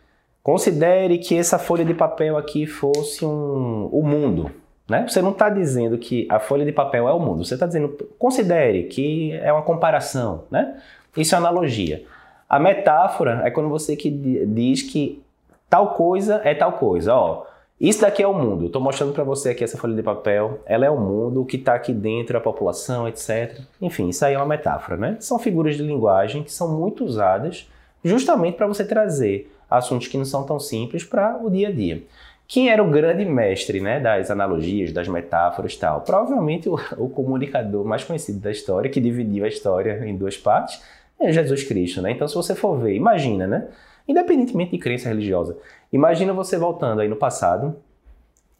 considere 0.42 1.18
que 1.18 1.37
essa 1.37 1.59
folha 1.59 1.85
de 1.85 1.94
papel 1.94 2.37
aqui 2.38 2.64
fosse 2.64 3.24
um, 3.24 3.88
o 3.90 4.02
mundo. 4.02 4.50
Né? 4.88 5.07
Você 5.09 5.20
não 5.20 5.33
está 5.33 5.49
dizendo 5.49 5.99
que 5.99 6.27
a 6.31 6.38
folha 6.38 6.64
de 6.64 6.72
papel 6.72 7.09
é 7.09 7.12
o 7.12 7.18
mundo, 7.18 7.44
você 7.44 7.55
está 7.55 7.66
dizendo, 7.66 7.88
considere 8.18 8.85
que 8.85 9.33
é 9.33 9.53
uma 9.53 9.62
comparação. 9.62 10.44
Né? 10.51 10.77
Isso 11.16 11.35
é 11.35 11.38
analogia. 11.38 12.05
A 12.49 12.61
metáfora 12.61 13.42
é 13.44 13.51
quando 13.51 13.68
você 13.68 13.96
que 13.96 14.11
diz 14.11 14.83
que 14.83 15.22
tal 15.68 15.94
coisa 15.94 16.40
é 16.44 16.55
tal 16.55 16.72
coisa. 16.72 17.14
Ó, 17.14 17.44
isso 17.81 18.01
daqui 18.01 18.22
é 18.22 18.27
o 18.29 18.33
mundo. 18.33 18.66
Estou 18.66 18.81
mostrando 18.81 19.12
para 19.12 19.25
você 19.25 19.51
aqui 19.51 19.64
essa 19.64 19.77
folha 19.77 19.94
de 19.94 20.03
papel. 20.03 20.61
Ela 20.64 20.87
é 20.87 20.90
o 20.90 20.99
mundo, 20.99 21.42
o 21.42 21.44
que 21.44 21.57
está 21.57 21.75
aqui 21.75 21.92
dentro, 21.92 22.38
a 22.38 22.40
população, 22.40 23.09
etc. 23.09 23.61
Enfim, 23.83 24.09
isso 24.09 24.25
aí 24.25 24.35
é 24.35 24.38
uma 24.38 24.46
metáfora. 24.46 24.96
Né? 24.96 25.16
São 25.18 25.38
figuras 25.38 25.77
de 25.77 25.83
linguagem 25.83 26.44
que 26.44 26.53
são 26.53 26.68
muito 26.72 27.05
usadas 27.05 27.68
justamente 28.05 28.57
para 28.57 28.68
você 28.68 28.85
trazer 28.85 29.53
assuntos 29.68 30.07
que 30.07 30.16
não 30.16 30.25
são 30.25 30.44
tão 30.44 30.61
simples 30.61 31.03
para 31.03 31.38
o 31.42 31.51
dia 31.51 31.68
a 31.68 31.72
dia. 31.72 32.05
Quem 32.48 32.70
era 32.70 32.82
o 32.82 32.88
grande 32.88 33.24
mestre 33.24 33.80
né, 33.80 33.98
das 33.98 34.30
analogias, 34.30 34.92
das 34.92 35.09
metáforas 35.09 35.74
e 35.74 35.78
tal? 35.78 36.02
Provavelmente 36.02 36.68
o, 36.68 36.74
o, 36.96 37.09
comunicador 37.09 37.85
mais 37.85 38.04
conhecido 38.04 38.38
da 38.38 38.50
história, 38.50 38.88
que 38.88 39.00
dividiu 39.00 39.44
a 39.44 39.48
história 39.48 40.06
em 40.06 40.16
duas 40.16 40.37
partes, 40.37 40.80
é 41.20 41.32
Jesus 41.32 41.64
Cristo. 41.64 42.00
Né? 42.00 42.12
Então, 42.12 42.28
se 42.28 42.35
você 42.35 42.54
for 42.54 42.78
ver, 42.78 42.94
imagina, 42.94 43.46
né? 43.46 43.68
independentemente 44.06 44.70
de 44.70 44.78
crença 44.78 45.09
religiosa, 45.09 45.56
imagina 45.92 46.32
você 46.32 46.56
voltando 46.56 47.00
aí 47.00 47.09
no 47.09 47.16
passado 47.16 47.76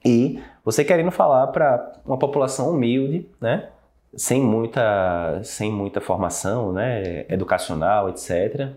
e 0.05 0.41
você 0.65 0.85
querendo 0.85 1.13
falar 1.13 1.47
para 1.49 1.93
uma 2.05 2.19
população 2.19 2.71
humilde, 2.71 3.29
né? 3.41 3.69
sem, 4.17 4.43
muita, 4.43 5.41
sem 5.45 5.71
muita 5.71 6.01
formação 6.01 6.73
né? 6.73 7.25
educacional, 7.29 8.09
etc., 8.09 8.71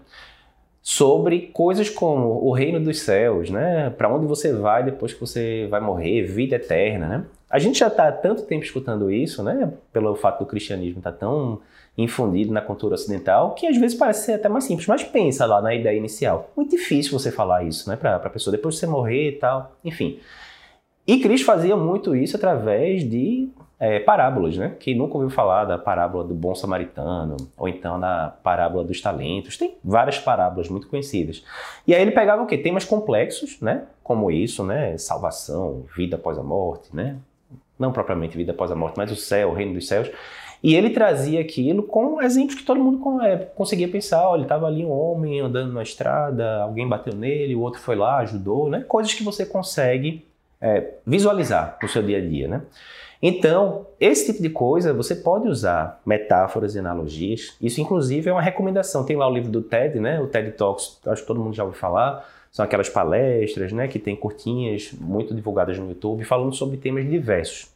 sobre 0.89 1.51
coisas 1.53 1.87
como 1.87 2.43
o 2.43 2.51
reino 2.51 2.79
dos 2.79 3.01
céus, 3.01 3.51
né? 3.51 3.91
Para 3.91 4.11
onde 4.11 4.25
você 4.25 4.51
vai 4.51 4.83
depois 4.83 5.13
que 5.13 5.19
você 5.19 5.67
vai 5.69 5.79
morrer, 5.79 6.23
vida 6.23 6.55
eterna, 6.55 7.07
né? 7.07 7.25
A 7.47 7.59
gente 7.59 7.77
já 7.77 7.89
está 7.89 8.07
há 8.07 8.11
tanto 8.11 8.41
tempo 8.41 8.65
escutando 8.65 9.11
isso, 9.11 9.43
né? 9.43 9.71
Pelo 9.93 10.15
fato 10.15 10.39
do 10.39 10.47
cristianismo 10.47 10.97
estar 10.97 11.11
tá 11.11 11.17
tão 11.19 11.61
infundido 11.95 12.51
na 12.51 12.59
cultura 12.59 12.95
ocidental, 12.95 13.53
que 13.53 13.67
às 13.67 13.77
vezes 13.77 13.95
parece 13.95 14.25
ser 14.25 14.33
até 14.33 14.49
mais 14.49 14.63
simples. 14.63 14.87
Mas 14.87 15.03
pensa 15.03 15.45
lá 15.45 15.61
na 15.61 15.75
ideia 15.75 15.95
inicial. 15.95 16.49
Muito 16.57 16.71
difícil 16.71 17.11
você 17.11 17.31
falar 17.31 17.63
isso, 17.63 17.87
né? 17.87 17.95
Para 17.95 18.15
a 18.15 18.29
pessoa 18.29 18.51
depois 18.51 18.73
de 18.73 18.79
você 18.79 18.87
morrer 18.87 19.29
e 19.29 19.33
tal. 19.33 19.75
Enfim. 19.85 20.19
E 21.05 21.19
Cristo 21.19 21.45
fazia 21.45 21.77
muito 21.77 22.15
isso 22.15 22.35
através 22.35 23.07
de 23.07 23.47
é, 23.79 23.99
parábolas, 23.99 24.57
né? 24.57 24.75
Quem 24.79 24.95
nunca 24.95 25.15
ouviu 25.15 25.29
falar 25.29 25.63
da 25.63 25.77
parábola 25.77 26.23
do 26.25 26.33
bom 26.33 26.53
samaritano, 26.53 27.37
ou 27.57 27.67
então 27.67 27.97
na 27.97 28.33
parábola 28.43 28.83
dos 28.83 28.99
talentos, 28.99 29.57
tem 29.57 29.77
várias 29.83 30.19
parábolas 30.19 30.67
muito 30.67 30.87
conhecidas. 30.87 31.43
E 31.87 31.95
aí 31.95 32.01
ele 32.01 32.11
pegava 32.11 32.43
o 32.43 32.45
quê? 32.45 32.57
Temas 32.57 32.83
complexos, 32.83 33.59
né? 33.61 33.83
Como 34.03 34.29
isso, 34.29 34.65
né? 34.65 34.97
Salvação, 34.97 35.85
vida 35.95 36.17
após 36.17 36.37
a 36.37 36.43
morte, 36.43 36.93
né? 36.93 37.17
Não 37.77 37.93
propriamente 37.93 38.35
vida 38.35 38.51
após 38.51 38.69
a 38.69 38.75
morte, 38.75 38.97
mas 38.97 39.11
o 39.11 39.15
céu, 39.15 39.51
o 39.51 39.53
reino 39.53 39.73
dos 39.73 39.87
céus. 39.87 40.11
E 40.61 40.75
ele 40.75 40.89
trazia 40.89 41.39
aquilo 41.39 41.83
com 41.83 42.21
exemplos 42.21 42.55
que 42.55 42.65
todo 42.65 42.83
mundo 42.83 43.21
é, 43.21 43.37
conseguia 43.37 43.87
pensar. 43.87 44.27
Olha, 44.27 44.41
estava 44.41 44.67
ali 44.67 44.83
um 44.83 44.91
homem 44.91 45.39
andando 45.39 45.71
na 45.71 45.81
estrada, 45.81 46.63
alguém 46.63 46.85
bateu 46.85 47.15
nele, 47.15 47.55
o 47.55 47.61
outro 47.61 47.79
foi 47.79 47.95
lá, 47.95 48.17
ajudou, 48.17 48.69
né? 48.69 48.83
Coisas 48.85 49.13
que 49.13 49.23
você 49.23 49.45
consegue 49.45 50.25
é, 50.59 50.95
visualizar 51.07 51.77
no 51.81 51.87
seu 51.87 52.03
dia 52.03 52.17
a 52.17 52.21
dia, 52.21 52.49
né? 52.49 52.61
Então, 53.21 53.85
esse 53.99 54.27
tipo 54.27 54.41
de 54.41 54.49
coisa 54.49 54.93
você 54.93 55.13
pode 55.13 55.47
usar 55.47 56.01
metáforas 56.05 56.75
e 56.75 56.79
analogias. 56.79 57.55
Isso, 57.61 57.81
inclusive, 57.81 58.29
é 58.29 58.31
uma 58.31 58.41
recomendação. 58.41 59.03
Tem 59.03 59.17
lá 59.17 59.27
o 59.27 59.33
livro 59.33 59.51
do 59.51 59.61
TED, 59.61 59.99
né? 59.99 60.21
O 60.21 60.27
TED 60.27 60.51
Talks, 60.51 60.99
acho 61.05 61.21
que 61.21 61.27
todo 61.27 61.39
mundo 61.39 61.53
já 61.53 61.63
ouviu 61.63 61.77
falar. 61.77 62.25
São 62.51 62.63
aquelas 62.63 62.89
palestras, 62.89 63.73
né? 63.73 63.87
Que 63.87 63.99
tem 63.99 64.15
curtinhas, 64.15 64.93
muito 64.93 65.35
divulgadas 65.35 65.77
no 65.77 65.89
YouTube, 65.89 66.23
falando 66.23 66.55
sobre 66.55 66.77
temas 66.77 67.07
diversos. 67.09 67.67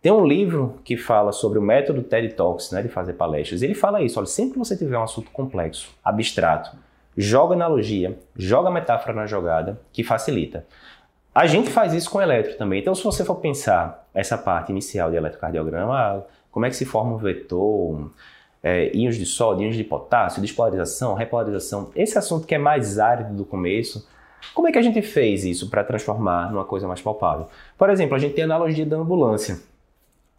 Tem 0.00 0.12
um 0.12 0.24
livro 0.24 0.78
que 0.84 0.96
fala 0.96 1.32
sobre 1.32 1.58
o 1.58 1.62
método 1.62 2.02
TED 2.02 2.34
Talks, 2.34 2.70
né? 2.70 2.80
De 2.80 2.88
fazer 2.88 3.14
palestras. 3.14 3.62
Ele 3.62 3.74
fala 3.74 4.00
isso. 4.02 4.20
Olha, 4.20 4.26
sempre 4.26 4.52
que 4.52 4.58
você 4.60 4.76
tiver 4.76 4.96
um 4.96 5.02
assunto 5.02 5.32
complexo, 5.32 5.90
abstrato, 6.04 6.76
joga 7.16 7.54
analogia, 7.54 8.16
joga 8.36 8.70
metáfora 8.70 9.14
na 9.14 9.26
jogada, 9.26 9.80
que 9.92 10.04
facilita. 10.04 10.64
A 11.36 11.46
gente 11.46 11.68
faz 11.68 11.92
isso 11.92 12.08
com 12.08 12.18
eletro 12.18 12.56
também. 12.56 12.80
Então, 12.80 12.94
se 12.94 13.04
você 13.04 13.22
for 13.22 13.34
pensar 13.34 14.08
essa 14.14 14.38
parte 14.38 14.72
inicial 14.72 15.10
de 15.10 15.18
eletrocardiograma, 15.18 16.24
como 16.50 16.64
é 16.64 16.70
que 16.70 16.76
se 16.76 16.86
forma 16.86 17.14
um 17.14 17.18
vetor, 17.18 18.10
é, 18.62 18.90
íons 18.96 19.16
de 19.16 19.26
sódio, 19.26 19.66
íons 19.66 19.76
de 19.76 19.84
potássio, 19.84 20.40
despolarização, 20.40 21.12
repolarização, 21.12 21.90
esse 21.94 22.16
assunto 22.16 22.46
que 22.46 22.54
é 22.54 22.58
mais 22.58 22.98
árido 22.98 23.34
do 23.34 23.44
começo, 23.44 24.08
como 24.54 24.66
é 24.66 24.72
que 24.72 24.78
a 24.78 24.82
gente 24.82 25.02
fez 25.02 25.44
isso 25.44 25.68
para 25.68 25.84
transformar 25.84 26.50
numa 26.50 26.64
coisa 26.64 26.88
mais 26.88 27.02
palpável? 27.02 27.48
Por 27.76 27.90
exemplo, 27.90 28.14
a 28.16 28.18
gente 28.18 28.32
tem 28.32 28.44
a 28.44 28.46
analogia 28.46 28.86
da 28.86 28.96
ambulância. 28.96 29.60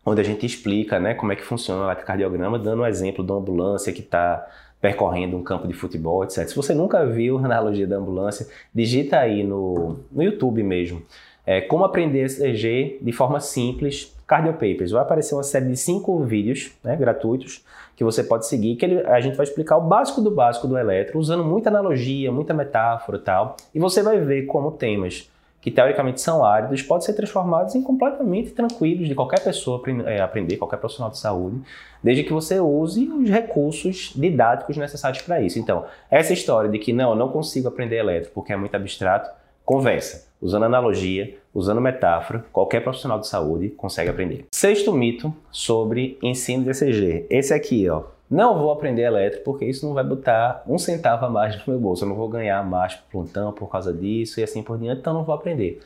onde 0.03 0.19
a 0.19 0.23
gente 0.23 0.47
explica 0.47 0.99
né, 0.99 1.13
como 1.13 1.31
é 1.31 1.35
que 1.35 1.43
funciona 1.43 1.81
o 1.81 1.85
eletrocardiograma, 1.85 2.57
dando 2.57 2.81
um 2.81 2.87
exemplo 2.87 3.23
uma 3.23 3.37
ambulância 3.37 3.93
que 3.93 4.01
está 4.01 4.47
percorrendo 4.81 5.35
um 5.35 5.43
campo 5.43 5.67
de 5.67 5.73
futebol, 5.73 6.23
etc. 6.23 6.47
Se 6.47 6.55
você 6.55 6.73
nunca 6.73 7.05
viu 7.05 7.37
a 7.37 7.45
analogia 7.45 7.87
da 7.87 7.97
ambulância, 7.97 8.47
digita 8.73 9.19
aí 9.19 9.43
no, 9.43 9.99
no 10.11 10.21
YouTube 10.23 10.61
mesmo. 10.63 11.01
É, 11.45 11.61
como 11.61 11.85
aprender 11.85 12.25
ECG 12.25 12.99
de 13.01 13.11
forma 13.11 13.39
simples, 13.39 14.13
Cardio 14.27 14.53
Papers. 14.53 14.91
Vai 14.91 15.01
aparecer 15.01 15.33
uma 15.33 15.43
série 15.43 15.67
de 15.67 15.77
cinco 15.77 16.19
vídeos 16.19 16.73
né, 16.83 16.95
gratuitos 16.97 17.63
que 17.95 18.03
você 18.03 18.23
pode 18.23 18.45
seguir, 18.45 18.75
que 18.75 18.85
ele, 18.85 18.99
a 19.07 19.19
gente 19.21 19.35
vai 19.35 19.45
explicar 19.45 19.77
o 19.77 19.81
básico 19.81 20.21
do 20.21 20.29
básico 20.29 20.67
do 20.67 20.77
eletro, 20.77 21.17
usando 21.17 21.43
muita 21.43 21.69
analogia, 21.69 22.31
muita 22.31 22.53
metáfora 22.53 23.17
e 23.17 23.21
tal, 23.21 23.57
e 23.73 23.79
você 23.79 24.03
vai 24.03 24.19
ver 24.19 24.45
como 24.45 24.71
temas 24.71 25.31
que 25.61 25.71
teoricamente 25.71 26.21
são 26.21 26.45
áridos, 26.45 26.81
podem 26.81 27.05
ser 27.05 27.13
transformados 27.13 27.75
em 27.75 27.81
completamente 27.81 28.51
tranquilos 28.51 29.07
de 29.07 29.15
qualquer 29.15 29.43
pessoa 29.43 29.81
é, 30.05 30.21
aprender, 30.21 30.57
qualquer 30.57 30.77
profissional 30.77 31.11
de 31.11 31.17
saúde, 31.17 31.61
desde 32.01 32.23
que 32.23 32.31
você 32.31 32.59
use 32.59 33.09
os 33.09 33.29
recursos 33.29 34.13
didáticos 34.15 34.77
necessários 34.77 35.21
para 35.21 35.41
isso. 35.41 35.59
Então, 35.59 35.85
essa 36.09 36.31
história 36.31 36.69
de 36.69 36.79
que 36.79 36.93
não, 36.93 37.09
eu 37.11 37.15
não 37.15 37.29
consigo 37.29 37.67
aprender 37.67 37.97
elétrico 37.97 38.35
porque 38.35 38.53
é 38.53 38.57
muito 38.57 38.75
abstrato, 38.75 39.29
conversa. 39.65 40.27
Usando 40.39 40.65
analogia, 40.65 41.35
usando 41.53 41.81
metáfora, 41.81 42.45
qualquer 42.53 42.81
profissional 42.81 43.19
de 43.19 43.27
saúde 43.27 43.69
consegue 43.69 44.09
aprender. 44.09 44.45
Sexto 44.53 44.93
mito 44.93 45.33
sobre 45.51 46.17
ensino 46.21 46.63
de 46.63 46.69
ECG. 46.69 47.25
Esse 47.29 47.53
aqui, 47.53 47.89
ó. 47.89 48.03
Não 48.29 48.57
vou 48.57 48.71
aprender 48.71 49.03
elétrico 49.03 49.45
porque 49.45 49.65
isso 49.65 49.85
não 49.85 49.93
vai 49.93 50.03
botar 50.03 50.63
um 50.67 50.77
centavo 50.77 51.25
a 51.25 51.29
mais 51.29 51.55
no 51.55 51.73
meu 51.73 51.79
bolso. 51.79 52.03
Eu 52.03 52.09
não 52.09 52.15
vou 52.15 52.27
ganhar 52.27 52.63
mais 52.65 52.95
plantão 52.95 53.53
por 53.53 53.69
causa 53.69 53.93
disso 53.93 54.39
e 54.39 54.43
assim 54.43 54.61
por 54.61 54.77
diante, 54.77 54.99
então 54.99 55.13
não 55.13 55.23
vou 55.23 55.33
aprender. 55.33 55.79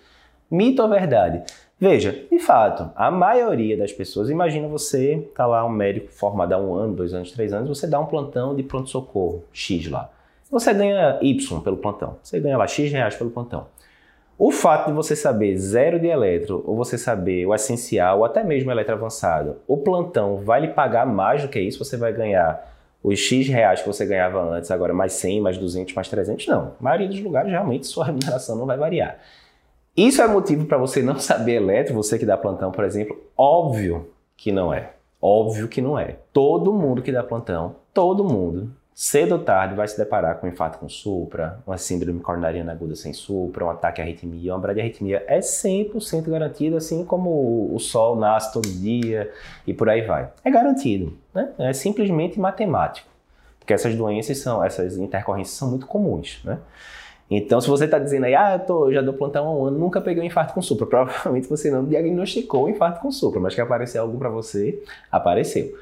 Mito 0.50 0.82
ou 0.82 0.90
verdade? 0.90 1.44
Veja, 1.80 2.12
de 2.30 2.40
fato, 2.40 2.92
a 2.96 3.10
maioria 3.10 3.78
das 3.78 3.92
pessoas, 3.92 4.30
imagina 4.30 4.68
você 4.68 5.30
tá 5.34 5.48
lá 5.48 5.66
um 5.66 5.70
médico 5.70 6.12
formado 6.12 6.54
há 6.54 6.58
um 6.58 6.74
ano, 6.76 6.94
dois 6.94 7.14
anos, 7.14 7.32
três 7.32 7.54
anos, 7.54 7.70
você 7.70 7.88
dá 7.88 8.00
um 8.00 8.06
plantão 8.06 8.56
de 8.56 8.62
pronto-socorro, 8.62 9.44
X 9.54 9.90
lá. 9.90 10.12
Você 10.52 10.74
ganha 10.74 11.18
Y 11.22 11.62
pelo 11.62 11.78
plantão, 11.78 12.18
você 12.22 12.40
ganha 12.40 12.58
lá 12.58 12.68
X 12.68 12.92
reais 12.92 13.16
pelo 13.16 13.32
plantão. 13.32 13.66
O 14.38 14.52
fato 14.52 14.88
de 14.88 14.94
você 14.94 15.16
saber 15.16 15.56
zero 15.58 16.00
de 16.00 16.08
eletro, 16.08 16.64
ou 16.66 16.76
você 16.76 16.98
saber 16.98 17.46
o 17.46 17.54
essencial, 17.54 18.20
ou 18.20 18.26
até 18.26 18.44
mesmo 18.44 18.72
eletro 18.72 18.96
avançado, 18.96 19.58
o 19.68 19.78
plantão 19.78 20.38
vai 20.38 20.62
lhe 20.62 20.70
pagar 20.70 21.06
mais 21.06 21.44
do 21.44 21.48
que 21.48 21.60
isso, 21.60 21.84
você 21.84 21.96
vai 21.96 22.12
ganhar 22.12 22.70
os 23.04 23.20
X 23.20 23.48
reais 23.48 23.82
que 23.82 23.88
você 23.88 24.06
ganhava 24.06 24.42
antes, 24.42 24.72
agora 24.72 24.94
mais 24.94 25.14
100, 25.14 25.42
mais 25.42 25.58
200, 25.58 25.94
mais 25.94 26.08
300, 26.08 26.48
não. 26.48 26.74
A 26.80 26.84
maioria 26.84 27.08
dos 27.08 27.22
lugares, 27.22 27.52
realmente, 27.52 27.88
sua 27.88 28.06
remuneração 28.06 28.56
não 28.56 28.66
vai 28.66 28.78
variar. 28.78 29.20
Isso 29.96 30.22
é 30.22 30.28
motivo 30.28 30.66
para 30.66 30.78
você 30.78 31.02
não 31.04 31.20
saber 31.20 31.56
eletro, 31.56 31.94
você 31.94 32.18
que 32.18 32.26
dá 32.26 32.38
plantão, 32.38 32.72
por 32.72 32.84
exemplo? 32.84 33.20
Óbvio 33.38 34.10
que 34.38 34.52
não 34.52 34.74
é. 34.74 34.94
Óbvio 35.22 35.68
que 35.68 35.82
não 35.82 36.00
é. 36.00 36.18
Todo 36.32 36.74
mundo 36.74 37.02
que 37.02 37.12
dá 37.12 37.22
plantão, 37.22 37.76
todo 37.94 38.24
mundo 38.24 38.72
cedo 38.94 39.34
ou 39.34 39.40
tarde 39.40 39.74
vai 39.74 39.88
se 39.88 39.98
deparar 39.98 40.38
com 40.38 40.48
um 40.48 40.50
infarto 40.50 40.78
com 40.78 40.90
supra, 40.90 41.60
uma 41.66 41.78
síndrome 41.78 42.20
coronariana 42.20 42.72
aguda 42.72 42.96
sem 42.96 43.14
supra, 43.14 43.66
um 43.66 43.70
ataque 43.70 44.02
à 44.02 44.04
arritmia, 44.04 44.54
uma 44.54 44.60
bradiarritmia 44.60 45.24
é 45.28 45.40
100% 45.40 46.30
garantido, 46.30 46.78
assim 46.78 47.06
como 47.06 47.74
o 47.74 47.80
sol 47.80 48.16
nasce 48.16 48.54
todo 48.54 48.68
dia 48.68 49.32
e 49.66 49.74
por 49.74 49.90
aí 49.90 50.02
vai. 50.02 50.30
É 50.44 50.52
garantido, 50.52 51.18
né? 51.34 51.52
É 51.58 51.74
simplesmente 51.74 52.40
matemático, 52.40 53.08
porque 53.60 53.74
essas 53.74 53.96
doenças 53.96 54.38
são, 54.38 54.64
essas 54.64 54.98
intercorrências 54.98 55.58
são 55.58 55.70
muito 55.70 55.88
comuns, 55.88 56.42
né? 56.44 56.60
Então, 57.34 57.62
se 57.62 57.70
você 57.70 57.86
está 57.86 57.98
dizendo 57.98 58.26
aí, 58.26 58.36
ah, 58.36 58.56
eu, 58.56 58.60
tô, 58.60 58.92
já 58.92 59.02
dou 59.02 59.14
plantão 59.14 59.48
há 59.48 59.56
um 59.56 59.66
ano, 59.68 59.80
nunca 59.80 60.02
peguei 60.02 60.22
um 60.22 60.26
infarto 60.26 60.54
com 60.54 60.62
supra, 60.62 60.86
provavelmente 60.86 61.48
você 61.48 61.72
não 61.72 61.86
diagnosticou 61.86 62.66
o 62.66 62.70
infarto 62.70 63.00
com 63.00 63.10
supra, 63.10 63.40
mas 63.40 63.56
que 63.56 63.62
apareceu 63.62 64.02
algo 64.02 64.18
para 64.20 64.28
você, 64.28 64.84
apareceu. 65.10 65.74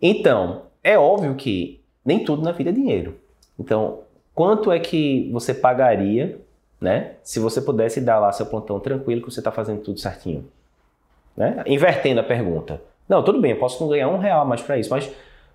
Então, 0.00 0.62
é 0.82 0.98
óbvio 0.98 1.34
que 1.34 1.77
nem 2.08 2.24
tudo 2.24 2.42
na 2.42 2.52
vida 2.52 2.70
é 2.70 2.72
dinheiro. 2.72 3.16
Então, 3.60 4.00
quanto 4.34 4.72
é 4.72 4.78
que 4.80 5.30
você 5.30 5.52
pagaria, 5.52 6.40
né, 6.80 7.12
se 7.22 7.38
você 7.38 7.60
pudesse 7.60 8.00
dar 8.00 8.18
lá 8.18 8.32
seu 8.32 8.46
plantão 8.46 8.80
tranquilo 8.80 9.20
que 9.20 9.30
você 9.30 9.40
está 9.40 9.52
fazendo 9.52 9.82
tudo 9.82 10.00
certinho? 10.00 10.48
Né? 11.36 11.62
Invertendo 11.66 12.20
a 12.20 12.24
pergunta. 12.24 12.80
Não, 13.06 13.22
tudo 13.22 13.42
bem, 13.42 13.50
eu 13.50 13.58
posso 13.58 13.82
não 13.82 13.90
ganhar 13.90 14.08
um 14.08 14.16
real 14.16 14.46
mais 14.46 14.62
para 14.62 14.78
isso, 14.78 14.88
mas 14.88 15.10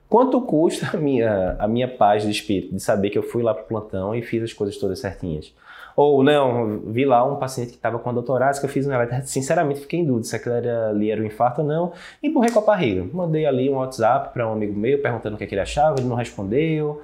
quanto 0.07 0.39
custa 0.41 0.95
a 0.95 0.99
minha, 0.99 1.55
a 1.57 1.67
minha 1.67 1.87
paz 1.87 2.21
de 2.21 2.29
espírito 2.29 2.75
de 2.75 2.79
saber 2.79 3.09
que 3.09 3.17
eu 3.17 3.23
fui 3.23 3.41
lá 3.41 3.51
para 3.51 3.63
o 3.63 3.67
plantão 3.67 4.13
e 4.13 4.21
fiz 4.21 4.43
as 4.43 4.53
coisas 4.53 4.77
todas 4.77 4.99
certinhas? 4.99 5.51
Ou 5.95 6.23
não, 6.23 6.79
vi 6.87 7.05
lá 7.05 7.23
um 7.23 7.35
paciente 7.35 7.69
que 7.69 7.75
estava 7.75 7.99
com 7.99 8.09
a 8.09 8.13
doutorada, 8.13 8.59
que 8.59 8.65
eu 8.65 8.69
fiz 8.69 8.87
um 8.87 8.91
eletro, 8.91 9.21
sinceramente 9.25 9.81
fiquei 9.81 9.99
em 9.99 10.05
dúvida 10.05 10.25
se 10.25 10.35
aquilo 10.35 10.55
era, 10.55 10.89
ali 10.89 11.11
era 11.11 11.21
um 11.21 11.25
infarto 11.25 11.61
ou 11.61 11.67
não, 11.67 11.91
e 12.21 12.27
empurrei 12.27 12.51
com 12.51 12.59
a 12.59 12.63
barriga. 12.63 13.05
Mandei 13.13 13.45
ali 13.45 13.69
um 13.69 13.75
WhatsApp 13.75 14.33
para 14.33 14.47
um 14.47 14.53
amigo 14.53 14.77
meu 14.77 14.99
perguntando 15.01 15.35
o 15.35 15.37
que, 15.37 15.43
é 15.43 15.47
que 15.47 15.53
ele 15.53 15.61
achava, 15.61 15.99
ele 15.99 16.07
não 16.07 16.15
respondeu. 16.15 17.01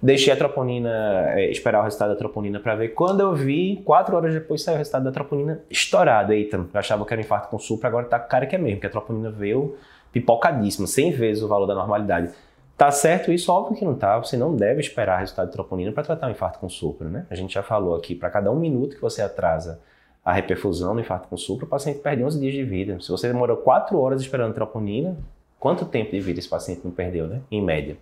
Deixei 0.00 0.32
a 0.32 0.36
troponina, 0.36 1.32
é, 1.34 1.50
esperar 1.50 1.80
o 1.80 1.82
resultado 1.82 2.10
da 2.10 2.16
troponina 2.16 2.60
para 2.60 2.76
ver. 2.76 2.90
Quando 2.90 3.20
eu 3.20 3.34
vi, 3.34 3.82
quatro 3.84 4.14
horas 4.14 4.32
depois 4.32 4.62
saiu 4.62 4.76
o 4.76 4.78
resultado 4.78 5.02
da 5.02 5.10
troponina 5.10 5.60
estourado. 5.68 6.32
Eita, 6.32 6.56
eu 6.56 6.68
achava 6.72 7.04
que 7.04 7.12
era 7.12 7.20
um 7.20 7.24
infarto 7.24 7.48
com 7.48 7.58
supra, 7.58 7.88
agora 7.88 8.06
tá 8.06 8.18
cara 8.18 8.46
que 8.46 8.54
é 8.54 8.58
mesmo, 8.58 8.76
porque 8.76 8.86
a 8.86 8.90
troponina 8.90 9.30
veio 9.30 9.76
pipocadíssima, 10.12 10.86
100 10.86 11.12
vezes 11.12 11.42
o 11.42 11.48
valor 11.48 11.66
da 11.66 11.74
normalidade. 11.74 12.30
Tá 12.78 12.92
certo 12.92 13.32
isso? 13.32 13.50
Óbvio 13.50 13.76
que 13.76 13.84
não 13.84 13.96
tá. 13.96 14.16
Você 14.18 14.36
não 14.36 14.54
deve 14.54 14.80
esperar 14.80 15.18
resultado 15.18 15.48
de 15.48 15.52
troponina 15.52 15.90
para 15.90 16.04
tratar 16.04 16.28
um 16.28 16.30
infarto 16.30 16.60
com 16.60 16.68
supra, 16.68 17.08
né? 17.08 17.26
A 17.28 17.34
gente 17.34 17.52
já 17.52 17.62
falou 17.62 17.96
aqui, 17.96 18.14
para 18.14 18.30
cada 18.30 18.52
um 18.52 18.54
minuto 18.54 18.94
que 18.94 19.02
você 19.02 19.20
atrasa 19.20 19.80
a 20.24 20.32
reperfusão 20.32 20.94
no 20.94 21.00
infarto 21.00 21.26
com 21.26 21.36
supra, 21.36 21.64
o 21.64 21.68
paciente 21.68 21.98
perde 21.98 22.22
11 22.22 22.38
dias 22.38 22.54
de 22.54 22.62
vida. 22.62 23.00
Se 23.00 23.10
você 23.10 23.26
demorou 23.26 23.56
4 23.56 23.98
horas 23.98 24.20
esperando 24.20 24.54
troponina, 24.54 25.16
quanto 25.58 25.86
tempo 25.86 26.12
de 26.12 26.20
vida 26.20 26.38
esse 26.38 26.48
paciente 26.48 26.82
não 26.84 26.92
perdeu, 26.92 27.26
né? 27.26 27.40
Em 27.50 27.60
média. 27.60 27.96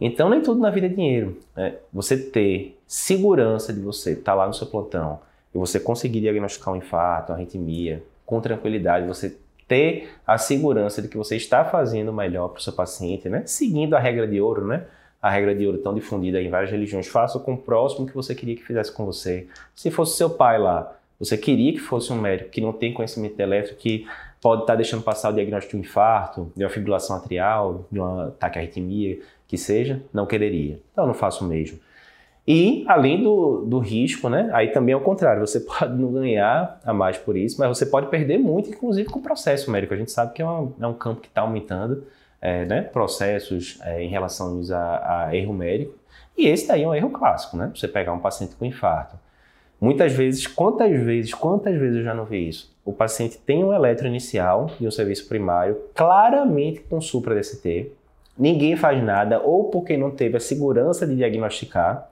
Então, 0.00 0.30
nem 0.30 0.40
tudo 0.40 0.58
na 0.58 0.70
vida 0.70 0.86
é 0.86 0.88
dinheiro. 0.88 1.38
Né? 1.54 1.74
Você 1.92 2.16
ter 2.16 2.80
segurança 2.86 3.74
de 3.74 3.80
você 3.80 4.12
estar 4.12 4.32
tá 4.32 4.34
lá 4.34 4.46
no 4.46 4.54
seu 4.54 4.68
plantão 4.68 5.20
e 5.54 5.58
você 5.58 5.78
conseguir 5.78 6.22
diagnosticar 6.22 6.72
um 6.72 6.78
infarto, 6.78 7.30
uma 7.30 7.36
arritmia, 7.36 8.02
com 8.24 8.40
tranquilidade, 8.40 9.06
você 9.06 9.36
ter 9.72 10.10
a 10.26 10.36
segurança 10.36 11.00
de 11.00 11.08
que 11.08 11.16
você 11.16 11.34
está 11.34 11.64
fazendo 11.64 12.12
melhor 12.12 12.48
para 12.48 12.58
o 12.58 12.62
seu 12.62 12.74
paciente, 12.74 13.26
né? 13.30 13.42
Seguindo 13.46 13.94
a 13.94 13.98
regra 13.98 14.28
de 14.28 14.38
ouro, 14.38 14.66
né? 14.66 14.84
A 15.20 15.30
regra 15.30 15.54
de 15.54 15.66
ouro 15.66 15.78
tão 15.78 15.94
difundida 15.94 16.42
em 16.42 16.50
várias 16.50 16.70
religiões. 16.70 17.08
Faça 17.08 17.38
com 17.38 17.54
o 17.54 17.56
próximo 17.56 18.06
que 18.06 18.14
você 18.14 18.34
queria 18.34 18.54
que 18.54 18.62
fizesse 18.62 18.92
com 18.92 19.06
você. 19.06 19.46
Se 19.74 19.90
fosse 19.90 20.18
seu 20.18 20.28
pai 20.28 20.58
lá, 20.58 20.94
você 21.18 21.38
queria 21.38 21.72
que 21.72 21.78
fosse 21.78 22.12
um 22.12 22.20
médico 22.20 22.50
que 22.50 22.60
não 22.60 22.70
tem 22.70 22.92
conhecimento 22.92 23.40
elétrico, 23.40 23.80
que 23.80 24.06
pode 24.42 24.62
estar 24.62 24.74
deixando 24.74 25.02
passar 25.02 25.30
o 25.30 25.32
diagnóstico 25.32 25.70
de 25.70 25.76
um 25.78 25.80
infarto, 25.80 26.52
de 26.54 26.62
uma 26.62 26.70
fibrilação 26.70 27.16
atrial, 27.16 27.86
de 27.90 27.98
um 27.98 28.04
à 28.04 28.32
arritmia, 28.40 29.20
que 29.48 29.56
seja, 29.56 30.02
não 30.12 30.26
quereria. 30.26 30.80
Então, 30.92 31.06
não 31.06 31.14
faço 31.14 31.46
o 31.46 31.48
mesmo. 31.48 31.78
E 32.46 32.84
além 32.88 33.22
do, 33.22 33.64
do 33.64 33.78
risco, 33.78 34.28
né? 34.28 34.50
Aí 34.52 34.68
também 34.72 34.92
é 34.92 34.96
o 34.96 35.00
contrário, 35.00 35.46
você 35.46 35.60
pode 35.64 35.94
não 35.94 36.12
ganhar 36.12 36.80
a 36.84 36.92
mais 36.92 37.16
por 37.16 37.36
isso, 37.36 37.56
mas 37.58 37.68
você 37.68 37.86
pode 37.86 38.08
perder 38.08 38.38
muito, 38.38 38.70
inclusive 38.70 39.08
com 39.08 39.20
o 39.20 39.22
processo 39.22 39.70
médico. 39.70 39.94
A 39.94 39.96
gente 39.96 40.10
sabe 40.10 40.32
que 40.32 40.42
é, 40.42 40.44
uma, 40.44 40.72
é 40.80 40.86
um 40.86 40.94
campo 40.94 41.20
que 41.20 41.28
está 41.28 41.42
aumentando, 41.42 42.04
é, 42.40 42.64
né? 42.64 42.82
Processos 42.82 43.78
é, 43.82 44.02
em 44.02 44.08
relação 44.08 44.60
a, 44.72 45.26
a, 45.26 45.36
erro 45.36 45.54
médico. 45.54 45.94
E 46.36 46.48
esse 46.48 46.66
daí 46.66 46.82
é 46.82 46.88
um 46.88 46.94
erro 46.94 47.10
clássico, 47.10 47.56
né? 47.56 47.70
Você 47.74 47.86
pegar 47.86 48.12
um 48.12 48.18
paciente 48.18 48.56
com 48.56 48.64
infarto. 48.64 49.16
Muitas 49.80 50.12
vezes, 50.12 50.46
quantas 50.46 50.90
vezes, 50.90 51.34
quantas 51.34 51.76
vezes 51.76 51.98
eu 51.98 52.04
já 52.04 52.14
não 52.14 52.24
vi 52.24 52.48
isso? 52.48 52.72
O 52.84 52.92
paciente 52.92 53.38
tem 53.38 53.64
um 53.64 53.72
eletro 53.72 54.06
inicial 54.06 54.70
de 54.78 54.86
um 54.86 54.90
serviço 54.90 55.28
primário, 55.28 55.76
claramente 55.94 56.80
com 56.80 57.00
supra-DCT, 57.00 57.92
ninguém 58.38 58.76
faz 58.76 59.02
nada, 59.02 59.40
ou 59.40 59.70
porque 59.70 59.96
não 59.96 60.10
teve 60.10 60.36
a 60.36 60.40
segurança 60.40 61.06
de 61.06 61.16
diagnosticar, 61.16 62.11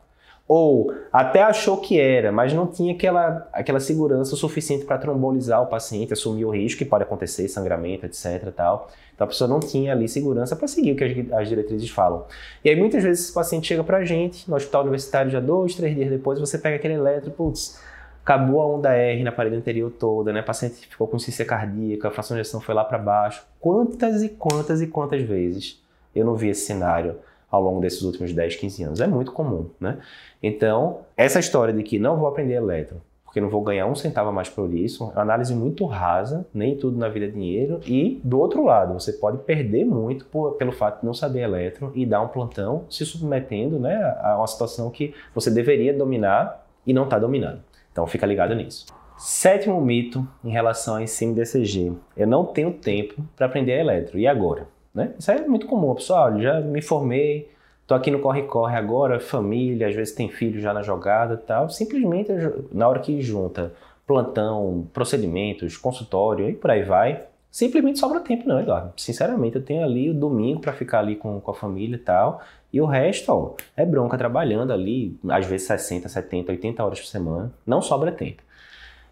ou 0.52 0.92
até 1.12 1.44
achou 1.44 1.76
que 1.76 2.00
era, 2.00 2.32
mas 2.32 2.52
não 2.52 2.66
tinha 2.66 2.92
aquela, 2.92 3.48
aquela 3.52 3.78
segurança 3.78 4.34
suficiente 4.34 4.84
para 4.84 4.98
trombolizar 4.98 5.62
o 5.62 5.66
paciente, 5.66 6.12
assumir 6.12 6.44
o 6.44 6.50
risco 6.50 6.80
que 6.80 6.84
pode 6.84 7.04
acontecer, 7.04 7.46
sangramento, 7.46 8.04
etc. 8.04 8.50
Tal. 8.52 8.90
Então 9.14 9.26
a 9.26 9.28
pessoa 9.28 9.46
não 9.46 9.60
tinha 9.60 9.92
ali 9.92 10.08
segurança 10.08 10.56
para 10.56 10.66
seguir 10.66 10.90
o 10.90 10.96
que 10.96 11.04
as, 11.04 11.40
as, 11.40 11.48
diretrizes 11.48 11.88
falam. 11.88 12.26
E 12.64 12.68
aí 12.68 12.74
muitas 12.74 13.00
vezes 13.04 13.26
esse 13.26 13.32
paciente 13.32 13.68
chega 13.68 13.84
para 13.84 13.98
a 13.98 14.04
gente, 14.04 14.50
no 14.50 14.56
hospital 14.56 14.82
universitário 14.82 15.30
já 15.30 15.38
dois, 15.38 15.76
três 15.76 15.94
dias 15.94 16.10
depois, 16.10 16.40
você 16.40 16.58
pega 16.58 16.74
aquele 16.74 16.94
eletro, 16.94 17.30
putz, 17.30 17.80
acabou 18.20 18.60
a 18.60 18.66
onda 18.66 18.92
R 18.92 19.22
na 19.22 19.30
parede 19.30 19.54
anterior 19.54 19.88
toda, 19.92 20.32
né? 20.32 20.40
O 20.40 20.44
paciente 20.44 20.84
ficou 20.88 21.06
com 21.06 21.16
ciência 21.16 21.44
cardíaca, 21.44 22.08
a 22.08 22.10
fração 22.10 22.34
de 22.34 22.40
ejeção 22.40 22.60
foi 22.60 22.74
lá 22.74 22.84
para 22.84 22.98
baixo. 22.98 23.46
Quantas 23.60 24.20
e 24.24 24.30
quantas 24.30 24.82
e 24.82 24.88
quantas 24.88 25.22
vezes 25.22 25.80
eu 26.12 26.24
não 26.24 26.34
vi 26.34 26.48
esse 26.48 26.66
cenário 26.66 27.20
ao 27.50 27.62
longo 27.62 27.80
desses 27.80 28.02
últimos 28.02 28.32
10, 28.32 28.56
15 28.56 28.82
anos? 28.84 29.00
É 29.00 29.06
muito 29.06 29.32
comum, 29.32 29.70
né? 29.80 29.98
Então, 30.42 31.00
essa 31.16 31.38
história 31.38 31.72
de 31.74 31.82
que 31.82 31.98
não 31.98 32.16
vou 32.16 32.28
aprender 32.28 32.54
elétron, 32.54 32.98
porque 33.24 33.40
não 33.40 33.48
vou 33.48 33.62
ganhar 33.62 33.86
um 33.86 33.94
centavo 33.94 34.28
a 34.30 34.32
mais 34.32 34.48
por 34.48 34.74
isso, 34.74 35.04
é 35.04 35.16
uma 35.16 35.22
análise 35.22 35.54
muito 35.54 35.84
rasa, 35.86 36.44
nem 36.52 36.76
tudo 36.76 36.98
na 36.98 37.08
vida 37.08 37.26
é 37.26 37.28
dinheiro, 37.28 37.80
e 37.86 38.20
do 38.24 38.40
outro 38.40 38.64
lado, 38.64 38.94
você 38.94 39.12
pode 39.12 39.38
perder 39.38 39.84
muito 39.84 40.24
por, 40.26 40.54
pelo 40.54 40.72
fato 40.72 41.00
de 41.00 41.06
não 41.06 41.14
saber 41.14 41.40
elétron 41.40 41.92
e 41.94 42.04
dar 42.04 42.22
um 42.22 42.28
plantão 42.28 42.84
se 42.90 43.06
submetendo 43.06 43.78
né, 43.78 43.96
a 44.20 44.36
uma 44.36 44.46
situação 44.48 44.90
que 44.90 45.14
você 45.32 45.48
deveria 45.48 45.94
dominar 45.94 46.66
e 46.84 46.92
não 46.92 47.04
está 47.04 47.20
dominando. 47.20 47.62
Então 47.92 48.04
fica 48.04 48.26
ligado 48.26 48.52
nisso. 48.54 48.86
Sétimo 49.16 49.80
mito 49.80 50.26
em 50.42 50.50
relação 50.50 50.94
ao 50.94 51.00
ensino 51.00 51.34
de 51.34 51.42
ECG. 51.42 51.92
Eu 52.16 52.26
não 52.26 52.44
tenho 52.46 52.72
tempo 52.72 53.22
para 53.36 53.46
aprender 53.46 53.78
eletro. 53.78 54.18
E 54.18 54.26
agora? 54.26 54.66
Né? 54.94 55.14
Isso 55.18 55.30
é 55.30 55.46
muito 55.46 55.66
comum. 55.66 55.94
Pessoal, 55.94 56.40
já 56.40 56.60
me 56.60 56.82
formei, 56.82 57.50
estou 57.82 57.96
aqui 57.96 58.10
no 58.10 58.20
corre-corre 58.20 58.76
agora, 58.76 59.20
família, 59.20 59.88
às 59.88 59.94
vezes 59.94 60.14
tem 60.14 60.28
filho 60.28 60.60
já 60.60 60.72
na 60.72 60.82
jogada 60.82 61.36
tal. 61.36 61.70
Simplesmente, 61.70 62.30
na 62.72 62.88
hora 62.88 63.00
que 63.00 63.20
junta 63.20 63.72
plantão, 64.06 64.88
procedimentos, 64.92 65.76
consultório 65.76 66.50
e 66.50 66.54
por 66.54 66.68
aí 66.68 66.82
vai, 66.82 67.22
simplesmente 67.48 68.00
sobra 68.00 68.18
tempo 68.18 68.48
não, 68.48 68.60
Eduardo. 68.60 68.92
Sinceramente, 68.96 69.54
eu 69.54 69.62
tenho 69.62 69.84
ali 69.84 70.10
o 70.10 70.14
domingo 70.14 70.60
para 70.60 70.72
ficar 70.72 70.98
ali 70.98 71.14
com, 71.14 71.40
com 71.40 71.50
a 71.52 71.54
família 71.54 71.94
e 71.94 71.98
tal, 72.00 72.42
e 72.72 72.80
o 72.80 72.86
resto, 72.86 73.30
ó, 73.30 73.54
é 73.76 73.86
bronca 73.86 74.18
trabalhando 74.18 74.72
ali, 74.72 75.16
às 75.28 75.46
vezes 75.46 75.68
60, 75.68 76.08
70, 76.08 76.50
80 76.50 76.84
horas 76.84 77.00
por 77.00 77.06
semana, 77.06 77.52
não 77.64 77.80
sobra 77.80 78.10
tempo. 78.10 78.42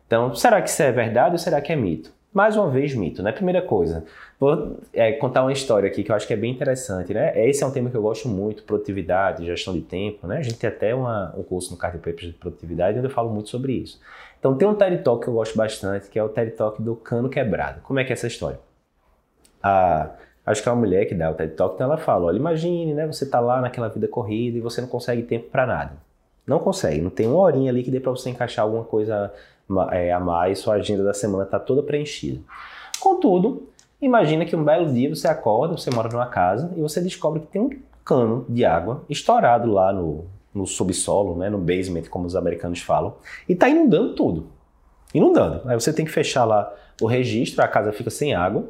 Então, 0.09 0.35
será 0.35 0.61
que 0.61 0.69
isso 0.69 0.83
é 0.83 0.91
verdade 0.91 1.33
ou 1.33 1.38
será 1.38 1.61
que 1.61 1.73
é 1.73 1.77
mito? 1.77 2.12
Mais 2.33 2.57
uma 2.57 2.69
vez, 2.69 2.95
mito, 2.95 3.23
né? 3.23 3.33
Primeira 3.33 3.62
coisa, 3.62 4.05
vou 4.38 4.77
é, 4.93 5.12
contar 5.12 5.43
uma 5.43 5.53
história 5.53 5.88
aqui 5.88 6.05
que 6.05 6.11
eu 6.11 6.14
acho 6.14 6.27
que 6.27 6.35
é 6.35 6.37
bem 6.37 6.53
interessante, 6.53 7.14
né? 7.14 7.33
Esse 7.49 7.64
é 7.64 7.67
um 7.67 7.71
tema 7.71 7.88
que 7.88 7.97
eu 7.97 8.03
gosto 8.03 8.29
muito, 8.29 8.64
produtividade, 8.64 9.47
gestão 9.47 9.73
de 9.73 9.81
tempo, 9.81 10.27
né? 10.27 10.37
A 10.37 10.43
gente 10.43 10.59
tem 10.59 10.69
até 10.69 10.95
uma, 10.95 11.35
um 11.37 11.43
curso 11.43 11.71
no 11.71 11.79
Card 11.79 11.97
Papers 11.99 12.29
de 12.29 12.33
produtividade 12.35 12.99
onde 12.99 13.07
eu 13.07 13.11
falo 13.11 13.31
muito 13.31 13.49
sobre 13.49 13.73
isso. 13.73 13.99
Então 14.38 14.55
tem 14.57 14.69
um 14.69 14.75
TED 14.75 15.03
Talk 15.03 15.23
que 15.25 15.29
eu 15.29 15.35
gosto 15.35 15.57
bastante, 15.57 16.09
que 16.09 16.19
é 16.19 16.23
o 16.23 16.29
TED 16.29 16.53
Talk 16.53 16.83
do 16.83 16.95
cano 16.95 17.31
quebrado. 17.31 17.81
Como 17.81 17.99
é 17.99 18.05
que 18.05 18.12
é 18.12 18.14
essa 18.14 18.27
história? 18.27 18.61
A, 19.62 20.11
acho 20.45 20.62
que 20.62 20.69
é 20.69 20.73
uma 20.73 20.81
mulher 20.81 21.07
que 21.07 21.14
dá 21.14 21.31
o 21.31 21.35
TED 21.35 21.55
Talk, 21.55 21.75
então 21.75 21.87
ela 21.87 21.97
fala, 21.97 22.27
olha, 22.27 22.37
imagine, 22.37 22.93
né, 22.93 23.07
você 23.07 23.27
tá 23.27 23.41
lá 23.41 23.61
naquela 23.62 23.88
vida 23.88 24.07
corrida 24.07 24.59
e 24.59 24.61
você 24.61 24.83
não 24.83 24.88
consegue 24.88 25.23
tempo 25.23 25.49
para 25.51 25.67
nada. 25.67 26.08
Não 26.49 26.59
consegue, 26.59 27.01
não 27.01 27.11
tem 27.11 27.27
uma 27.27 27.41
horinha 27.41 27.71
ali 27.71 27.83
que 27.83 27.91
dê 27.91 28.01
para 28.01 28.11
você 28.11 28.31
encaixar 28.31 28.65
alguma 28.65 28.85
coisa 28.85 29.33
é, 29.93 30.13
a 30.13 30.19
mais, 30.19 30.59
sua 30.59 30.75
agenda 30.75 31.05
da 31.05 31.13
semana 31.13 31.45
está 31.45 31.59
toda 31.59 31.83
preenchida. 31.83 32.41
Contudo, 32.99 33.69
imagina 34.01 34.45
que 34.45 34.57
um 34.57 34.65
belo 34.65 34.93
dia 34.93 35.15
você 35.15 35.29
acorda, 35.29 35.77
você 35.77 35.91
mora 35.91 36.09
numa 36.09 36.27
casa 36.27 36.73
e 36.77 36.81
você 36.81 37.01
descobre 37.01 37.41
que 37.41 37.49
tem 37.49 37.61
um 37.61 37.71
cano 38.05 38.47
de 38.49 38.65
água 38.65 39.05
estourado 39.09 39.71
lá 39.71 39.93
no, 39.93 40.25
no 40.55 40.67
subsolo, 40.67 41.37
né, 41.37 41.51
no 41.51 41.59
basement, 41.59 42.05
como 42.09 42.27
os 42.27 42.35
americanos 42.35 42.81
falam, 42.81 43.15
e 43.49 43.53
está 43.53 43.69
inundando 43.69 44.15
tudo. 44.15 44.47
Inundando. 45.13 45.69
Aí 45.69 45.79
você 45.79 45.93
tem 45.93 46.05
que 46.05 46.11
fechar 46.11 46.45
lá 46.45 46.73
o 47.01 47.07
registro, 47.07 47.63
a 47.63 47.69
casa 47.69 47.93
fica 47.93 48.11
sem 48.11 48.35
água, 48.35 48.65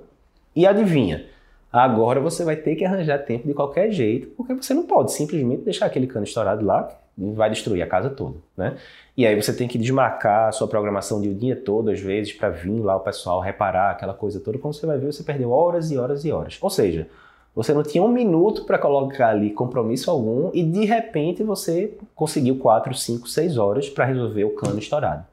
e 0.54 0.66
adivinha? 0.66 1.26
Agora 1.72 2.20
você 2.20 2.44
vai 2.44 2.56
ter 2.56 2.74
que 2.76 2.84
arranjar 2.84 3.18
tempo 3.18 3.46
de 3.46 3.54
qualquer 3.54 3.90
jeito, 3.90 4.28
porque 4.36 4.54
você 4.54 4.74
não 4.74 4.86
pode 4.86 5.12
simplesmente 5.12 5.62
deixar 5.62 5.86
aquele 5.86 6.06
cano 6.06 6.24
estourado 6.24 6.64
lá, 6.64 6.88
vai 7.18 7.50
destruir 7.50 7.82
a 7.82 7.86
casa 7.86 8.08
toda, 8.08 8.36
né? 8.56 8.76
E 9.16 9.26
aí 9.26 9.34
você 9.34 9.52
tem 9.52 9.66
que 9.66 9.76
desmarcar 9.76 10.48
a 10.48 10.52
sua 10.52 10.68
programação 10.68 11.20
de 11.20 11.28
o 11.28 11.34
dia 11.34 11.56
todo, 11.56 11.90
às 11.90 11.98
vezes, 11.98 12.32
para 12.32 12.48
vir 12.50 12.80
lá 12.80 12.96
o 12.96 13.00
pessoal 13.00 13.40
reparar 13.40 13.90
aquela 13.90 14.14
coisa 14.14 14.38
toda. 14.38 14.58
Quando 14.58 14.74
você 14.74 14.86
vai 14.86 14.96
ver, 14.98 15.12
você 15.12 15.24
perdeu 15.24 15.50
horas 15.50 15.90
e 15.90 15.98
horas 15.98 16.24
e 16.24 16.30
horas. 16.30 16.56
Ou 16.62 16.70
seja, 16.70 17.08
você 17.54 17.74
não 17.74 17.82
tinha 17.82 18.04
um 18.04 18.08
minuto 18.08 18.64
para 18.64 18.78
colocar 18.78 19.30
ali 19.30 19.50
compromisso 19.50 20.10
algum 20.12 20.50
e 20.54 20.62
de 20.62 20.84
repente 20.84 21.42
você 21.42 21.98
conseguiu 22.14 22.56
4, 22.58 22.94
5, 22.94 23.28
6 23.28 23.58
horas 23.58 23.88
para 23.88 24.04
resolver 24.04 24.44
o 24.44 24.54
cano 24.54 24.78
estourado. 24.78 25.24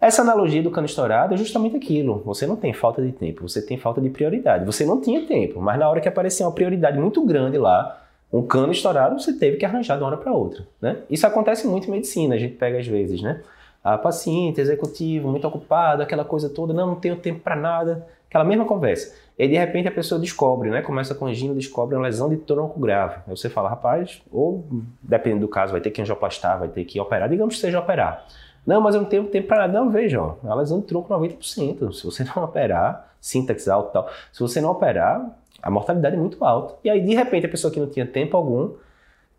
Essa 0.00 0.22
analogia 0.22 0.62
do 0.62 0.70
cano 0.70 0.86
estourado 0.86 1.34
é 1.34 1.36
justamente 1.36 1.76
aquilo. 1.76 2.22
Você 2.24 2.46
não 2.46 2.56
tem 2.56 2.72
falta 2.72 3.02
de 3.02 3.12
tempo, 3.12 3.46
você 3.46 3.60
tem 3.60 3.76
falta 3.76 4.00
de 4.00 4.08
prioridade. 4.08 4.64
Você 4.64 4.86
não 4.86 5.00
tinha 5.00 5.26
tempo, 5.26 5.60
mas 5.60 5.78
na 5.78 5.88
hora 5.88 6.00
que 6.00 6.08
apareceu 6.08 6.46
uma 6.46 6.52
prioridade 6.52 6.98
muito 6.98 7.22
grande 7.24 7.58
lá, 7.58 8.03
um 8.38 8.42
cano 8.42 8.72
estourado, 8.72 9.18
você 9.18 9.32
teve 9.32 9.56
que 9.56 9.64
arranjar 9.64 9.96
de 9.96 10.02
uma 10.02 10.08
hora 10.08 10.16
para 10.16 10.32
outra. 10.32 10.66
Né? 10.80 10.98
Isso 11.08 11.26
acontece 11.26 11.66
muito 11.66 11.86
em 11.86 11.92
medicina, 11.92 12.34
a 12.34 12.38
gente 12.38 12.56
pega 12.56 12.78
às 12.78 12.86
vezes, 12.86 13.22
né? 13.22 13.40
A 13.82 13.96
paciente, 13.98 14.60
executivo, 14.60 15.28
muito 15.28 15.46
ocupado, 15.46 16.02
aquela 16.02 16.24
coisa 16.24 16.48
toda, 16.48 16.72
não, 16.72 16.86
não 16.88 16.94
tenho 16.96 17.16
tempo 17.16 17.40
para 17.40 17.54
nada, 17.54 18.06
aquela 18.26 18.42
mesma 18.42 18.64
conversa. 18.64 19.14
E 19.38 19.46
de 19.46 19.56
repente 19.56 19.86
a 19.86 19.92
pessoa 19.92 20.20
descobre, 20.20 20.70
né? 20.70 20.82
Começa 20.82 21.14
com 21.14 21.26
angina, 21.26 21.54
descobre 21.54 21.94
uma 21.94 22.02
lesão 22.02 22.28
de 22.28 22.38
tronco 22.38 22.80
grave. 22.80 23.16
Aí 23.26 23.36
você 23.36 23.48
fala, 23.48 23.68
rapaz, 23.68 24.22
ou 24.32 24.64
dependendo 25.02 25.42
do 25.42 25.48
caso, 25.48 25.72
vai 25.72 25.80
ter 25.80 25.90
que 25.90 26.00
angioplastar, 26.00 26.58
vai 26.58 26.68
ter 26.68 26.84
que 26.84 26.98
operar, 26.98 27.28
digamos 27.28 27.54
que 27.54 27.60
seja 27.60 27.78
operar. 27.78 28.26
Não, 28.66 28.80
mas 28.80 28.94
eu 28.94 29.02
não 29.02 29.08
tenho 29.08 29.24
tempo 29.24 29.46
para 29.46 29.58
nada. 29.58 29.72
Não, 29.72 29.90
veja, 29.90 30.20
ó, 30.20 30.36
a 30.44 30.54
lesão 30.54 30.80
de 30.80 30.86
tronco 30.86 31.12
90%. 31.12 31.92
Se 31.92 32.04
você 32.04 32.24
não 32.24 32.42
operar, 32.42 33.14
sintaxe 33.20 33.70
alto 33.70 33.90
e 33.90 33.92
tal, 33.92 34.08
se 34.32 34.40
você 34.40 34.60
não 34.60 34.70
operar, 34.70 35.38
a 35.64 35.70
mortalidade 35.70 36.14
é 36.14 36.18
muito 36.18 36.44
alta. 36.44 36.76
E 36.84 36.90
aí, 36.90 37.00
de 37.00 37.14
repente, 37.14 37.46
a 37.46 37.48
pessoa 37.48 37.72
que 37.72 37.80
não 37.80 37.88
tinha 37.88 38.04
tempo 38.04 38.36
algum 38.36 38.74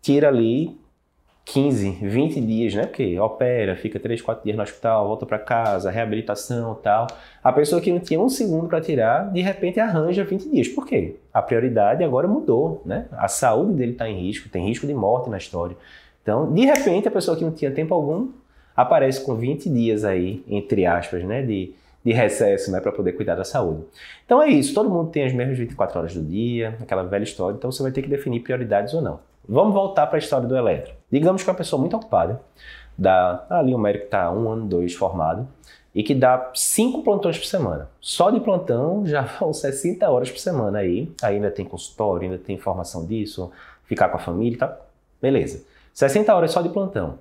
tira 0.02 0.26
ali 0.26 0.76
15, 1.44 1.98
20 2.02 2.40
dias, 2.40 2.74
né? 2.74 2.84
Porque 2.84 3.16
opera, 3.20 3.76
fica 3.76 4.00
3, 4.00 4.20
4 4.20 4.42
dias 4.42 4.56
no 4.56 4.62
hospital, 4.64 5.06
volta 5.06 5.24
para 5.24 5.38
casa, 5.38 5.88
reabilitação 5.88 6.74
tal. 6.82 7.06
A 7.44 7.52
pessoa 7.52 7.80
que 7.80 7.92
não 7.92 8.00
tinha 8.00 8.20
um 8.20 8.28
segundo 8.28 8.66
para 8.66 8.80
tirar, 8.80 9.30
de 9.32 9.40
repente 9.40 9.78
arranja 9.78 10.24
20 10.24 10.50
dias. 10.50 10.66
Por 10.66 10.84
quê? 10.84 11.14
A 11.32 11.40
prioridade 11.40 12.02
agora 12.02 12.26
mudou, 12.26 12.82
né? 12.84 13.06
A 13.12 13.28
saúde 13.28 13.74
dele 13.74 13.92
está 13.92 14.08
em 14.08 14.18
risco, 14.18 14.48
tem 14.48 14.66
risco 14.66 14.84
de 14.84 14.94
morte 14.94 15.30
na 15.30 15.38
história. 15.38 15.76
Então, 16.24 16.52
de 16.52 16.64
repente, 16.64 17.06
a 17.06 17.10
pessoa 17.12 17.36
que 17.36 17.44
não 17.44 17.52
tinha 17.52 17.70
tempo 17.70 17.94
algum 17.94 18.30
aparece 18.76 19.24
com 19.24 19.36
20 19.36 19.70
dias 19.70 20.04
aí, 20.04 20.42
entre 20.48 20.84
aspas, 20.84 21.22
né? 21.22 21.42
De, 21.42 21.72
de 22.06 22.12
recesso, 22.12 22.70
né, 22.70 22.80
para 22.80 22.92
poder 22.92 23.14
cuidar 23.14 23.34
da 23.34 23.42
saúde. 23.42 23.82
Então 24.24 24.40
é 24.40 24.46
isso, 24.46 24.72
todo 24.72 24.88
mundo 24.88 25.10
tem 25.10 25.26
as 25.26 25.32
mesmas 25.32 25.58
24 25.58 25.98
horas 25.98 26.14
do 26.14 26.22
dia, 26.22 26.76
aquela 26.80 27.02
velha 27.02 27.24
história, 27.24 27.56
então 27.56 27.72
você 27.72 27.82
vai 27.82 27.90
ter 27.90 28.00
que 28.00 28.08
definir 28.08 28.44
prioridades 28.44 28.94
ou 28.94 29.02
não. 29.02 29.18
Vamos 29.48 29.74
voltar 29.74 30.06
para 30.06 30.16
a 30.16 30.20
história 30.20 30.46
do 30.46 30.56
eletro. 30.56 30.94
Digamos 31.10 31.42
que 31.42 31.50
uma 31.50 31.56
pessoa 31.56 31.80
muito 31.80 31.96
ocupada, 31.96 32.40
dá 32.96 33.44
ali 33.50 33.74
um 33.74 33.78
médico 33.78 34.04
está 34.04 34.30
um 34.30 34.48
ano, 34.48 34.66
dois 34.66 34.94
formado, 34.94 35.48
e 35.92 36.04
que 36.04 36.14
dá 36.14 36.52
cinco 36.54 37.02
plantões 37.02 37.38
por 37.38 37.46
semana. 37.46 37.90
Só 38.00 38.30
de 38.30 38.38
plantão 38.38 39.04
já 39.04 39.22
vão 39.40 39.52
60 39.52 40.08
horas 40.08 40.30
por 40.30 40.38
semana 40.38 40.78
aí. 40.78 41.12
Ainda 41.20 41.50
tem 41.50 41.64
consultório, 41.64 42.22
ainda 42.22 42.38
tem 42.38 42.54
informação 42.54 43.04
disso, 43.04 43.50
ficar 43.84 44.10
com 44.10 44.16
a 44.16 44.20
família 44.20 44.54
e 44.54 44.58
tal. 44.58 44.86
Beleza. 45.20 45.64
60 45.92 46.32
horas 46.32 46.52
só 46.52 46.62
de 46.62 46.68
plantão. 46.68 47.18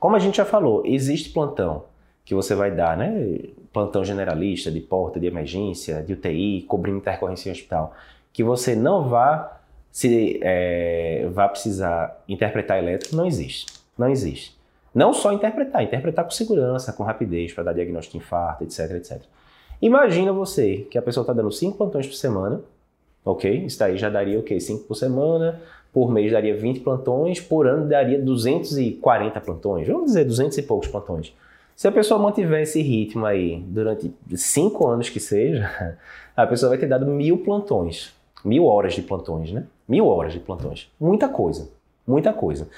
Como 0.00 0.16
a 0.16 0.18
gente 0.18 0.38
já 0.38 0.46
falou, 0.46 0.82
existe 0.86 1.28
plantão 1.28 1.91
que 2.24 2.34
você 2.34 2.54
vai 2.54 2.70
dar, 2.70 2.96
né? 2.96 3.38
Plantão 3.72 4.04
generalista, 4.04 4.70
de 4.70 4.80
porta, 4.80 5.18
de 5.18 5.26
emergência, 5.26 6.02
de 6.02 6.12
UTI, 6.12 6.62
cobrindo 6.68 6.98
intercorrência 6.98 7.48
em 7.48 7.52
hospital, 7.52 7.94
que 8.32 8.44
você 8.44 8.74
não 8.74 9.08
vá 9.08 9.60
se 9.90 10.40
é, 10.42 11.28
vá 11.32 11.48
precisar 11.48 12.22
interpretar 12.26 12.78
elétrico, 12.78 13.14
não 13.14 13.26
existe. 13.26 13.66
Não 13.96 14.08
existe. 14.08 14.56
Não 14.94 15.12
só 15.12 15.32
interpretar, 15.32 15.82
interpretar 15.82 16.24
com 16.24 16.30
segurança, 16.30 16.92
com 16.92 17.02
rapidez, 17.02 17.52
para 17.52 17.64
dar 17.64 17.72
diagnóstico 17.74 18.18
de 18.18 18.24
infarto, 18.24 18.64
etc, 18.64 18.90
etc. 18.92 19.22
Imagina 19.80 20.32
você 20.32 20.86
que 20.90 20.96
a 20.96 21.02
pessoa 21.02 21.22
está 21.22 21.32
dando 21.32 21.50
5 21.50 21.76
plantões 21.76 22.06
por 22.06 22.14
semana, 22.14 22.60
ok? 23.24 23.64
Isso 23.66 23.78
daí 23.78 23.96
já 23.96 24.08
daria 24.08 24.38
o 24.38 24.42
quê? 24.42 24.60
5 24.60 24.84
por 24.84 24.94
semana, 24.94 25.60
por 25.92 26.10
mês 26.10 26.32
daria 26.32 26.56
20 26.56 26.80
plantões, 26.80 27.40
por 27.40 27.66
ano 27.66 27.86
daria 27.88 28.18
240 28.18 29.40
plantões, 29.40 29.86
vamos 29.86 30.06
dizer 30.06 30.24
200 30.24 30.58
e 30.58 30.62
poucos 30.62 30.88
plantões. 30.88 31.34
Se 31.82 31.88
a 31.88 31.90
pessoa 31.90 32.16
mantiver 32.16 32.62
esse 32.62 32.80
ritmo 32.80 33.26
aí 33.26 33.58
durante 33.66 34.14
cinco 34.36 34.86
anos 34.86 35.10
que 35.10 35.18
seja, 35.18 35.98
a 36.36 36.46
pessoa 36.46 36.70
vai 36.70 36.78
ter 36.78 36.86
dado 36.86 37.04
mil 37.06 37.38
plantões. 37.38 38.14
Mil 38.44 38.66
horas 38.66 38.94
de 38.94 39.02
plantões, 39.02 39.50
né? 39.50 39.64
Mil 39.88 40.06
horas 40.06 40.32
de 40.32 40.38
plantões. 40.38 40.88
Muita 41.00 41.28
coisa. 41.28 41.68
Muita 42.06 42.32
coisa. 42.32 42.68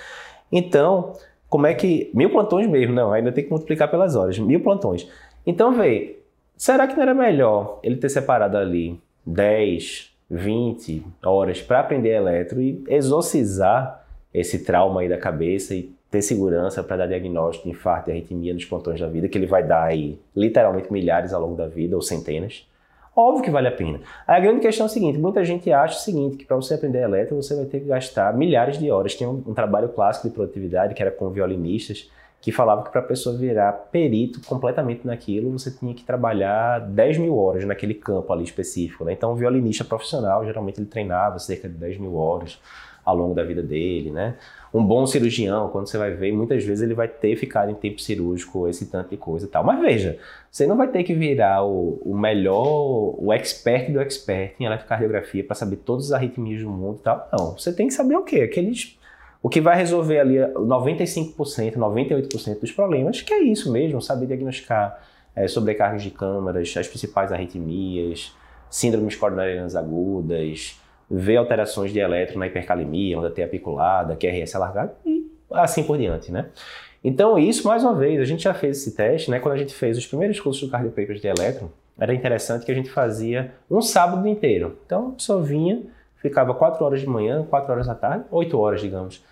Então, 0.51 1.13
como 1.51 1.67
é 1.67 1.75
que. 1.75 2.11
Mil 2.15 2.31
plantões 2.31 2.67
mesmo, 2.67 2.95
não, 2.95 3.13
ainda 3.13 3.31
tem 3.31 3.45
que 3.45 3.51
multiplicar 3.51 3.91
pelas 3.91 4.17
horas. 4.17 4.39
Mil 4.39 4.63
plantões. 4.63 5.07
Então, 5.47 5.75
vê, 5.75 6.21
será 6.57 6.87
que 6.87 6.97
não 6.97 7.03
era 7.03 7.13
melhor 7.13 7.81
ele 7.83 7.97
ter 7.97 8.09
separado 8.09 8.57
ali 8.57 8.99
10, 9.27 10.15
20 10.31 11.05
horas 11.23 11.61
para 11.61 11.81
aprender 11.81 12.09
eletro 12.09 12.59
e 12.59 12.83
exorcizar 12.89 14.03
esse 14.33 14.65
trauma 14.65 15.03
aí 15.03 15.11
da 15.11 15.19
cabeça 15.19 15.75
e 15.75 15.93
ter 16.15 16.23
segurança 16.23 16.81
para 16.81 16.99
dar 16.99 17.07
diagnóstico 17.09 17.65
de 17.65 17.75
infarto 17.75 18.09
e 18.09 18.13
arritmia 18.13 18.55
nos 18.55 18.65
plantões 18.65 19.01
da 19.01 19.09
vida, 19.09 19.29
que 19.29 19.37
ele 19.37 19.47
vai 19.47 19.65
dar 19.65 19.83
aí 19.83 20.17
literalmente 20.37 20.93
milhares 20.93 21.33
ao 21.33 21.41
longo 21.41 21.57
da 21.57 21.67
vida, 21.67 21.97
ou 21.97 22.03
centenas. 22.03 22.65
Óbvio 23.17 23.43
que 23.43 23.51
vale 23.51 23.67
a 23.67 23.73
pena. 23.73 24.01
a 24.27 24.39
grande 24.39 24.61
questão 24.61 24.87
é 24.87 24.89
a 24.89 24.91
seguinte: 24.91 25.19
muita 25.19 25.45
gente 25.45 25.73
acha 25.73 25.97
o 25.97 26.01
seguinte, 26.01 26.37
que 26.37 26.45
para 26.45 26.57
você 26.57 26.75
aprender 26.75 27.03
elétrico 27.03 27.43
você 27.43 27.57
vai 27.57 27.65
ter 27.65 27.81
que 27.81 27.87
gastar 27.87 28.33
milhares 28.33 28.79
de 28.79 28.91
horas. 28.91 29.15
Tinha 29.15 29.29
um, 29.29 29.43
um 29.47 29.55
trabalho 29.55 29.89
clássico 29.89 30.29
de 30.29 30.35
produtividade 30.35 30.95
que 30.95 31.03
era 31.03 31.11
com 31.11 31.29
violinistas, 31.31 32.09
que 32.41 32.53
falava 32.53 32.85
que 32.85 32.91
para 32.91 33.01
a 33.01 33.05
pessoa 33.05 33.37
virar 33.37 33.73
perito 33.73 34.41
completamente 34.47 35.05
naquilo, 35.05 35.51
você 35.51 35.71
tinha 35.71 35.95
que 35.95 36.05
trabalhar 36.05 36.81
10 36.81 37.19
mil 37.19 37.37
horas 37.37 37.65
naquele 37.65 37.95
campo 37.95 38.33
ali 38.33 38.45
específico. 38.45 39.05
Né? 39.05 39.13
Então, 39.13 39.33
um 39.33 39.35
violinista 39.35 39.85
profissional, 39.85 40.45
geralmente 40.45 40.79
ele 40.79 40.87
treinava 40.87 41.39
cerca 41.39 41.69
de 41.69 41.75
10 41.75 41.99
mil 41.99 42.17
horas 42.17 42.61
ao 43.05 43.17
longo 43.17 43.35
da 43.35 43.45
vida 43.45 43.63
dele, 43.63 44.11
né? 44.11 44.37
Um 44.73 44.85
bom 44.85 45.07
cirurgião, 45.07 45.69
quando 45.69 45.89
você 45.89 45.97
vai 45.97 46.11
ver, 46.11 46.33
muitas 46.33 46.65
vezes 46.65 46.83
ele 46.83 46.95
vai 46.95 47.07
ter 47.07 47.37
ficado 47.37 47.71
em 47.71 47.75
tempo 47.75 48.01
cirúrgico, 48.01 48.67
esse 48.67 48.87
tanto 48.87 49.11
de 49.11 49.17
coisa 49.17 49.47
e 49.47 49.49
tal. 49.49 49.63
Mas 49.63 49.81
veja, 49.81 50.19
você 50.51 50.67
não 50.67 50.77
vai 50.77 50.89
ter 50.89 51.05
que 51.05 51.15
virar 51.15 51.65
o, 51.65 52.01
o 52.05 52.17
melhor, 52.17 53.15
o 53.19 53.33
expert 53.33 53.93
do 53.93 54.01
expert 54.01 54.55
em 54.59 54.65
eletrocardiografia 54.65 55.45
para 55.45 55.55
saber 55.55 55.77
todas 55.77 56.07
as 56.07 56.13
arritmias 56.13 56.63
do 56.63 56.71
mundo 56.71 56.99
e 57.01 57.03
tal. 57.03 57.29
Não, 57.33 57.53
você 57.53 57.73
tem 57.73 57.87
que 57.87 57.95
saber 57.95 58.17
o 58.17 58.25
quê? 58.25 58.41
Aqueles 58.41 58.99
o 59.45 59.49
que 59.51 59.61
vai 59.61 59.77
resolver 59.77 60.21
ali 60.21 60.37
95%, 60.39 61.75
98% 61.75 62.61
dos 62.61 62.73
problemas, 62.73 63.21
que 63.21 63.35
é 63.35 63.43
isso 63.43 63.71
mesmo, 63.71 64.01
saber 64.01 64.25
diagnosticar 64.25 64.99
é, 65.37 65.47
sobrecargas 65.47 66.03
de 66.03 66.11
câmaras, 66.11 66.75
as 66.75 66.89
principais 66.89 67.31
arritmias, 67.31 68.35
síndromes 68.71 69.17
coronarianas 69.17 69.77
agudas, 69.77 70.81
ver 71.11 71.37
alterações 71.37 71.93
de 71.93 71.99
eletro 71.99 72.39
na 72.39 72.47
hipercalemia, 72.47 73.19
onda 73.19 73.31
T 73.31 73.43
apiculada, 73.43 74.17
QRS 74.17 74.55
alargado 74.55 74.93
e 75.05 75.31
assim 75.51 75.83
por 75.85 75.99
diante, 75.99 76.33
né? 76.33 76.47
Então, 77.03 77.39
isso, 77.39 77.69
mais 77.69 77.85
uma 77.85 77.95
vez, 77.95 78.19
a 78.19 78.25
gente 78.25 78.43
já 78.45 78.55
fez 78.55 78.79
esse 78.79 78.97
teste, 78.97 79.31
né? 79.31 79.39
Quando 79.39 79.55
a 79.55 79.59
gente 79.59 79.75
fez 79.75 79.99
os 79.99 80.07
primeiros 80.07 80.41
cursos 80.41 80.67
do 80.67 80.71
Cardio 80.71 80.91
de 80.91 81.27
eletro, 81.29 81.71
era 81.99 82.15
interessante 82.15 82.65
que 82.65 82.73
a 82.73 82.75
gente 82.75 82.91
fazia 82.91 83.53
um 83.71 83.83
sábado 83.83 84.27
inteiro. 84.27 84.79
Então, 84.87 85.13
pessoa 85.13 85.43
vinha, 85.43 85.83
ficava 86.17 86.55
4 86.55 86.83
horas 86.83 87.01
de 87.01 87.07
manhã, 87.07 87.47
4 87.49 87.71
horas 87.71 87.87
da 87.87 87.95
tarde, 87.95 88.25
8 88.31 88.59
horas, 88.59 88.81
digamos. 88.81 89.23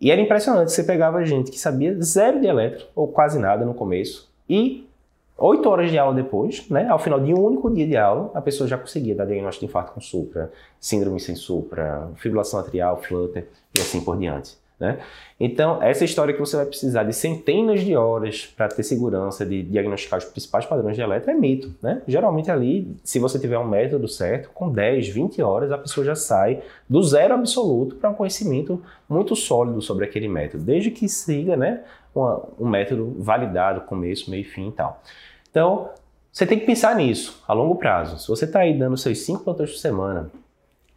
E 0.00 0.10
era 0.10 0.20
impressionante, 0.20 0.70
você 0.70 0.84
pegava 0.84 1.24
gente 1.24 1.50
que 1.50 1.58
sabia 1.58 1.96
zero 2.02 2.40
de 2.40 2.46
eletro, 2.46 2.86
ou 2.94 3.08
quase 3.08 3.38
nada 3.38 3.64
no 3.64 3.72
começo, 3.72 4.30
e 4.46 4.86
oito 5.36 5.68
horas 5.68 5.90
de 5.90 5.98
aula 5.98 6.14
depois, 6.14 6.68
né, 6.68 6.88
ao 6.88 6.98
final 6.98 7.20
de 7.20 7.34
um 7.34 7.40
único 7.40 7.72
dia 7.72 7.86
de 7.86 7.96
aula, 7.96 8.30
a 8.34 8.40
pessoa 8.40 8.68
já 8.68 8.78
conseguia 8.78 9.14
dar 9.14 9.24
diagnóstico 9.24 9.66
de 9.66 9.70
infarto 9.70 9.92
com 9.92 10.00
supra, 10.00 10.52
síndrome 10.78 11.20
sem 11.20 11.34
supra, 11.34 12.10
fibrilação 12.16 12.60
atrial, 12.60 13.00
flutter 13.02 13.48
e 13.76 13.80
assim 13.80 14.00
por 14.00 14.16
diante. 14.16 14.56
Né? 14.78 14.98
Então, 15.38 15.80
essa 15.82 16.04
história 16.04 16.34
que 16.34 16.40
você 16.40 16.56
vai 16.56 16.66
precisar 16.66 17.04
de 17.04 17.12
centenas 17.12 17.80
de 17.80 17.94
horas 17.94 18.46
para 18.56 18.68
ter 18.68 18.82
segurança 18.82 19.46
de 19.46 19.62
diagnosticar 19.62 20.18
os 20.18 20.24
principais 20.24 20.66
padrões 20.66 20.96
de 20.96 21.02
eletro 21.02 21.30
é 21.30 21.34
mito. 21.34 21.72
Né? 21.82 22.02
Geralmente, 22.08 22.50
ali, 22.50 22.96
se 23.04 23.18
você 23.18 23.38
tiver 23.38 23.58
um 23.58 23.66
método 23.66 24.08
certo, 24.08 24.50
com 24.52 24.70
10, 24.70 25.08
20 25.08 25.42
horas, 25.42 25.70
a 25.70 25.78
pessoa 25.78 26.04
já 26.04 26.14
sai 26.14 26.62
do 26.88 27.02
zero 27.02 27.34
absoluto 27.34 27.96
para 27.96 28.10
um 28.10 28.14
conhecimento 28.14 28.82
muito 29.08 29.36
sólido 29.36 29.80
sobre 29.80 30.04
aquele 30.04 30.28
método, 30.28 30.64
desde 30.64 30.90
que 30.90 31.08
siga 31.08 31.56
né, 31.56 31.82
uma, 32.14 32.42
um 32.58 32.68
método 32.68 33.14
validado, 33.18 33.82
começo, 33.82 34.30
meio 34.30 34.44
fim 34.44 34.68
e 34.68 34.72
tal. 34.72 35.00
Então, 35.50 35.90
você 36.32 36.44
tem 36.44 36.58
que 36.58 36.66
pensar 36.66 36.96
nisso 36.96 37.40
a 37.46 37.52
longo 37.52 37.76
prazo. 37.76 38.18
Se 38.18 38.26
você 38.26 38.44
está 38.44 38.60
aí 38.60 38.76
dando 38.76 38.96
seus 38.96 39.18
5 39.20 39.44
plantões 39.44 39.70
por 39.70 39.78
semana, 39.78 40.30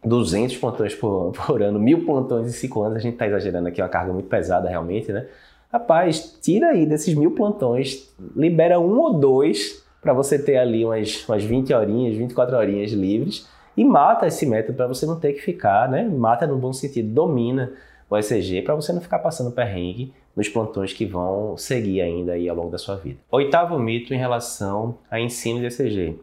200 0.04 0.56
plantões 0.56 0.94
por, 0.94 1.32
por 1.46 1.62
ano, 1.62 1.78
mil 1.78 2.04
plantões 2.04 2.48
em 2.48 2.52
5 2.52 2.82
anos, 2.82 2.96
a 2.96 3.00
gente 3.00 3.14
está 3.14 3.26
exagerando 3.26 3.68
aqui, 3.68 3.80
é 3.80 3.84
uma 3.84 3.90
carga 3.90 4.12
muito 4.12 4.28
pesada 4.28 4.68
realmente, 4.68 5.12
né? 5.12 5.26
Rapaz, 5.70 6.38
tira 6.40 6.68
aí 6.68 6.86
desses 6.86 7.14
mil 7.14 7.32
plantões, 7.32 8.08
libera 8.34 8.80
um 8.80 8.98
ou 8.98 9.14
dois 9.14 9.84
para 10.00 10.14
você 10.14 10.38
ter 10.38 10.56
ali 10.56 10.84
umas, 10.84 11.28
umas 11.28 11.44
20 11.44 11.74
horinhas, 11.74 12.16
24 12.16 12.56
horinhas 12.56 12.92
livres 12.92 13.46
e 13.76 13.84
mata 13.84 14.26
esse 14.26 14.46
método 14.46 14.76
para 14.76 14.86
você 14.86 15.04
não 15.04 15.20
ter 15.20 15.34
que 15.34 15.40
ficar, 15.40 15.88
né? 15.90 16.04
Mata 16.04 16.46
no 16.46 16.56
bom 16.56 16.72
sentido, 16.72 17.12
domina 17.12 17.72
o 18.08 18.16
ECG 18.16 18.62
para 18.62 18.74
você 18.74 18.92
não 18.92 19.00
ficar 19.00 19.18
passando 19.18 19.50
perrengue 19.50 20.12
nos 20.34 20.48
plantões 20.48 20.92
que 20.92 21.04
vão 21.04 21.56
seguir 21.56 22.00
ainda 22.00 22.32
aí 22.32 22.48
ao 22.48 22.56
longo 22.56 22.70
da 22.70 22.78
sua 22.78 22.96
vida. 22.96 23.18
Oitavo 23.30 23.78
mito 23.78 24.14
em 24.14 24.18
relação 24.18 24.98
a 25.10 25.20
ensino 25.20 25.60
de 25.60 25.66
ECG. 25.66 26.18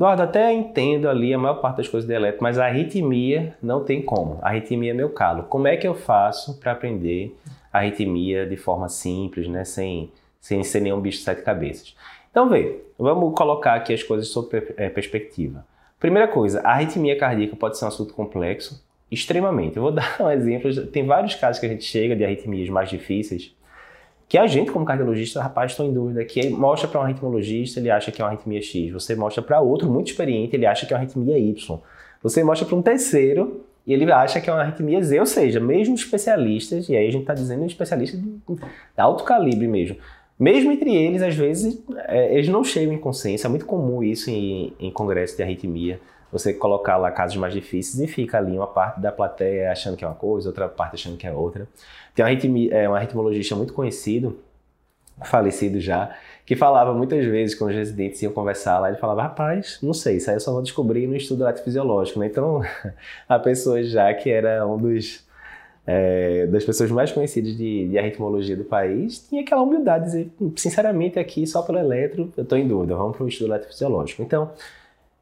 Eduardo, 0.00 0.22
até 0.22 0.50
entendo 0.50 1.10
ali 1.10 1.34
a 1.34 1.36
maior 1.36 1.56
parte 1.56 1.76
das 1.76 1.88
coisas 1.88 2.08
de 2.08 2.14
eletro, 2.14 2.42
mas 2.42 2.58
a 2.58 2.64
arritmia 2.64 3.54
não 3.62 3.84
tem 3.84 4.00
como. 4.00 4.38
A 4.40 4.48
arritmia 4.48 4.92
é 4.92 4.94
meu 4.94 5.10
calo. 5.10 5.42
Como 5.42 5.68
é 5.68 5.76
que 5.76 5.86
eu 5.86 5.94
faço 5.94 6.58
para 6.58 6.72
aprender 6.72 7.36
a 7.70 7.80
arritmia 7.80 8.46
de 8.46 8.56
forma 8.56 8.88
simples, 8.88 9.46
né? 9.46 9.62
sem, 9.62 10.10
sem 10.40 10.64
ser 10.64 10.80
nenhum 10.80 10.98
bicho 11.02 11.18
de 11.18 11.24
sete 11.24 11.42
cabeças? 11.42 11.94
Então, 12.30 12.48
vê, 12.48 12.80
vamos 12.98 13.34
colocar 13.36 13.74
aqui 13.74 13.92
as 13.92 14.02
coisas 14.02 14.28
sob 14.28 14.48
é, 14.78 14.88
perspectiva. 14.88 15.66
Primeira 15.98 16.28
coisa, 16.28 16.62
a 16.62 16.70
arritmia 16.70 17.18
cardíaca 17.18 17.54
pode 17.54 17.76
ser 17.76 17.84
um 17.84 17.88
assunto 17.88 18.14
complexo, 18.14 18.82
extremamente. 19.10 19.76
Eu 19.76 19.82
vou 19.82 19.92
dar 19.92 20.16
um 20.18 20.30
exemplo, 20.30 20.86
tem 20.86 21.04
vários 21.04 21.34
casos 21.34 21.60
que 21.60 21.66
a 21.66 21.68
gente 21.68 21.84
chega 21.84 22.16
de 22.16 22.24
arritmias 22.24 22.70
mais 22.70 22.88
difíceis, 22.88 23.54
que 24.30 24.38
a 24.38 24.46
gente, 24.46 24.70
como 24.70 24.84
cardiologista, 24.84 25.42
rapaz, 25.42 25.72
estou 25.72 25.84
em 25.84 25.92
dúvida, 25.92 26.24
que 26.24 26.50
mostra 26.50 26.86
para 26.86 27.00
um 27.00 27.02
arritmologista, 27.02 27.80
ele 27.80 27.90
acha 27.90 28.12
que 28.12 28.22
é 28.22 28.24
uma 28.24 28.30
arritmia 28.30 28.62
X. 28.62 28.92
Você 28.92 29.16
mostra 29.16 29.42
para 29.42 29.60
outro 29.60 29.90
muito 29.90 30.06
experiente, 30.06 30.54
ele 30.54 30.66
acha 30.66 30.86
que 30.86 30.94
é 30.94 30.96
uma 30.96 31.02
arritmia 31.02 31.36
Y. 31.36 31.78
Você 32.22 32.44
mostra 32.44 32.64
para 32.64 32.76
um 32.76 32.80
terceiro 32.80 33.64
e 33.84 33.92
ele 33.92 34.10
acha 34.12 34.40
que 34.40 34.48
é 34.48 34.52
uma 34.52 34.62
arritmia 34.62 35.02
Z, 35.02 35.18
ou 35.18 35.26
seja, 35.26 35.58
mesmo 35.58 35.96
especialistas, 35.96 36.88
e 36.88 36.96
aí 36.96 37.08
a 37.08 37.10
gente 37.10 37.22
está 37.22 37.34
dizendo 37.34 37.66
especialistas 37.66 38.20
de 38.20 38.38
alto 38.96 39.24
calibre 39.24 39.66
mesmo, 39.66 39.96
mesmo 40.38 40.70
entre 40.70 40.94
eles, 40.94 41.22
às 41.22 41.34
vezes, 41.34 41.82
é, 42.06 42.32
eles 42.32 42.48
não 42.48 42.62
chegam 42.62 42.94
em 42.94 42.98
consenso, 42.98 43.44
é 43.44 43.50
muito 43.50 43.66
comum 43.66 44.00
isso 44.00 44.30
em, 44.30 44.72
em 44.78 44.92
congresso 44.92 45.36
de 45.36 45.42
arritmia, 45.42 45.98
você 46.32 46.52
colocar 46.52 46.96
lá 46.96 47.10
casos 47.10 47.36
mais 47.36 47.52
difíceis 47.52 48.00
e 48.00 48.06
fica 48.06 48.38
ali 48.38 48.56
uma 48.56 48.66
parte 48.66 49.00
da 49.00 49.10
plateia 49.10 49.70
achando 49.70 49.96
que 49.96 50.04
é 50.04 50.06
uma 50.06 50.14
coisa, 50.14 50.48
outra 50.48 50.68
parte 50.68 50.94
achando 50.94 51.16
que 51.16 51.26
é 51.26 51.32
outra. 51.32 51.66
Tem 52.14 52.24
um, 52.24 52.28
ritmi, 52.28 52.70
é, 52.70 52.88
um 52.88 52.94
ritmologista 52.94 53.56
muito 53.56 53.72
conhecido, 53.72 54.38
falecido 55.24 55.80
já, 55.80 56.14
que 56.46 56.56
falava 56.56 56.94
muitas 56.94 57.24
vezes 57.26 57.54
quando 57.54 57.70
os 57.70 57.76
residentes 57.76 58.22
iam 58.22 58.32
conversar 58.32 58.78
lá, 58.78 58.88
ele 58.88 58.98
falava, 58.98 59.22
rapaz, 59.22 59.78
não 59.82 59.92
sei, 59.92 60.16
isso 60.16 60.30
aí 60.30 60.36
eu 60.36 60.40
só 60.40 60.52
vou 60.52 60.62
descobrir 60.62 61.06
no 61.06 61.16
estudo 61.16 61.44
eletrofisiológico, 61.44 62.18
né? 62.18 62.26
Então, 62.26 62.62
a 63.28 63.38
pessoa 63.38 63.82
já 63.82 64.12
que 64.14 64.30
era 64.30 64.66
um 64.66 64.78
dos 64.78 65.28
é, 65.86 66.46
das 66.46 66.64
pessoas 66.64 66.90
mais 66.90 67.10
conhecidas 67.10 67.56
de, 67.56 67.88
de 67.88 67.98
arritmologia 67.98 68.56
do 68.56 68.64
país, 68.64 69.26
tinha 69.28 69.42
aquela 69.42 69.62
humildade 69.62 70.04
de 70.04 70.10
dizer, 70.10 70.32
sinceramente, 70.56 71.18
aqui 71.18 71.46
só 71.46 71.62
pelo 71.62 71.78
eletro, 71.78 72.32
eu 72.36 72.44
estou 72.44 72.56
em 72.56 72.68
dúvida, 72.68 72.94
vamos 72.94 73.16
para 73.16 73.24
o 73.24 73.28
estudo 73.28 73.50
eletrofisiológico. 73.50 74.22
Então, 74.22 74.52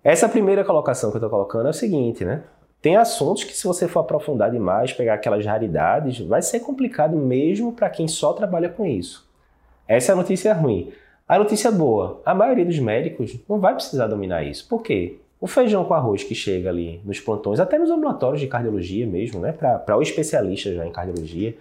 essa 0.02 0.28
primeira 0.28 0.64
colocação 0.64 1.10
que 1.10 1.16
eu 1.16 1.18
estou 1.18 1.30
colocando 1.30 1.66
é 1.66 1.70
o 1.70 1.74
seguinte, 1.74 2.24
né? 2.24 2.42
Tem 2.80 2.96
assuntos 2.96 3.42
que, 3.42 3.56
se 3.56 3.66
você 3.66 3.88
for 3.88 4.00
aprofundar 4.00 4.50
demais, 4.50 4.92
pegar 4.92 5.14
aquelas 5.14 5.44
raridades, 5.44 6.20
vai 6.20 6.40
ser 6.40 6.60
complicado 6.60 7.16
mesmo 7.16 7.72
para 7.72 7.90
quem 7.90 8.06
só 8.06 8.32
trabalha 8.32 8.68
com 8.68 8.86
isso. 8.86 9.28
Essa 9.86 10.12
é 10.12 10.14
a 10.14 10.16
notícia 10.16 10.54
ruim. 10.54 10.92
A 11.26 11.38
notícia 11.38 11.72
boa: 11.72 12.22
a 12.24 12.32
maioria 12.34 12.64
dos 12.64 12.78
médicos 12.78 13.36
não 13.48 13.58
vai 13.58 13.74
precisar 13.74 14.06
dominar 14.06 14.44
isso. 14.44 14.68
Por 14.68 14.82
quê? 14.82 15.18
O 15.40 15.46
feijão 15.46 15.84
com 15.84 15.94
arroz 15.94 16.24
que 16.24 16.34
chega 16.34 16.68
ali 16.68 17.00
nos 17.04 17.20
plantões, 17.20 17.60
até 17.60 17.78
nos 17.78 17.90
ambulatórios 17.90 18.40
de 18.40 18.46
cardiologia 18.46 19.06
mesmo, 19.06 19.40
né? 19.40 19.52
Para 19.52 19.96
o 19.96 20.02
especialista 20.02 20.72
já 20.72 20.86
em 20.86 20.90
cardiologia, 20.90 21.56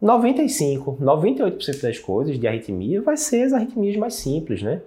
95, 0.00 0.98
98% 1.00 1.82
das 1.82 1.98
coisas 1.98 2.38
de 2.38 2.46
arritmia 2.48 3.00
vai 3.00 3.16
ser 3.16 3.44
as 3.44 3.52
arritmias 3.52 3.96
mais 3.96 4.14
simples, 4.14 4.62
né? 4.62 4.80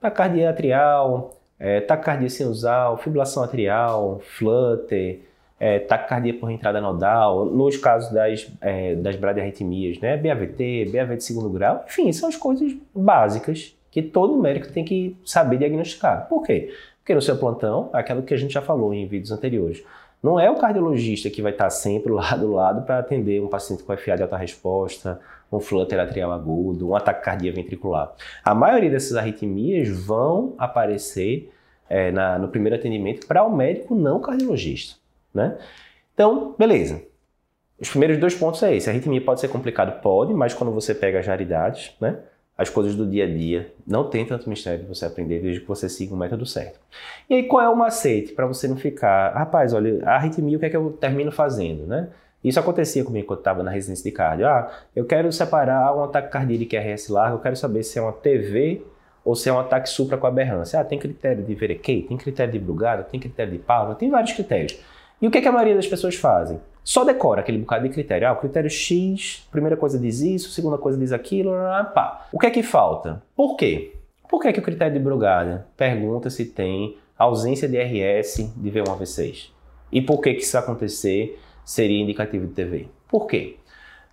Taquicardia 0.00 0.50
atrial, 0.50 1.30
é, 1.62 1.80
taquicardia 1.80 2.28
sinusal, 2.28 2.98
fibrilação 2.98 3.40
atrial, 3.44 4.20
flutter, 4.36 5.20
é, 5.60 5.78
taquicardia 5.78 6.34
por 6.34 6.50
entrada 6.50 6.80
nodal, 6.80 7.44
nos 7.44 7.76
casos 7.76 8.10
das, 8.10 8.50
é, 8.60 8.96
das 8.96 9.14
bradiarritmias, 9.14 10.00
né, 10.00 10.16
BAVT, 10.16 10.90
BAV 10.92 11.16
de 11.16 11.22
segundo 11.22 11.48
grau, 11.48 11.84
enfim, 11.86 12.12
são 12.12 12.28
as 12.28 12.34
coisas 12.34 12.74
básicas 12.92 13.76
que 13.92 14.02
todo 14.02 14.36
médico 14.36 14.72
tem 14.72 14.84
que 14.84 15.16
saber 15.24 15.58
diagnosticar. 15.58 16.26
Por 16.28 16.42
quê? 16.42 16.74
Porque 16.98 17.14
no 17.14 17.22
seu 17.22 17.36
plantão, 17.36 17.90
aquilo 17.92 18.24
que 18.24 18.34
a 18.34 18.36
gente 18.36 18.52
já 18.52 18.60
falou 18.60 18.92
em 18.92 19.06
vídeos 19.06 19.30
anteriores, 19.30 19.84
não 20.20 20.40
é 20.40 20.50
o 20.50 20.56
cardiologista 20.56 21.30
que 21.30 21.40
vai 21.40 21.52
estar 21.52 21.70
sempre 21.70 22.10
lá 22.10 22.34
do 22.34 22.52
lado 22.52 22.82
para 22.82 22.98
atender 22.98 23.40
um 23.40 23.46
paciente 23.46 23.84
com 23.84 23.96
FA 23.96 24.16
de 24.16 24.22
alta 24.22 24.36
resposta, 24.36 25.20
um 25.52 25.60
flutter 25.60 26.00
atrial 26.00 26.32
agudo, 26.32 26.88
um 26.88 26.96
ataque 26.96 27.50
ventricular. 27.50 28.14
A 28.44 28.54
maioria 28.54 28.90
dessas 28.90 29.16
arritmias 29.16 29.88
vão 29.88 30.54
aparecer 30.58 31.52
é, 31.88 32.10
na, 32.10 32.38
no 32.38 32.48
primeiro 32.48 32.76
atendimento 32.76 33.26
para 33.26 33.44
o 33.44 33.54
médico 33.54 33.94
não 33.94 34.20
cardiologista, 34.20 34.96
né? 35.34 35.58
Então, 36.14 36.54
beleza. 36.58 37.02
Os 37.78 37.90
primeiros 37.90 38.16
dois 38.18 38.34
pontos 38.34 38.62
é 38.62 38.74
esse. 38.74 38.88
A 38.88 38.92
arritmia 38.92 39.20
pode 39.20 39.40
ser 39.40 39.48
complicado? 39.48 40.00
Pode, 40.00 40.32
mas 40.32 40.54
quando 40.54 40.72
você 40.72 40.94
pega 40.94 41.18
as 41.18 41.26
raridades, 41.26 41.94
né? 42.00 42.18
As 42.56 42.70
coisas 42.70 42.94
do 42.94 43.06
dia 43.06 43.24
a 43.24 43.26
dia, 43.26 43.72
não 43.86 44.08
tem 44.08 44.24
tanto 44.24 44.48
mistério 44.48 44.80
de 44.80 44.86
você 44.86 45.04
aprender 45.04 45.40
desde 45.40 45.60
que 45.60 45.66
você 45.66 45.88
siga 45.88 46.14
o 46.14 46.16
método 46.16 46.46
certo. 46.46 46.78
E 47.28 47.34
aí, 47.34 47.42
qual 47.44 47.64
é 47.64 47.68
o 47.68 47.76
macete 47.76 48.32
para 48.32 48.46
você 48.46 48.68
não 48.68 48.76
ficar, 48.76 49.32
rapaz, 49.32 49.72
olha, 49.72 50.04
a 50.04 50.14
arritmia, 50.14 50.56
o 50.56 50.60
que 50.60 50.66
é 50.66 50.70
que 50.70 50.76
eu 50.76 50.92
termino 50.92 51.32
fazendo, 51.32 51.86
né? 51.86 52.10
Isso 52.42 52.58
acontecia 52.58 53.04
comigo 53.04 53.28
quando 53.28 53.38
estava 53.38 53.62
na 53.62 53.70
residência 53.70 54.04
de 54.04 54.10
cardio. 54.10 54.46
Ah, 54.46 54.70
eu 54.94 55.04
quero 55.04 55.30
separar 55.32 55.96
um 55.96 56.02
ataque 56.02 56.30
cardíaco 56.30 56.76
RS 56.76 57.08
largo, 57.08 57.36
eu 57.36 57.40
quero 57.40 57.56
saber 57.56 57.82
se 57.82 57.98
é 57.98 58.02
uma 58.02 58.12
TV 58.12 58.82
ou 59.24 59.36
se 59.36 59.48
é 59.48 59.52
um 59.52 59.58
ataque 59.58 59.88
supra 59.88 60.16
com 60.16 60.26
aberrância. 60.26 60.80
Ah, 60.80 60.84
tem 60.84 60.98
critério 60.98 61.44
de 61.44 61.54
Verequei, 61.54 62.02
tem 62.02 62.16
critério 62.16 62.52
de 62.52 62.58
Brugada, 62.58 63.04
tem 63.04 63.20
critério 63.20 63.52
de 63.52 63.58
Pava, 63.58 63.94
tem 63.94 64.10
vários 64.10 64.32
critérios. 64.32 64.78
E 65.20 65.26
o 65.26 65.30
que, 65.30 65.38
é 65.38 65.40
que 65.40 65.48
a 65.48 65.52
maioria 65.52 65.76
das 65.76 65.86
pessoas 65.86 66.16
fazem? 66.16 66.60
Só 66.82 67.04
decora 67.04 67.42
aquele 67.42 67.58
bocado 67.58 67.84
de 67.86 67.94
critério. 67.94 68.26
Ah, 68.26 68.32
o 68.32 68.36
critério 68.36 68.68
X, 68.68 69.46
primeira 69.52 69.76
coisa 69.76 69.98
diz 69.98 70.20
isso, 70.20 70.50
segunda 70.50 70.76
coisa 70.76 70.98
diz 70.98 71.12
aquilo, 71.12 71.52
pá. 71.94 72.26
O 72.32 72.38
que 72.38 72.46
é 72.46 72.50
que 72.50 72.62
falta? 72.62 73.22
Por 73.36 73.56
quê? 73.56 73.92
Por 74.28 74.40
que, 74.40 74.48
é 74.48 74.52
que 74.52 74.58
o 74.58 74.62
critério 74.62 74.94
de 74.94 74.98
Brugada 74.98 75.66
pergunta 75.76 76.30
se 76.30 76.46
tem 76.46 76.96
ausência 77.18 77.68
de 77.68 77.76
RS 77.76 78.50
de 78.56 78.70
V1V6? 78.70 79.50
E 79.92 80.00
por 80.00 80.20
que, 80.22 80.32
que 80.32 80.42
isso 80.42 80.56
acontecer 80.56 81.38
seria 81.64 82.00
indicativo 82.00 82.46
de 82.46 82.52
TV. 82.52 82.86
Por 83.08 83.26
quê? 83.26 83.56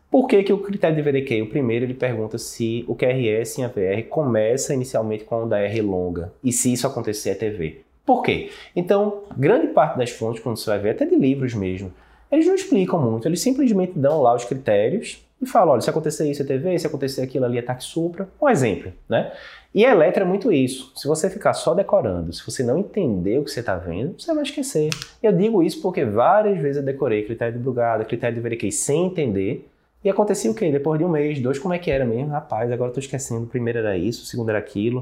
Por 0.10 0.28
que, 0.28 0.42
que 0.42 0.52
o 0.52 0.58
critério 0.58 0.96
de 0.96 1.02
VDQ, 1.04 1.44
o 1.44 1.50
primeiro, 1.50 1.86
ele 1.86 1.94
pergunta 1.94 2.38
se 2.38 2.84
o 2.88 2.96
QRS 2.96 3.60
em 3.60 3.64
AVR 3.64 4.04
começa 4.10 4.74
inicialmente 4.74 5.24
com 5.24 5.44
onda 5.44 5.60
R 5.60 5.82
longa 5.82 6.34
e 6.44 6.52
se 6.52 6.74
isso 6.74 6.88
acontecer 6.88 7.30
é 7.30 7.36
TV. 7.36 7.82
Por 8.06 8.24
quê? 8.24 8.50
Então, 8.76 9.26
grande 9.38 9.68
parte 9.68 10.00
das 10.00 10.10
fontes, 10.10 10.42
quando 10.42 10.58
você 10.58 10.68
vai 10.68 10.80
ver, 10.80 10.90
até 10.92 11.06
de 11.06 11.16
livros 11.16 11.54
mesmo, 11.54 11.94
Eles 12.32 12.46
não 12.46 12.56
explicam 12.56 13.00
muito, 13.00 13.28
eles 13.28 13.42
simplesmente 13.42 13.98
dão 13.98 14.22
lá 14.22 14.36
os 14.36 14.46
critérios 14.46 15.24
e 15.42 15.46
falam, 15.46 15.74
olha, 15.74 15.82
se 15.82 15.90
acontecer 15.90 16.30
isso 16.30 16.42
é 16.42 16.46
TV, 16.46 16.78
se 16.78 16.88
acontecer 16.88 17.22
aquilo 17.22 17.46
ali 17.46 17.58
é 17.58 17.80
supra, 17.80 18.28
um 18.42 18.50
exemplo, 18.50 18.92
né? 19.08 19.32
E 19.74 19.86
a 19.86 19.92
Eletro 19.92 20.24
é 20.24 20.26
muito 20.26 20.52
isso. 20.52 20.92
Se 20.96 21.08
você 21.08 21.30
ficar 21.30 21.54
só 21.54 21.74
decorando, 21.74 22.34
se 22.34 22.44
você 22.46 22.64
não 22.64 22.80
entender 22.80 23.38
o 23.40 23.44
que 23.44 23.52
você 23.52 23.60
está 23.60 23.76
vendo, 23.76 24.16
você 24.20 24.34
vai 24.34 24.44
esquecer. 24.44 24.90
Eu 25.22 25.32
digo 25.32 25.62
isso 25.64 25.82
porque 25.82 26.04
várias 26.04 26.58
vezes 26.60 26.78
eu 26.78 26.84
decorei 26.84 27.24
critério 27.24 27.54
de 27.54 27.60
Brugada, 27.60 28.04
critério 28.04 28.36
de 28.36 28.42
Veriquei 28.42 28.72
sem 28.72 29.06
entender. 29.06 29.70
E 30.04 30.10
acontecia 30.10 30.50
o 30.50 30.56
quê? 30.56 30.72
Depois 30.72 30.98
de 30.98 31.06
um 31.06 31.10
mês, 31.10 31.40
dois, 31.40 31.60
como 31.60 31.74
é 31.74 31.80
que 31.80 31.92
era 31.92 32.04
mesmo? 32.04 32.32
Rapaz, 32.32 32.72
agora 32.72 32.92
tô 32.92 33.00
esquecendo. 33.00 33.46
Primeiro 33.46 33.80
era 33.80 33.98
isso, 33.98 34.26
segundo 34.26 34.50
era 34.50 34.60
aquilo. 34.60 35.02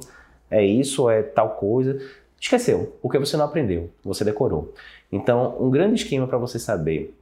É 0.52 0.64
isso, 0.64 1.10
é 1.10 1.24
tal 1.24 1.52
coisa. 1.52 2.00
Esqueceu, 2.40 2.96
porque 3.02 3.18
você 3.18 3.36
não 3.38 3.46
aprendeu, 3.46 3.90
você 4.04 4.24
decorou. 4.24 4.74
Então, 5.12 5.56
um 5.60 5.70
grande 5.70 6.02
esquema 6.02 6.28
para 6.28 6.38
você 6.38 6.60
saber 6.60 7.17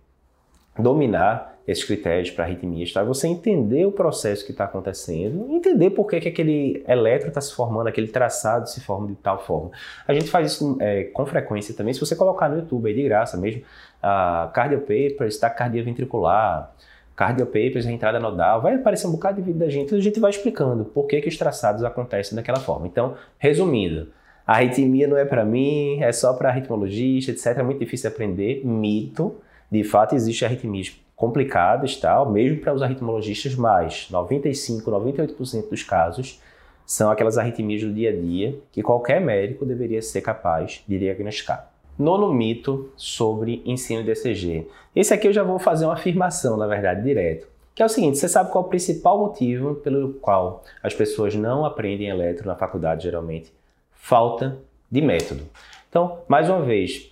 dominar 0.77 1.55
esses 1.67 1.83
critérios 1.83 2.29
para 2.29 2.43
arritmias, 2.43 2.93
tá? 2.93 3.03
Você 3.03 3.27
entender 3.27 3.85
o 3.85 3.91
processo 3.91 4.45
que 4.45 4.51
está 4.51 4.65
acontecendo, 4.65 5.47
entender 5.49 5.89
por 5.89 6.05
que, 6.05 6.19
que 6.19 6.29
aquele 6.29 6.83
eletro 6.87 7.29
está 7.29 7.41
se 7.41 7.53
formando, 7.53 7.87
aquele 7.87 8.07
traçado 8.07 8.69
se 8.69 8.81
forma 8.81 9.07
de 9.07 9.15
tal 9.15 9.43
forma. 9.43 9.71
A 10.07 10.13
gente 10.13 10.29
faz 10.29 10.53
isso 10.53 10.77
é, 10.79 11.05
com 11.05 11.25
frequência 11.25 11.73
também. 11.73 11.93
Se 11.93 11.99
você 11.99 12.15
colocar 12.15 12.49
no 12.49 12.57
YouTube 12.57 12.87
aí 12.87 12.93
de 12.93 13.03
graça 13.03 13.35
mesmo, 13.35 13.61
uh, 13.61 14.51
cardio 14.51 14.81
papers, 14.81 15.37
taquicardia 15.39 15.83
ventricular, 15.83 16.71
cardio 17.15 17.47
papers, 17.47 17.87
entrada 17.87 18.19
nodal, 18.19 18.61
vai 18.61 18.75
aparecer 18.75 19.07
um 19.07 19.11
bocado 19.11 19.37
de 19.37 19.41
vídeo 19.41 19.59
da 19.59 19.69
gente 19.69 19.95
a 19.95 19.99
gente 19.99 20.19
vai 20.19 20.29
explicando 20.29 20.85
por 20.85 21.07
que, 21.07 21.19
que 21.21 21.29
os 21.29 21.37
traçados 21.37 21.83
acontecem 21.83 22.35
daquela 22.35 22.59
forma. 22.59 22.85
Então, 22.85 23.15
resumindo, 23.39 24.09
a 24.45 24.57
arritmia 24.57 25.07
não 25.07 25.17
é 25.17 25.25
para 25.25 25.43
mim, 25.43 26.03
é 26.03 26.11
só 26.11 26.33
para 26.33 26.49
arritmologista, 26.49 27.31
etc. 27.31 27.57
É 27.57 27.63
muito 27.63 27.79
difícil 27.79 28.09
aprender. 28.09 28.63
Mito. 28.63 29.37
De 29.71 29.83
fato, 29.83 30.15
existe 30.15 30.45
arritmias 30.45 30.95
complicadas, 31.15 31.95
tal, 31.95 32.29
mesmo 32.31 32.59
para 32.59 32.73
os 32.73 32.81
arritmologistas, 32.81 33.55
mas 33.55 34.07
95, 34.09 34.91
98% 34.91 35.69
dos 35.69 35.83
casos 35.83 36.41
são 36.85 37.09
aquelas 37.09 37.37
arritmias 37.37 37.81
do 37.81 37.91
dia 37.91 38.11
a 38.11 38.15
dia 38.15 38.59
que 38.71 38.83
qualquer 38.83 39.19
médico 39.19 39.65
deveria 39.65 40.01
ser 40.01 40.21
capaz 40.21 40.83
de 40.87 40.99
diagnosticar. 40.99 41.71
Nono 41.97 42.33
mito 42.33 42.91
sobre 42.97 43.63
ensino 43.65 44.03
de 44.03 44.11
ECG. 44.11 44.67
Esse 44.95 45.13
aqui 45.13 45.27
eu 45.27 45.33
já 45.33 45.43
vou 45.43 45.57
fazer 45.57 45.85
uma 45.85 45.93
afirmação, 45.93 46.57
na 46.57 46.67
verdade, 46.67 47.01
direto. 47.01 47.47
Que 47.73 47.81
é 47.81 47.85
o 47.85 47.89
seguinte, 47.89 48.17
você 48.17 48.27
sabe 48.29 48.51
qual 48.51 48.63
é 48.63 48.67
o 48.67 48.69
principal 48.69 49.17
motivo 49.17 49.75
pelo 49.75 50.13
qual 50.15 50.63
as 50.83 50.93
pessoas 50.93 51.35
não 51.35 51.65
aprendem 51.65 52.09
eletro 52.09 52.47
na 52.47 52.55
faculdade, 52.55 53.03
geralmente? 53.03 53.51
Falta 53.91 54.57
de 54.91 55.01
método. 55.01 55.43
Então, 55.89 56.19
mais 56.27 56.49
uma 56.49 56.61
vez, 56.61 57.11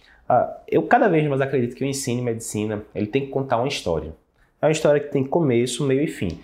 eu 0.67 0.84
cada 0.84 1.07
vez 1.07 1.27
mais 1.27 1.41
acredito 1.41 1.75
que 1.75 1.84
o 1.84 1.88
ensino 1.88 2.21
em 2.21 2.23
medicina 2.23 2.84
ele 2.93 3.07
tem 3.07 3.25
que 3.25 3.31
contar 3.31 3.57
uma 3.57 3.67
história. 3.67 4.13
É 4.61 4.65
uma 4.65 4.71
história 4.71 4.99
que 4.99 5.11
tem 5.11 5.23
começo, 5.23 5.84
meio 5.86 6.03
e 6.03 6.07
fim. 6.07 6.39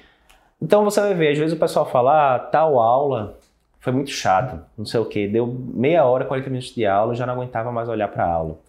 Então 0.62 0.84
você 0.84 1.00
vai 1.00 1.14
ver, 1.14 1.32
às 1.32 1.38
vezes 1.38 1.56
o 1.56 1.60
pessoal 1.60 1.90
fala, 1.90 2.36
ah, 2.36 2.40
tal 2.40 2.80
aula 2.80 3.38
foi 3.80 3.94
muito 3.94 4.12
chato, 4.12 4.62
não 4.78 4.86
sei 4.86 5.00
o 5.00 5.06
que, 5.06 5.28
deu 5.28 5.48
meia 5.48 6.04
hora, 6.06 6.26
40 6.26 6.50
minutos 6.50 6.76
de 6.76 6.86
aula, 6.86 7.16
já 7.16 7.26
não 7.26 7.36
aguentava 7.36 7.72
mais 7.72 7.88
olhar 7.88 8.10
para 8.10 8.26
a 8.26 8.30
aula. 8.30 8.60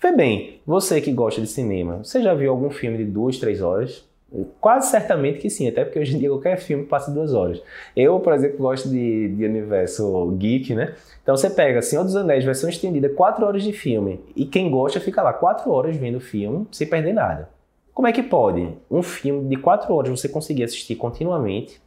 Vê 0.00 0.12
bem, 0.12 0.60
você 0.66 1.00
que 1.00 1.12
gosta 1.12 1.40
de 1.40 1.46
cinema, 1.46 2.04
você 2.04 2.20
já 2.20 2.34
viu 2.34 2.50
algum 2.50 2.70
filme 2.70 2.98
de 2.98 3.04
duas, 3.04 3.38
três 3.38 3.62
horas? 3.62 4.04
Quase 4.60 4.90
certamente 4.90 5.38
que 5.38 5.50
sim, 5.50 5.68
até 5.68 5.84
porque 5.84 5.98
hoje 5.98 6.16
em 6.16 6.18
dia 6.18 6.28
qualquer 6.28 6.56
filme 6.56 6.84
passa 6.84 7.10
duas 7.10 7.34
horas. 7.34 7.62
Eu, 7.94 8.18
por 8.20 8.32
exemplo, 8.32 8.58
gosto 8.58 8.88
de, 8.88 9.28
de 9.28 9.44
universo 9.44 10.34
geek, 10.38 10.74
né? 10.74 10.94
Então 11.22 11.36
você 11.36 11.50
pega 11.50 11.82
Senhor 11.82 12.02
dos 12.02 12.16
Anéis, 12.16 12.44
versão 12.44 12.68
estendida, 12.68 13.08
quatro 13.08 13.46
horas 13.46 13.62
de 13.62 13.72
filme, 13.72 14.20
e 14.34 14.46
quem 14.46 14.70
gosta 14.70 15.00
fica 15.00 15.22
lá 15.22 15.32
quatro 15.32 15.70
horas 15.70 15.96
vendo 15.96 16.16
o 16.16 16.20
filme 16.20 16.66
sem 16.72 16.86
perder 16.86 17.12
nada. 17.12 17.48
Como 17.92 18.08
é 18.08 18.12
que 18.12 18.22
pode 18.22 18.68
um 18.90 19.02
filme 19.02 19.48
de 19.48 19.56
quatro 19.56 19.92
horas 19.92 20.08
você 20.08 20.28
conseguir 20.28 20.64
assistir 20.64 20.96
continuamente 20.96 21.80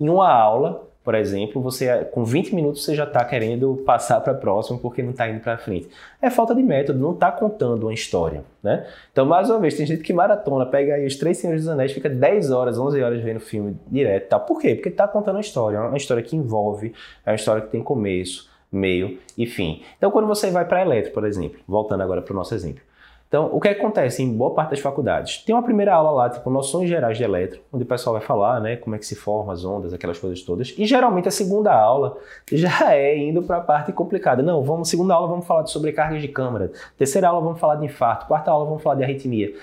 em 0.00 0.08
uma 0.08 0.28
aula 0.28 0.88
por 1.04 1.14
exemplo, 1.14 1.60
você 1.60 2.04
com 2.06 2.24
20 2.24 2.54
minutos 2.54 2.84
você 2.84 2.94
já 2.94 3.04
está 3.04 3.24
querendo 3.24 3.82
passar 3.84 4.20
para 4.20 4.34
próximo 4.34 4.78
porque 4.78 5.02
não 5.02 5.10
está 5.10 5.28
indo 5.28 5.40
para 5.40 5.58
frente. 5.58 5.88
É 6.20 6.30
falta 6.30 6.54
de 6.54 6.62
método, 6.62 6.98
não 6.98 7.12
está 7.12 7.32
contando 7.32 7.84
uma 7.84 7.94
história, 7.94 8.44
né? 8.62 8.86
Então, 9.10 9.26
mais 9.26 9.50
uma 9.50 9.58
vez, 9.58 9.74
tem 9.74 9.84
gente 9.84 10.02
que 10.02 10.12
maratona, 10.12 10.64
pega 10.64 10.94
aí 10.94 11.06
os 11.06 11.16
Três 11.16 11.38
Senhores 11.38 11.62
dos 11.62 11.70
Anéis, 11.70 11.92
fica 11.92 12.08
10 12.08 12.52
horas, 12.52 12.78
11 12.78 13.02
horas 13.02 13.20
vendo 13.20 13.40
filme 13.40 13.76
direto, 13.88 14.28
tá? 14.28 14.38
Por 14.38 14.60
quê? 14.60 14.74
Porque 14.74 14.90
está 14.90 15.08
contando 15.08 15.36
uma 15.36 15.40
história, 15.40 15.76
é 15.76 15.80
uma 15.80 15.96
história 15.96 16.22
que 16.22 16.36
envolve, 16.36 16.92
é 17.26 17.30
uma 17.30 17.36
história 17.36 17.62
que 17.62 17.70
tem 17.70 17.82
começo, 17.82 18.48
meio 18.70 19.18
e 19.36 19.44
fim. 19.44 19.82
Então, 19.98 20.10
quando 20.10 20.28
você 20.28 20.50
vai 20.50 20.64
para 20.64 20.82
eletro, 20.82 21.12
por 21.12 21.24
exemplo, 21.26 21.58
voltando 21.66 22.02
agora 22.02 22.22
para 22.22 22.32
o 22.32 22.36
nosso 22.36 22.54
exemplo, 22.54 22.82
então, 23.32 23.48
o 23.50 23.58
que 23.58 23.68
acontece 23.68 24.22
em 24.22 24.30
boa 24.30 24.52
parte 24.52 24.72
das 24.72 24.80
faculdades? 24.80 25.38
Tem 25.38 25.54
uma 25.54 25.62
primeira 25.62 25.94
aula 25.94 26.10
lá, 26.10 26.28
tipo, 26.28 26.50
noções 26.50 26.86
gerais 26.86 27.16
de 27.16 27.24
eletro, 27.24 27.62
onde 27.72 27.82
o 27.82 27.86
pessoal 27.86 28.12
vai 28.12 28.20
falar, 28.20 28.60
né, 28.60 28.76
como 28.76 28.94
é 28.94 28.98
que 28.98 29.06
se 29.06 29.16
formam 29.16 29.50
as 29.50 29.64
ondas, 29.64 29.94
aquelas 29.94 30.18
coisas 30.18 30.42
todas. 30.42 30.74
E 30.76 30.84
geralmente 30.84 31.28
a 31.28 31.30
segunda 31.30 31.72
aula 31.72 32.18
já 32.52 32.94
é 32.94 33.16
indo 33.16 33.42
para 33.42 33.56
a 33.56 33.60
parte 33.62 33.90
complicada. 33.90 34.42
Não, 34.42 34.62
vamos, 34.62 34.90
segunda 34.90 35.14
aula 35.14 35.28
vamos 35.28 35.46
falar 35.46 35.62
de 35.62 35.70
sobrecargas 35.70 36.20
de 36.20 36.28
câmara. 36.28 36.72
Terceira 36.98 37.28
aula 37.28 37.40
vamos 37.40 37.58
falar 37.58 37.76
de 37.76 37.86
infarto. 37.86 38.26
Quarta 38.26 38.50
aula 38.50 38.66
vamos 38.66 38.82
falar 38.82 38.96
de 38.96 39.04
arritmia. 39.04 39.54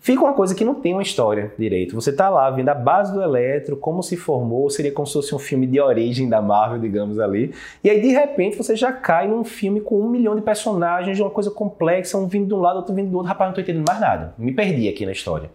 Fica 0.00 0.22
uma 0.22 0.32
coisa 0.32 0.54
que 0.54 0.64
não 0.64 0.76
tem 0.76 0.92
uma 0.92 1.02
história 1.02 1.52
direito. 1.58 1.94
Você 1.94 2.12
tá 2.12 2.30
lá 2.30 2.48
vendo 2.50 2.68
a 2.68 2.74
base 2.74 3.12
do 3.12 3.20
eletro, 3.20 3.76
como 3.76 4.02
se 4.02 4.16
formou, 4.16 4.70
seria 4.70 4.92
como 4.92 5.06
se 5.06 5.14
fosse 5.14 5.34
um 5.34 5.38
filme 5.38 5.66
de 5.66 5.80
origem 5.80 6.28
da 6.28 6.40
Marvel, 6.40 6.78
digamos 6.78 7.18
ali. 7.18 7.52
E 7.82 7.90
aí, 7.90 8.00
de 8.00 8.08
repente, 8.08 8.56
você 8.56 8.76
já 8.76 8.92
cai 8.92 9.26
num 9.26 9.42
filme 9.42 9.80
com 9.80 10.00
um 10.00 10.08
milhão 10.08 10.36
de 10.36 10.42
personagens, 10.42 11.16
de 11.16 11.22
uma 11.22 11.30
coisa 11.30 11.50
complexa, 11.50 12.16
um 12.16 12.26
vindo 12.28 12.46
de 12.46 12.54
um 12.54 12.60
lado, 12.60 12.76
outro 12.76 12.94
vindo 12.94 13.10
do 13.10 13.16
outro. 13.16 13.28
Rapaz, 13.28 13.50
não 13.50 13.54
tô 13.54 13.60
entendendo 13.60 13.86
mais 13.86 14.00
nada. 14.00 14.34
Me 14.38 14.52
perdi 14.52 14.88
aqui 14.88 15.04
na 15.04 15.12
história. 15.12 15.50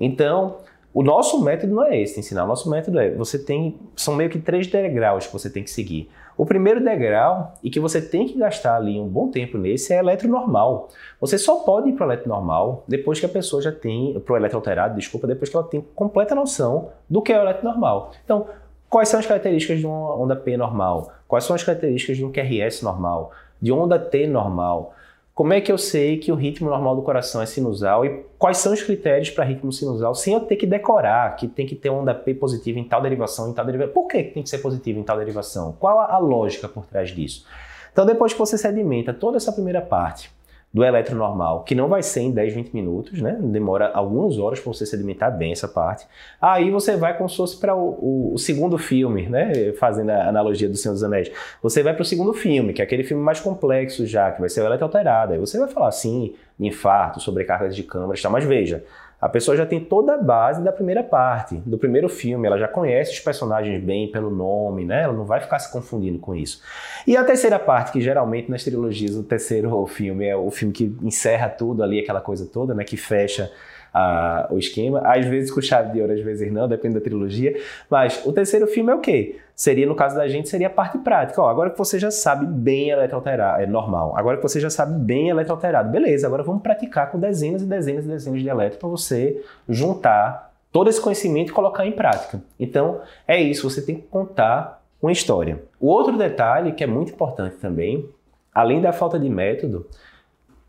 Então, 0.00 0.58
o 0.94 1.02
nosso 1.02 1.42
método 1.42 1.74
não 1.74 1.84
é 1.84 2.00
esse, 2.00 2.18
ensinar. 2.18 2.44
O 2.44 2.48
nosso 2.48 2.70
método 2.70 2.98
é, 2.98 3.10
você 3.10 3.38
tem, 3.38 3.76
são 3.96 4.14
meio 4.14 4.30
que 4.30 4.38
três 4.38 4.66
degraus 4.68 5.26
que 5.26 5.32
você 5.32 5.50
tem 5.50 5.62
que 5.64 5.70
seguir. 5.70 6.08
O 6.40 6.46
primeiro 6.46 6.82
degrau, 6.82 7.52
e 7.62 7.68
que 7.68 7.78
você 7.78 8.00
tem 8.00 8.26
que 8.26 8.38
gastar 8.38 8.76
ali 8.76 8.98
um 8.98 9.06
bom 9.06 9.30
tempo 9.30 9.58
nesse, 9.58 9.92
é 9.92 9.98
eletro 9.98 10.26
normal. 10.26 10.88
Você 11.20 11.36
só 11.36 11.56
pode 11.56 11.90
ir 11.90 11.92
para 11.92 12.06
o 12.06 12.08
eletro 12.08 12.30
normal 12.30 12.82
depois 12.88 13.20
que 13.20 13.26
a 13.26 13.28
pessoa 13.28 13.60
já 13.60 13.70
tem, 13.70 14.18
para 14.20 14.32
o 14.32 14.36
eletro 14.38 14.56
alterado, 14.56 14.96
desculpa, 14.96 15.26
depois 15.26 15.50
que 15.50 15.56
ela 15.58 15.66
tem 15.66 15.84
completa 15.94 16.34
noção 16.34 16.92
do 17.10 17.20
que 17.20 17.30
é 17.30 17.38
o 17.38 17.42
eletro 17.42 17.62
normal. 17.62 18.12
Então, 18.24 18.46
quais 18.88 19.10
são 19.10 19.20
as 19.20 19.26
características 19.26 19.80
de 19.80 19.86
uma 19.86 20.16
onda 20.16 20.34
P 20.34 20.56
normal? 20.56 21.12
Quais 21.28 21.44
são 21.44 21.54
as 21.54 21.62
características 21.62 22.16
de 22.16 22.24
um 22.24 22.32
QRS 22.32 22.82
normal? 22.82 23.32
De 23.60 23.70
onda 23.70 23.98
T 23.98 24.26
normal? 24.26 24.94
Como 25.34 25.52
é 25.52 25.60
que 25.60 25.70
eu 25.72 25.78
sei 25.78 26.18
que 26.18 26.30
o 26.30 26.34
ritmo 26.34 26.68
normal 26.68 26.96
do 26.96 27.02
coração 27.02 27.40
é 27.40 27.46
sinusal 27.46 28.04
e 28.04 28.24
quais 28.38 28.58
são 28.58 28.72
os 28.72 28.82
critérios 28.82 29.30
para 29.30 29.44
ritmo 29.44 29.72
sinusal 29.72 30.14
sem 30.14 30.34
eu 30.34 30.40
ter 30.40 30.56
que 30.56 30.66
decorar 30.66 31.36
que 31.36 31.48
tem 31.48 31.66
que 31.66 31.74
ter 31.74 31.88
onda 31.88 32.14
P 32.14 32.34
positiva 32.34 32.78
em 32.78 32.84
tal 32.84 33.00
derivação, 33.00 33.48
em 33.48 33.54
tal 33.54 33.64
derivação? 33.64 33.94
Por 33.94 34.06
que 34.06 34.22
tem 34.22 34.42
que 34.42 34.50
ser 34.50 34.58
positivo 34.58 34.98
em 34.98 35.02
tal 35.02 35.16
derivação? 35.16 35.74
Qual 35.78 35.98
a 35.98 36.18
lógica 36.18 36.68
por 36.68 36.84
trás 36.84 37.10
disso? 37.10 37.46
Então, 37.92 38.04
depois 38.04 38.32
que 38.32 38.38
você 38.38 38.58
sedimenta 38.58 39.12
toda 39.12 39.36
essa 39.36 39.52
primeira 39.52 39.80
parte, 39.80 40.30
do 40.72 40.84
eletro 40.84 41.16
normal, 41.16 41.64
que 41.64 41.74
não 41.74 41.88
vai 41.88 42.00
ser 42.00 42.20
em 42.20 42.30
10, 42.30 42.54
20 42.54 42.72
minutos, 42.72 43.20
né? 43.20 43.36
Demora 43.40 43.90
algumas 43.92 44.38
horas 44.38 44.60
para 44.60 44.72
você 44.72 44.86
sedimentar 44.86 45.36
bem 45.36 45.50
essa 45.50 45.66
parte. 45.66 46.06
Aí 46.40 46.70
você 46.70 46.96
vai 46.96 47.16
como 47.16 47.28
se 47.28 47.36
fosse 47.36 47.58
para 47.58 47.74
o, 47.74 47.88
o, 48.00 48.34
o, 48.34 48.38
segundo 48.38 48.78
filme, 48.78 49.28
né? 49.28 49.72
Fazendo 49.72 50.10
a 50.10 50.28
analogia 50.28 50.68
do 50.68 50.76
Senhor 50.76 50.94
dos 50.94 51.02
Anéis. 51.02 51.30
Você 51.60 51.82
vai 51.82 51.92
para 51.92 52.02
o 52.02 52.04
segundo 52.04 52.32
filme, 52.32 52.72
que 52.72 52.80
é 52.80 52.84
aquele 52.84 53.02
filme 53.02 53.20
mais 53.20 53.40
complexo 53.40 54.06
já, 54.06 54.30
que 54.30 54.38
vai 54.38 54.48
ser 54.48 54.62
o 54.62 54.66
eletro 54.66 54.84
alterado. 54.84 55.32
Aí 55.32 55.40
você 55.40 55.58
vai 55.58 55.68
falar 55.68 55.88
assim, 55.88 56.34
infarto, 56.58 57.18
sobrecargas 57.18 57.74
de 57.74 57.82
câmaras, 57.82 58.22
tá? 58.22 58.30
Mas 58.30 58.44
veja, 58.44 58.84
a 59.20 59.28
pessoa 59.28 59.56
já 59.56 59.66
tem 59.66 59.78
toda 59.78 60.14
a 60.14 60.18
base 60.18 60.62
da 60.62 60.72
primeira 60.72 61.02
parte, 61.02 61.56
do 61.66 61.76
primeiro 61.76 62.08
filme, 62.08 62.46
ela 62.46 62.58
já 62.58 62.66
conhece 62.66 63.12
os 63.12 63.20
personagens 63.20 63.82
bem 63.82 64.10
pelo 64.10 64.30
nome, 64.30 64.84
né? 64.84 65.02
Ela 65.02 65.12
não 65.12 65.26
vai 65.26 65.40
ficar 65.40 65.58
se 65.58 65.70
confundindo 65.70 66.18
com 66.18 66.34
isso. 66.34 66.62
E 67.06 67.16
a 67.16 67.22
terceira 67.22 67.58
parte, 67.58 67.92
que 67.92 68.00
geralmente 68.00 68.50
nas 68.50 68.64
trilogias 68.64 69.14
o 69.14 69.22
terceiro 69.22 69.84
filme 69.86 70.26
é 70.26 70.34
o 70.34 70.50
filme 70.50 70.72
que 70.72 70.96
encerra 71.02 71.50
tudo 71.50 71.82
ali, 71.82 72.00
aquela 72.00 72.20
coisa 72.20 72.46
toda, 72.46 72.72
né? 72.72 72.82
Que 72.82 72.96
fecha 72.96 73.52
a, 73.92 74.48
o 74.50 74.58
esquema. 74.58 75.00
Às 75.04 75.26
vezes 75.26 75.50
com 75.50 75.60
chave 75.60 75.92
de 75.92 76.00
ouro, 76.00 76.12
às 76.12 76.20
vezes 76.20 76.50
não, 76.52 76.68
depende 76.68 76.94
da 76.94 77.00
trilogia. 77.00 77.60
Mas 77.88 78.24
o 78.24 78.32
terceiro 78.32 78.66
filme 78.66 78.90
é 78.90 78.94
o 78.94 79.00
quê? 79.00 79.38
Seria, 79.54 79.86
no 79.86 79.94
caso 79.94 80.16
da 80.16 80.26
gente, 80.26 80.48
seria 80.48 80.68
a 80.68 80.70
parte 80.70 80.98
prática. 80.98 81.42
Ó, 81.42 81.48
agora 81.48 81.70
que 81.70 81.78
você 81.78 81.98
já 81.98 82.10
sabe 82.10 82.46
bem 82.46 82.90
eletroalterado, 82.90 83.62
é 83.62 83.66
normal. 83.66 84.14
Agora 84.16 84.36
que 84.38 84.42
você 84.42 84.58
já 84.58 84.70
sabe 84.70 84.98
bem 84.98 85.28
eletroalterado, 85.28 85.90
beleza, 85.90 86.26
agora 86.26 86.42
vamos 86.42 86.62
praticar 86.62 87.10
com 87.10 87.18
dezenas 87.18 87.62
e 87.62 87.66
dezenas 87.66 88.04
e 88.04 88.08
dezenas 88.08 88.40
de 88.40 88.48
eletro 88.48 88.78
para 88.78 88.88
você 88.88 89.42
juntar 89.68 90.50
todo 90.72 90.88
esse 90.88 91.00
conhecimento 91.00 91.50
e 91.50 91.52
colocar 91.52 91.86
em 91.86 91.92
prática. 91.92 92.40
Então, 92.58 93.00
é 93.26 93.40
isso, 93.40 93.68
você 93.68 93.82
tem 93.82 93.96
que 93.96 94.02
contar 94.02 94.82
uma 95.02 95.12
história. 95.12 95.62
O 95.78 95.88
outro 95.88 96.16
detalhe 96.16 96.72
que 96.72 96.84
é 96.84 96.86
muito 96.86 97.12
importante 97.12 97.56
também, 97.56 98.08
além 98.54 98.80
da 98.80 98.92
falta 98.92 99.18
de 99.18 99.28
método, 99.28 99.86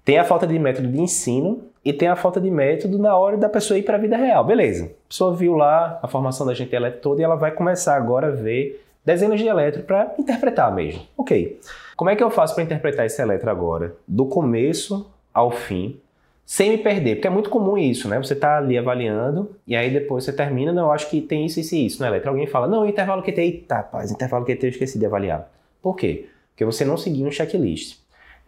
tem 0.04 0.18
a 0.18 0.24
falta 0.24 0.48
de 0.48 0.58
método 0.58 0.88
de 0.88 1.00
ensino 1.00 1.71
e 1.84 1.92
tem 1.92 2.08
a 2.08 2.16
falta 2.16 2.40
de 2.40 2.50
método 2.52 3.00
na 3.00 3.18
hora 3.18 3.38
da 3.38 3.50
pessoa 3.50 3.78
ir 3.78 3.84
para 3.84 3.98
a 3.98 4.00
vida 4.00 4.16
real. 4.16 4.44
Beleza. 4.44 4.86
A 4.86 5.10
pessoa 5.10 5.36
viu 5.36 5.56
lá 5.56 6.00
a 6.02 6.08
formação 6.08 6.46
da 6.46 6.54
gente 6.54 6.76
elétrica 6.76 7.02
toda 7.02 7.22
e 7.22 7.24
ela 7.24 7.36
vai 7.36 7.52
começar 7.52 7.96
agora 7.96 8.28
a 8.28 8.32
ver 8.32 8.84
dezenas 9.04 9.40
de 9.40 9.48
eletro 9.48 9.84
para 9.84 10.14
interpretar 10.18 10.74
mesmo. 10.74 11.02
Ok. 11.18 11.60
Como 11.96 12.10
é 12.10 12.16
que 12.16 12.24
eu 12.24 12.30
faço 12.30 12.54
para 12.54 12.64
interpretar 12.64 13.06
esse 13.06 13.22
eletro 13.22 13.50
agora? 13.50 13.96
Do 14.08 14.26
começo 14.26 15.12
ao 15.34 15.52
fim, 15.52 16.00
sem 16.46 16.72
me 16.72 16.78
perder, 16.78 17.16
porque 17.16 17.28
é 17.28 17.32
muito 17.32 17.50
comum 17.50 17.78
isso, 17.78 18.08
né? 18.08 18.18
Você 18.18 18.36
tá 18.36 18.58
ali 18.58 18.78
avaliando 18.78 19.56
e 19.66 19.76
aí 19.76 19.90
depois 19.90 20.26
você 20.26 20.34
termina, 20.34 20.74
não, 20.74 20.88
eu 20.88 20.92
acho 20.92 21.10
que 21.10 21.22
tem 21.22 21.46
isso, 21.46 21.60
isso 21.60 21.76
e 21.76 21.86
isso, 21.86 22.02
né, 22.02 22.10
Eletro? 22.10 22.30
Alguém 22.30 22.46
fala, 22.46 22.68
não, 22.68 22.86
intervalo 22.86 23.24
QT, 23.24 23.40
eita, 23.40 23.76
rapaz, 23.76 24.12
intervalo 24.12 24.46
QT 24.46 24.66
eu 24.66 24.70
esqueci 24.70 25.00
de 25.00 25.06
avaliar. 25.06 25.50
Por 25.82 25.96
quê? 25.96 26.28
Porque 26.50 26.66
você 26.66 26.84
não 26.84 26.98
seguiu 26.98 27.26
um 27.26 27.32
checklist. 27.32 28.01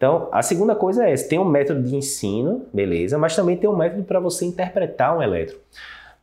Então, 0.04 0.28
a 0.30 0.42
segunda 0.42 0.74
coisa 0.74 1.06
é 1.06 1.12
essa, 1.12 1.26
tem 1.26 1.38
um 1.38 1.46
método 1.46 1.82
de 1.82 1.96
ensino, 1.96 2.66
beleza, 2.70 3.16
mas 3.16 3.34
também 3.34 3.56
tem 3.56 3.70
um 3.70 3.74
método 3.74 4.04
para 4.04 4.20
você 4.20 4.44
interpretar 4.44 5.16
um 5.16 5.22
eletro. 5.22 5.56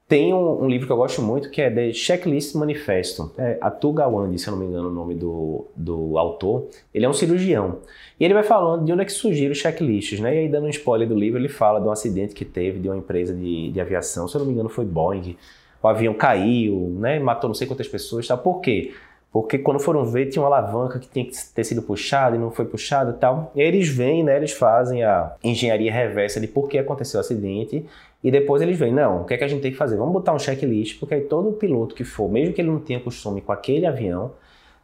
Tem 0.07 0.31
um, 0.31 0.65
um, 0.65 0.69
livro 0.69 0.85
que 0.85 0.93
eu 0.93 0.97
gosto 0.97 1.19
muito 1.19 1.49
que 1.49 1.59
é 1.59 1.67
The 1.71 1.91
Checklist 1.91 2.53
Manifesto. 2.53 3.31
É 3.35 3.57
Atuga 3.59 4.03
Gawande, 4.03 4.37
se 4.37 4.47
eu 4.47 4.51
não 4.51 4.59
me 4.59 4.67
engano 4.67 4.89
o 4.89 4.91
nome 4.91 5.15
do, 5.15 5.65
do 5.75 6.15
autor. 6.19 6.67
Ele 6.93 7.05
é 7.05 7.09
um 7.09 7.13
cirurgião. 7.13 7.79
E 8.19 8.25
ele 8.25 8.35
vai 8.35 8.43
falando 8.43 8.85
de 8.85 8.93
onde 8.93 9.01
é 9.01 9.05
que 9.05 9.11
surgiram 9.11 9.51
os 9.51 9.57
checklists, 9.57 10.19
né? 10.19 10.35
E 10.35 10.37
aí, 10.41 10.47
dando 10.47 10.67
um 10.67 10.69
spoiler 10.69 11.07
do 11.07 11.15
livro, 11.15 11.39
ele 11.39 11.49
fala 11.49 11.79
de 11.81 11.87
um 11.87 11.91
acidente 11.91 12.35
que 12.35 12.45
teve 12.45 12.77
de 12.77 12.87
uma 12.87 12.97
empresa 12.97 13.33
de, 13.33 13.71
de 13.71 13.81
aviação. 13.81 14.27
Se 14.27 14.35
eu 14.35 14.39
não 14.39 14.45
me 14.45 14.53
engano, 14.53 14.69
foi 14.69 14.85
Boeing. 14.85 15.35
O 15.81 15.87
avião 15.87 16.13
caiu, 16.13 16.95
né? 16.99 17.19
Matou 17.19 17.47
não 17.47 17.55
sei 17.55 17.65
quantas 17.65 17.87
pessoas. 17.87 18.27
Tá? 18.27 18.37
Por 18.37 18.61
quê? 18.61 18.93
Porque 19.31 19.57
quando 19.57 19.79
foram 19.79 20.03
ver, 20.03 20.25
tinha 20.25 20.41
uma 20.41 20.47
alavanca 20.47 20.99
que 20.99 21.07
tinha 21.07 21.25
que 21.25 21.31
ter 21.55 21.63
sido 21.63 21.81
puxada 21.81 22.35
e 22.35 22.39
não 22.39 22.51
foi 22.51 22.65
puxada 22.65 23.11
e 23.11 23.13
tal. 23.13 23.51
E 23.55 23.61
eles 23.61 23.87
vêm, 23.87 24.23
né? 24.23 24.35
Eles 24.35 24.51
fazem 24.51 25.03
a 25.03 25.33
engenharia 25.41 25.91
reversa 25.91 26.39
de 26.39 26.47
por 26.47 26.67
que 26.67 26.77
aconteceu 26.77 27.17
o 27.17 27.21
acidente 27.21 27.85
e 28.23 28.29
depois 28.29 28.61
eles 28.61 28.77
veem, 28.77 28.93
não, 28.93 29.21
o 29.21 29.25
que 29.25 29.33
é 29.33 29.37
que 29.37 29.43
a 29.43 29.47
gente 29.47 29.61
tem 29.61 29.71
que 29.71 29.77
fazer? 29.77 29.97
Vamos 29.97 30.13
botar 30.13 30.33
um 30.33 30.39
checklist, 30.39 30.99
porque 30.99 31.15
aí 31.15 31.21
todo 31.21 31.53
piloto 31.53 31.95
que 31.95 32.03
for, 32.03 32.29
mesmo 32.29 32.53
que 32.53 32.61
ele 32.61 32.69
não 32.69 32.79
tenha 32.79 32.99
costume 32.99 33.41
com 33.41 33.51
aquele 33.51 33.85
avião, 33.85 34.31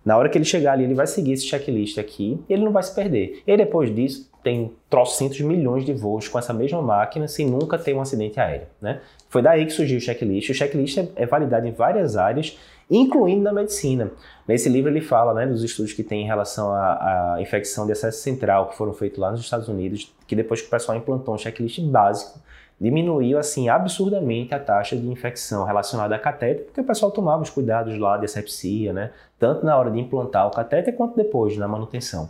na 0.04 0.18
hora 0.18 0.30
que 0.30 0.38
ele 0.38 0.46
chegar 0.46 0.72
ali, 0.72 0.86
ele 0.86 0.94
vai 0.94 1.06
seguir 1.06 1.34
esse 1.34 1.46
checklist 1.46 1.98
aqui 1.98 2.40
e 2.48 2.54
ele 2.54 2.64
não 2.64 2.72
vai 2.72 2.82
se 2.82 2.96
perder. 2.96 3.44
E 3.46 3.58
depois 3.58 3.94
disso, 3.94 4.32
tem 4.42 4.72
trocentos 4.90 5.42
milhões 5.42 5.86
de 5.86 5.94
voos 5.94 6.30
com 6.30 6.40
essa 6.40 6.54
mesma 6.54 6.82
máquina 6.82 7.28
sem 7.28 7.46
nunca 7.46 7.78
ter 7.78 7.94
um 7.94 8.00
acidente 8.00 8.40
aéreo. 8.40 8.68
Né? 8.82 9.02
Foi 9.28 9.42
daí 9.42 9.66
que 9.66 9.74
surgiu 9.74 9.98
o 9.98 10.02
checklist. 10.02 10.50
O 10.50 10.54
checklist 10.54 10.98
é, 10.98 11.10
é 11.18 11.26
validado 11.26 11.68
em 11.68 11.72
várias 11.72 12.16
áreas, 12.16 12.58
incluindo 12.90 13.44
na 13.44 13.52
medicina. 13.52 14.12
Nesse 14.48 14.70
livro 14.70 14.90
ele 14.90 15.02
fala 15.02 15.34
né, 15.34 15.46
dos 15.46 15.64
estudos 15.64 15.94
que 15.94 16.04
tem 16.04 16.24
em 16.24 16.26
relação 16.26 16.72
à, 16.72 17.34
à 17.36 17.42
infecção 17.42 17.86
de 17.86 17.92
acesso 17.92 18.22
central 18.22 18.70
que 18.70 18.78
foram 18.78 18.94
feitos 18.94 19.20
lá 19.20 19.32
nos 19.32 19.42
Estados 19.42 19.68
Unidos, 19.68 20.14
que 20.26 20.36
depois 20.36 20.62
que 20.62 20.68
o 20.68 20.70
pessoal 20.70 20.98
implantou 20.98 21.36
um 21.36 21.38
checklist 21.38 21.82
básico, 21.82 22.40
diminuiu 22.80 23.38
assim 23.38 23.70
absurdamente 23.70 24.54
a 24.54 24.60
taxa 24.60 24.96
de 24.96 25.08
infecção 25.08 25.66
relacionada 25.66 26.16
a 26.16 26.20
catéter, 26.20 26.66
porque 26.66 26.82
o 26.82 26.84
pessoal 26.84 27.12
tomava 27.12 27.42
os 27.42 27.50
cuidados 27.50 27.98
lá 27.98 28.18
de 28.18 28.26
asepsia, 28.26 28.94
né? 28.94 29.12
Tanto 29.40 29.66
na 29.66 29.76
hora 29.78 29.90
de 29.90 30.00
implantar 30.00 30.48
o 30.48 30.52
catéter 30.52 30.96
quanto 30.96 31.16
depois 31.16 31.58
na 31.58 31.68
manutenção. 31.68 32.30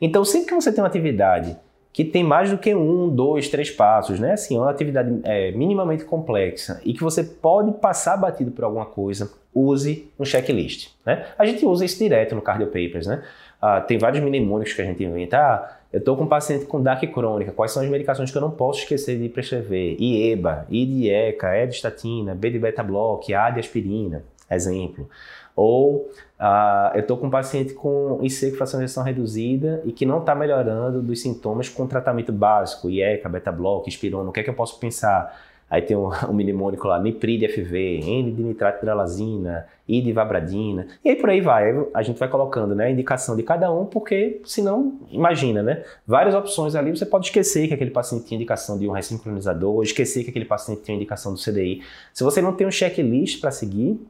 Então, 0.00 0.24
sempre 0.24 0.48
que 0.48 0.54
você 0.54 0.72
tem 0.72 0.82
uma 0.82 0.88
atividade 0.88 1.56
que 1.92 2.04
tem 2.04 2.22
mais 2.22 2.50
do 2.50 2.58
que 2.58 2.74
um, 2.74 3.08
dois, 3.08 3.48
três 3.48 3.70
passos, 3.70 4.20
né? 4.20 4.32
Assim, 4.32 4.58
uma 4.58 4.70
atividade 4.70 5.18
é, 5.24 5.50
minimamente 5.52 6.04
complexa 6.04 6.78
e 6.84 6.92
que 6.92 7.02
você 7.02 7.24
pode 7.24 7.72
passar 7.72 8.18
batido 8.18 8.50
por 8.50 8.64
alguma 8.64 8.84
coisa, 8.84 9.32
use 9.56 10.06
um 10.18 10.24
checklist, 10.24 10.90
né? 11.04 11.26
A 11.38 11.46
gente 11.46 11.64
usa 11.64 11.84
isso 11.84 11.98
direto 11.98 12.34
no 12.34 12.42
Cardio 12.42 12.66
Papers, 12.66 13.06
né? 13.06 13.22
Ah, 13.60 13.80
tem 13.80 13.96
vários 13.96 14.22
mnemônicos 14.22 14.74
que 14.74 14.82
a 14.82 14.84
gente 14.84 15.02
inventa. 15.02 15.38
Ah, 15.38 15.76
eu 15.90 15.98
estou 15.98 16.14
com 16.14 16.24
um 16.24 16.28
paciente 16.28 16.66
com 16.66 16.82
DAC 16.82 17.06
crônica, 17.06 17.52
quais 17.52 17.72
são 17.72 17.82
as 17.82 17.88
medicações 17.88 18.30
que 18.30 18.36
eu 18.36 18.42
não 18.42 18.50
posso 18.50 18.80
esquecer 18.80 19.18
de 19.18 19.30
prescrever? 19.30 19.96
IEBA, 19.98 20.66
I 20.68 20.84
de 20.84 21.10
ECA, 21.10 21.56
E 21.56 21.66
de 21.66 21.74
estatina, 21.74 22.34
B 22.34 22.50
de 22.50 22.58
beta-block, 22.58 23.32
A 23.32 23.48
de 23.48 23.60
aspirina, 23.60 24.22
exemplo. 24.50 25.08
Ou 25.54 26.10
ah, 26.38 26.92
eu 26.94 27.00
estou 27.00 27.16
com 27.16 27.28
um 27.28 27.30
paciente 27.30 27.72
com 27.72 28.18
IC 28.22 28.50
com 28.50 28.56
fracionação 28.58 29.02
reduzida 29.02 29.80
e 29.86 29.92
que 29.92 30.04
não 30.04 30.18
está 30.18 30.34
melhorando 30.34 31.00
dos 31.00 31.22
sintomas 31.22 31.70
com 31.70 31.86
tratamento 31.86 32.30
básico, 32.30 32.90
IECA, 32.90 33.26
beta-block, 33.26 33.88
espirona, 33.88 34.28
o 34.28 34.32
que 34.32 34.40
é 34.40 34.42
que 34.42 34.50
eu 34.50 34.54
posso 34.54 34.78
pensar? 34.78 35.34
Aí 35.68 35.82
tem 35.82 35.96
um, 35.96 36.08
um 36.28 36.32
mnemônico 36.32 36.86
lá, 36.86 37.00
Nipri 37.00 37.38
de 37.38 37.48
FV, 37.48 38.00
N 38.02 38.32
de 38.32 38.42
nitrato 38.42 38.80
de 38.80 38.84
dralazina, 38.84 39.66
I 39.88 40.00
de 40.00 40.12
vabradina, 40.12 40.86
e 41.04 41.10
aí 41.10 41.16
por 41.16 41.30
aí 41.30 41.40
vai. 41.40 41.74
A 41.92 42.02
gente 42.02 42.18
vai 42.18 42.28
colocando 42.28 42.74
né, 42.74 42.86
a 42.86 42.90
indicação 42.90 43.36
de 43.36 43.42
cada 43.42 43.72
um, 43.72 43.84
porque 43.84 44.40
senão, 44.44 44.98
imagina, 45.10 45.62
né? 45.62 45.84
Várias 46.06 46.34
opções 46.34 46.74
ali, 46.74 46.90
você 46.90 47.06
pode 47.06 47.26
esquecer 47.26 47.68
que 47.68 47.74
aquele 47.74 47.90
paciente 47.90 48.26
tinha 48.26 48.36
indicação 48.36 48.78
de 48.78 48.88
um 48.88 48.92
ressincronizador, 48.92 49.82
esquecer 49.82 50.24
que 50.24 50.30
aquele 50.30 50.44
paciente 50.44 50.82
tinha 50.82 50.96
indicação 50.96 51.32
do 51.32 51.40
CDI. 51.40 51.82
Se 52.12 52.22
você 52.22 52.40
não 52.40 52.52
tem 52.52 52.66
um 52.66 52.70
checklist 52.70 53.40
para 53.40 53.50
seguir, 53.50 54.00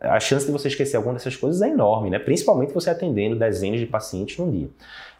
a 0.00 0.20
chance 0.20 0.46
de 0.46 0.52
você 0.52 0.68
esquecer 0.68 0.96
alguma 0.96 1.14
dessas 1.14 1.36
coisas 1.36 1.60
é 1.60 1.68
enorme, 1.68 2.08
né? 2.08 2.18
Principalmente 2.18 2.72
você 2.72 2.90
atendendo 2.90 3.34
dezenas 3.36 3.80
de 3.80 3.86
pacientes 3.86 4.38
num 4.38 4.50
dia. 4.50 4.68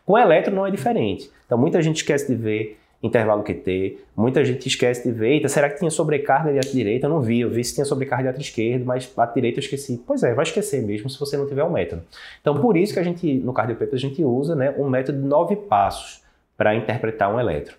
Com 0.07 0.19
eletro 0.19 0.55
não 0.55 0.67
é 0.67 0.71
diferente. 0.71 1.31
Então 1.47 1.59
muita 1.59 1.81
gente 1.83 1.97
esquece 1.97 2.27
de 2.27 2.35
ver 2.35 2.79
intervalo 3.03 3.43
QT. 3.43 3.99
Muita 4.17 4.45
gente 4.45 4.69
esquece 4.69 5.09
de 5.09 5.13
ver, 5.13 5.33
eita, 5.33 5.49
será 5.49 5.69
que 5.69 5.79
tinha 5.79 5.91
sobrecarga 5.91 6.53
de 6.53 6.59
ato 6.59 6.73
direita? 6.73 7.07
Eu 7.07 7.11
não 7.11 7.21
vi, 7.21 7.41
eu 7.41 7.51
vi 7.51 7.65
se 7.65 7.75
tinha 7.75 7.85
sobrecarga 7.85 8.25
de 8.25 8.29
ato 8.31 8.41
esquerdo, 8.41 8.85
mas 8.85 9.13
ato 9.17 9.35
direito 9.35 9.59
eu 9.59 9.63
esqueci. 9.63 10.03
Pois 10.07 10.23
é, 10.23 10.33
vai 10.33 10.45
esquecer 10.45 10.83
mesmo 10.83 11.11
se 11.11 11.19
você 11.19 11.37
não 11.37 11.47
tiver 11.47 11.65
o 11.65 11.67
um 11.67 11.73
método. 11.73 12.03
Então, 12.41 12.61
por 12.61 12.77
isso 12.77 12.93
que 12.93 13.01
a 13.01 13.03
gente, 13.03 13.35
no 13.35 13.53
Cardiopaper, 13.53 13.95
a 13.95 13.99
gente 13.99 14.23
usa 14.25 14.55
né, 14.55 14.75
um 14.79 14.89
método 14.89 15.21
de 15.21 15.27
nove 15.27 15.57
passos 15.57 16.23
para 16.57 16.75
interpretar 16.75 17.35
um 17.35 17.41
eletro. 17.41 17.77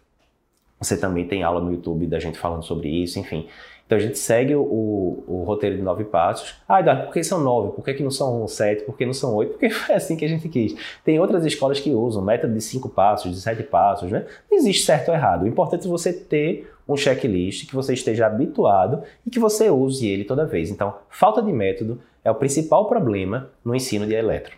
Você 0.79 0.97
também 0.97 1.25
tem 1.25 1.43
aula 1.43 1.61
no 1.61 1.71
YouTube 1.71 2.05
da 2.07 2.19
gente 2.19 2.37
falando 2.37 2.63
sobre 2.63 2.89
isso, 2.89 3.17
enfim. 3.17 3.47
Então 3.93 3.97
a 4.01 4.07
gente 4.07 4.17
segue 4.17 4.55
o, 4.55 5.23
o, 5.27 5.43
roteiro 5.45 5.75
de 5.75 5.83
nove 5.83 6.03
passos. 6.03 6.55
Ah, 6.67 6.79
Eduardo, 6.79 7.03
por 7.03 7.13
que 7.13 7.23
são 7.23 7.39
nove? 7.39 7.73
Por 7.73 7.85
que, 7.85 7.93
que 7.93 8.01
não 8.01 8.09
são 8.09 8.47
sete? 8.47 8.83
Por 8.83 8.97
que 8.97 9.05
não 9.05 9.13
são 9.13 9.35
oito? 9.35 9.51
Porque 9.51 9.69
foi 9.69 9.93
assim 9.93 10.17
que 10.17 10.25
a 10.25 10.27
gente 10.27 10.49
quis. 10.49 10.75
Tem 11.05 11.19
outras 11.19 11.45
escolas 11.45 11.79
que 11.79 11.91
usam 11.91 12.23
método 12.23 12.55
de 12.55 12.61
cinco 12.61 12.89
passos, 12.89 13.31
de 13.31 13.39
sete 13.39 13.61
passos, 13.61 14.09
né? 14.09 14.25
Não 14.49 14.57
existe 14.57 14.83
certo 14.83 15.09
ou 15.09 15.13
errado. 15.13 15.43
O 15.43 15.47
importante 15.47 15.85
é 15.85 15.89
você 15.89 16.11
ter 16.11 16.73
um 16.89 16.97
checklist 16.97 17.67
que 17.67 17.75
você 17.75 17.93
esteja 17.93 18.25
habituado 18.25 19.03
e 19.27 19.29
que 19.29 19.39
você 19.39 19.69
use 19.69 20.07
ele 20.07 20.23
toda 20.23 20.43
vez. 20.43 20.71
Então, 20.71 20.95
falta 21.07 21.39
de 21.39 21.53
método 21.53 22.01
é 22.23 22.31
o 22.31 22.35
principal 22.35 22.87
problema 22.87 23.51
no 23.63 23.75
ensino 23.75 24.07
de 24.07 24.15
eletro. 24.15 24.57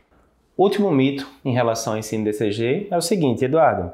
Último 0.57 0.89
mito 0.91 1.27
em 1.43 1.51
relação 1.51 1.91
ao 1.91 1.99
ensino 1.99 2.23
DCG 2.23 2.87
é 2.89 2.95
o 2.95 3.01
seguinte, 3.01 3.43
Eduardo. 3.43 3.91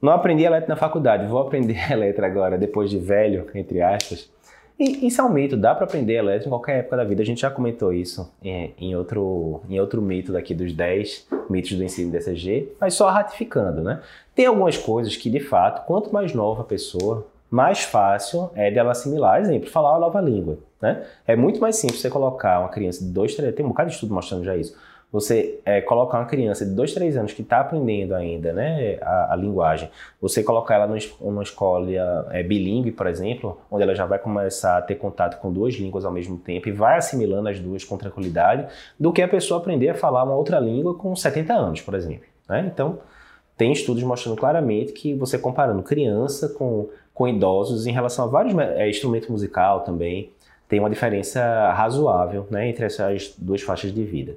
Não 0.00 0.12
aprendi 0.12 0.44
eletro 0.44 0.68
na 0.68 0.76
faculdade, 0.76 1.26
vou 1.26 1.40
aprender 1.40 1.76
eletro 1.90 2.24
agora, 2.24 2.56
depois 2.56 2.88
de 2.88 2.98
velho, 2.98 3.48
entre 3.52 3.82
aspas. 3.82 4.30
E 4.78 5.08
isso 5.08 5.20
é 5.20 5.24
um 5.24 5.28
mito, 5.28 5.56
dá 5.56 5.74
para 5.74 5.84
aprender 5.84 6.14
elétrico 6.14 6.46
em 6.46 6.50
qualquer 6.50 6.78
época 6.78 6.98
da 6.98 7.04
vida. 7.04 7.20
A 7.20 7.26
gente 7.26 7.40
já 7.40 7.50
comentou 7.50 7.92
isso 7.92 8.32
em, 8.40 8.72
em, 8.78 8.94
outro, 8.94 9.60
em 9.68 9.80
outro 9.80 10.00
mito 10.00 10.32
daqui 10.32 10.54
dos 10.54 10.72
10 10.72 11.26
mitos 11.50 11.72
do 11.72 11.82
ensino 11.82 12.12
DCG, 12.12 12.74
mas 12.80 12.94
só 12.94 13.10
ratificando, 13.10 13.82
né? 13.82 14.00
Tem 14.36 14.46
algumas 14.46 14.76
coisas 14.76 15.16
que, 15.16 15.28
de 15.28 15.40
fato, 15.40 15.84
quanto 15.84 16.12
mais 16.12 16.32
nova 16.32 16.62
a 16.62 16.64
pessoa, 16.64 17.26
mais 17.50 17.82
fácil 17.82 18.50
é 18.54 18.70
de 18.70 18.78
ela 18.78 18.92
assimilar. 18.92 19.40
Exemplo, 19.40 19.68
falar 19.68 19.90
uma 19.92 20.00
nova 20.00 20.20
língua, 20.20 20.58
né? 20.80 21.04
É 21.26 21.34
muito 21.34 21.60
mais 21.60 21.74
simples 21.74 22.00
você 22.00 22.08
colocar 22.08 22.60
uma 22.60 22.68
criança 22.68 23.04
de 23.04 23.10
2, 23.10 23.34
3, 23.34 23.54
tem 23.56 23.66
um 23.66 23.70
bocado 23.70 23.88
de 23.88 23.96
estudo 23.96 24.14
mostrando 24.14 24.44
já 24.44 24.56
isso 24.56 24.76
você 25.10 25.58
é, 25.64 25.80
colocar 25.80 26.18
uma 26.18 26.26
criança 26.26 26.66
de 26.66 26.72
2, 26.72 26.92
3 26.92 27.16
anos 27.16 27.32
que 27.32 27.40
está 27.40 27.60
aprendendo 27.60 28.14
ainda 28.14 28.52
né, 28.52 28.98
a, 29.00 29.32
a, 29.32 29.36
linguagem, 29.36 29.90
você 30.20 30.42
colocar 30.42 30.74
ela 30.74 30.86
numa 31.20 31.42
escola 31.42 31.88
é, 32.30 32.42
bilíngue, 32.42 32.92
por 32.92 33.06
exemplo, 33.06 33.58
onde 33.70 33.82
ela 33.82 33.94
já 33.94 34.04
vai 34.04 34.18
começar 34.18 34.76
a 34.76 34.82
ter 34.82 34.96
contato 34.96 35.40
com 35.40 35.50
duas 35.50 35.74
línguas 35.74 36.04
ao 36.04 36.12
mesmo 36.12 36.36
tempo 36.36 36.68
e 36.68 36.72
vai 36.72 36.98
assimilando 36.98 37.48
as 37.48 37.58
duas 37.58 37.84
com 37.84 37.96
tranquilidade, 37.96 38.66
do 39.00 39.10
que 39.10 39.22
a 39.22 39.28
pessoa 39.28 39.60
aprender 39.60 39.88
a 39.88 39.94
falar 39.94 40.24
uma 40.24 40.34
outra 40.34 40.60
língua 40.60 40.94
com 40.94 41.16
70 41.16 41.54
anos, 41.54 41.80
por 41.80 41.94
exemplo. 41.94 42.26
Né? 42.46 42.70
Então, 42.72 42.98
tem 43.56 43.72
estudos 43.72 44.02
mostrando 44.02 44.36
claramente 44.36 44.92
que 44.92 45.14
você 45.14 45.38
comparando 45.38 45.82
criança 45.82 46.50
com, 46.50 46.90
com 47.14 47.26
idosos 47.26 47.86
em 47.86 47.92
relação 47.92 48.26
a 48.26 48.28
vários 48.28 48.56
é, 48.58 48.88
instrumentos 48.88 49.28
musical 49.28 49.80
também, 49.80 50.30
tem 50.68 50.78
uma 50.78 50.90
diferença 50.90 51.72
razoável 51.72 52.46
né, 52.50 52.68
entre 52.68 52.84
essas 52.84 53.34
duas 53.38 53.62
faixas 53.62 53.92
de 53.92 54.04
vida. 54.04 54.36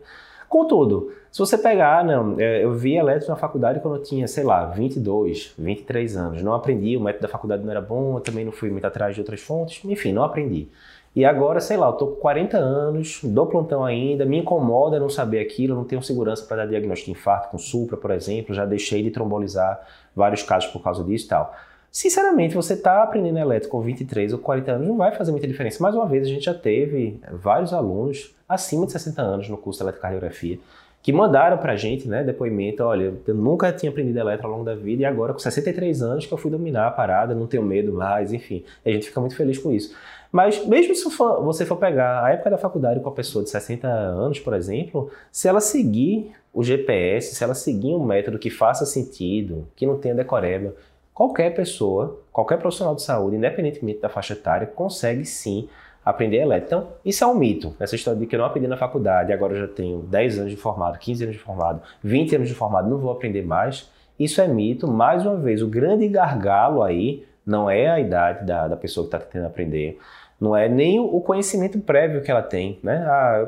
Contudo, 0.51 1.13
se 1.31 1.39
você 1.39 1.57
pegar, 1.57 2.03
não, 2.03 2.37
é, 2.37 2.61
eu 2.61 2.73
vi 2.73 2.97
elétrico 2.97 3.31
na 3.31 3.37
faculdade 3.37 3.79
quando 3.79 3.95
eu 3.95 4.03
tinha, 4.03 4.27
sei 4.27 4.43
lá, 4.43 4.65
22, 4.65 5.53
23 5.57 6.17
anos. 6.17 6.43
Não 6.43 6.53
aprendi, 6.53 6.97
o 6.97 6.99
método 6.99 7.21
da 7.21 7.29
faculdade 7.29 7.63
não 7.63 7.71
era 7.71 7.79
bom, 7.79 8.17
eu 8.17 8.19
também 8.19 8.43
não 8.43 8.51
fui 8.51 8.69
muito 8.69 8.85
atrás 8.85 9.15
de 9.15 9.21
outras 9.21 9.39
fontes, 9.39 9.81
enfim, 9.85 10.11
não 10.11 10.25
aprendi. 10.25 10.67
E 11.15 11.23
agora, 11.23 11.61
sei 11.61 11.77
lá, 11.77 11.87
eu 11.87 11.93
tô 11.93 12.07
com 12.07 12.15
40 12.17 12.57
anos, 12.57 13.21
dou 13.23 13.47
plantão 13.47 13.85
ainda, 13.85 14.25
me 14.25 14.39
incomoda 14.39 14.99
não 14.99 15.07
saber 15.07 15.39
aquilo, 15.39 15.73
não 15.73 15.85
tenho 15.85 16.03
segurança 16.03 16.45
para 16.45 16.57
dar 16.57 16.65
diagnóstico 16.65 17.13
de 17.13 17.17
infarto 17.17 17.47
com 17.47 17.57
supra, 17.57 17.95
por 17.95 18.11
exemplo, 18.11 18.53
já 18.53 18.65
deixei 18.65 19.01
de 19.01 19.09
trombolizar 19.09 19.79
vários 20.13 20.43
casos 20.43 20.69
por 20.69 20.83
causa 20.83 21.01
disso 21.01 21.27
e 21.27 21.29
tal. 21.29 21.55
Sinceramente, 21.91 22.55
você 22.55 22.73
está 22.73 23.03
aprendendo 23.03 23.37
elétrico 23.37 23.77
com 23.77 23.83
23 23.83 24.31
ou 24.31 24.39
40 24.39 24.71
anos, 24.71 24.87
não 24.87 24.97
vai 24.97 25.13
fazer 25.13 25.31
muita 25.31 25.47
diferença. 25.47 25.83
Mais 25.83 25.93
uma 25.93 26.07
vez, 26.07 26.25
a 26.25 26.29
gente 26.29 26.45
já 26.45 26.53
teve 26.53 27.19
vários 27.33 27.73
alunos 27.73 28.33
acima 28.47 28.85
de 28.85 28.93
60 28.93 29.21
anos 29.21 29.49
no 29.49 29.57
curso 29.57 29.79
de 29.79 29.83
eletrocardiografia 29.83 30.57
que 31.01 31.11
mandaram 31.11 31.57
para 31.57 31.73
a 31.73 31.75
gente 31.75 32.07
né, 32.07 32.23
depoimento, 32.23 32.83
olha, 32.83 33.13
eu 33.25 33.33
nunca 33.33 33.71
tinha 33.73 33.89
aprendido 33.89 34.19
eletro 34.19 34.45
ao 34.45 34.53
longo 34.53 34.63
da 34.63 34.75
vida 34.75 35.01
e 35.01 35.05
agora 35.05 35.33
com 35.33 35.39
63 35.39 36.01
anos 36.01 36.25
que 36.25 36.33
eu 36.33 36.37
fui 36.37 36.51
dominar 36.51 36.87
a 36.87 36.91
parada, 36.91 37.33
não 37.33 37.47
tenho 37.47 37.63
medo 37.63 37.91
mais, 37.91 38.31
enfim. 38.31 38.63
a 38.85 38.89
gente 38.89 39.07
fica 39.07 39.19
muito 39.19 39.35
feliz 39.35 39.57
com 39.57 39.71
isso. 39.71 39.95
Mas 40.31 40.65
mesmo 40.65 40.95
se 40.95 41.09
for, 41.09 41.43
você 41.43 41.65
for 41.65 41.75
pegar 41.75 42.23
a 42.23 42.31
época 42.31 42.51
da 42.51 42.57
faculdade 42.57 42.99
com 42.99 43.09
a 43.09 43.11
pessoa 43.11 43.43
de 43.43 43.49
60 43.49 43.87
anos, 43.87 44.39
por 44.39 44.53
exemplo, 44.53 45.09
se 45.31 45.47
ela 45.47 45.59
seguir 45.59 46.31
o 46.53 46.63
GPS, 46.63 47.35
se 47.35 47.43
ela 47.43 47.53
seguir 47.53 47.93
um 47.93 48.03
método 48.03 48.37
que 48.37 48.49
faça 48.49 48.85
sentido, 48.85 49.67
que 49.75 49.85
não 49.85 49.97
tenha 49.97 50.13
decoreba, 50.13 50.73
qualquer 51.21 51.53
pessoa, 51.53 52.19
qualquer 52.31 52.57
profissional 52.57 52.95
de 52.95 53.03
saúde, 53.03 53.35
independentemente 53.35 53.99
da 53.99 54.09
faixa 54.09 54.33
etária, 54.33 54.65
consegue 54.65 55.23
sim 55.23 55.69
aprender 56.03 56.37
elétrica. 56.37 56.77
Então, 56.77 56.87
isso 57.05 57.23
é 57.23 57.27
um 57.27 57.35
mito. 57.35 57.75
Essa 57.79 57.95
história 57.95 58.19
de 58.19 58.25
que 58.25 58.35
eu 58.35 58.39
não 58.39 58.47
aprendi 58.47 58.67
na 58.67 58.75
faculdade, 58.75 59.31
agora 59.31 59.53
eu 59.53 59.59
já 59.61 59.67
tenho 59.67 59.99
10 59.99 60.39
anos 60.39 60.51
de 60.51 60.57
formado, 60.57 60.97
15 60.97 61.23
anos 61.25 61.35
de 61.35 61.41
formado, 61.41 61.81
20 62.03 62.37
anos 62.37 62.47
de 62.49 62.55
formado, 62.55 62.89
não 62.89 62.97
vou 62.97 63.11
aprender 63.11 63.43
mais. 63.43 63.87
Isso 64.17 64.41
é 64.41 64.47
mito. 64.47 64.87
Mais 64.87 65.23
uma 65.23 65.37
vez, 65.37 65.61
o 65.61 65.67
grande 65.67 66.07
gargalo 66.07 66.81
aí 66.81 67.23
não 67.45 67.69
é 67.69 67.87
a 67.87 67.99
idade 67.99 68.43
da, 68.43 68.67
da 68.67 68.75
pessoa 68.75 69.07
que 69.07 69.15
está 69.15 69.19
tentando 69.19 69.45
aprender, 69.45 69.99
não 70.41 70.55
é 70.57 70.67
nem 70.67 70.99
o 70.99 71.21
conhecimento 71.21 71.77
prévio 71.77 72.23
que 72.23 72.31
ela 72.31 72.41
tem, 72.41 72.79
né? 72.81 73.05
Ah, 73.07 73.47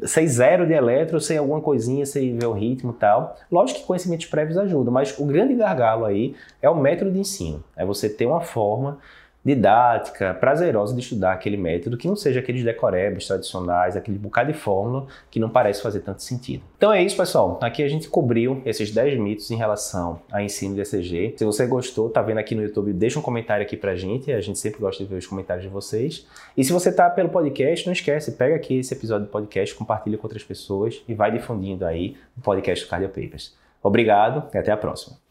sei 0.00 0.26
zero 0.26 0.66
de 0.66 0.72
eletro, 0.72 1.20
sei 1.20 1.38
alguma 1.38 1.60
coisinha, 1.60 2.04
sei 2.04 2.36
ver 2.36 2.46
o 2.46 2.52
ritmo 2.52 2.90
e 2.90 2.94
tal. 2.94 3.36
Lógico 3.48 3.78
que 3.78 3.86
conhecimentos 3.86 4.26
prévios 4.26 4.58
ajudam, 4.58 4.92
mas 4.92 5.16
o 5.16 5.24
grande 5.24 5.54
gargalo 5.54 6.04
aí 6.04 6.34
é 6.60 6.68
o 6.68 6.74
método 6.74 7.12
de 7.12 7.20
ensino. 7.20 7.62
É 7.76 7.84
você 7.84 8.08
ter 8.08 8.26
uma 8.26 8.40
forma 8.40 8.98
didática, 9.44 10.34
prazerosa 10.34 10.94
de 10.94 11.00
estudar 11.00 11.32
aquele 11.32 11.56
método, 11.56 11.96
que 11.96 12.06
não 12.06 12.14
seja 12.14 12.40
aqueles 12.40 12.62
decorebos 12.62 13.26
tradicionais, 13.26 13.96
aquele 13.96 14.18
bocado 14.18 14.52
de 14.52 14.58
fórmula 14.58 15.06
que 15.30 15.40
não 15.40 15.48
parece 15.48 15.82
fazer 15.82 16.00
tanto 16.00 16.22
sentido. 16.22 16.62
Então 16.76 16.92
é 16.92 17.02
isso, 17.02 17.16
pessoal. 17.16 17.58
Aqui 17.60 17.82
a 17.82 17.88
gente 17.88 18.08
cobriu 18.08 18.62
esses 18.64 18.90
10 18.92 19.18
mitos 19.18 19.50
em 19.50 19.56
relação 19.56 20.20
ao 20.30 20.40
ensino 20.40 20.74
de 20.74 20.80
ECG. 20.82 21.34
Se 21.36 21.44
você 21.44 21.66
gostou, 21.66 22.08
tá 22.08 22.22
vendo 22.22 22.38
aqui 22.38 22.54
no 22.54 22.62
YouTube, 22.62 22.92
deixa 22.92 23.18
um 23.18 23.22
comentário 23.22 23.64
aqui 23.64 23.76
pra 23.76 23.96
gente. 23.96 24.32
A 24.32 24.40
gente 24.40 24.58
sempre 24.58 24.80
gosta 24.80 25.02
de 25.02 25.10
ver 25.10 25.16
os 25.16 25.26
comentários 25.26 25.64
de 25.64 25.70
vocês. 25.70 26.26
E 26.56 26.62
se 26.62 26.72
você 26.72 26.92
tá 26.92 27.10
pelo 27.10 27.28
podcast, 27.28 27.86
não 27.86 27.92
esquece, 27.92 28.32
pega 28.32 28.54
aqui 28.54 28.78
esse 28.78 28.94
episódio 28.94 29.26
do 29.26 29.30
podcast, 29.30 29.74
compartilha 29.74 30.16
com 30.16 30.26
outras 30.26 30.44
pessoas 30.44 31.02
e 31.08 31.14
vai 31.14 31.32
difundindo 31.32 31.84
aí 31.84 32.16
o 32.36 32.40
podcast 32.40 32.84
do 32.84 32.88
Cardio 32.88 33.08
Papers. 33.08 33.54
Obrigado 33.82 34.48
e 34.54 34.58
até 34.58 34.70
a 34.70 34.76
próxima. 34.76 35.21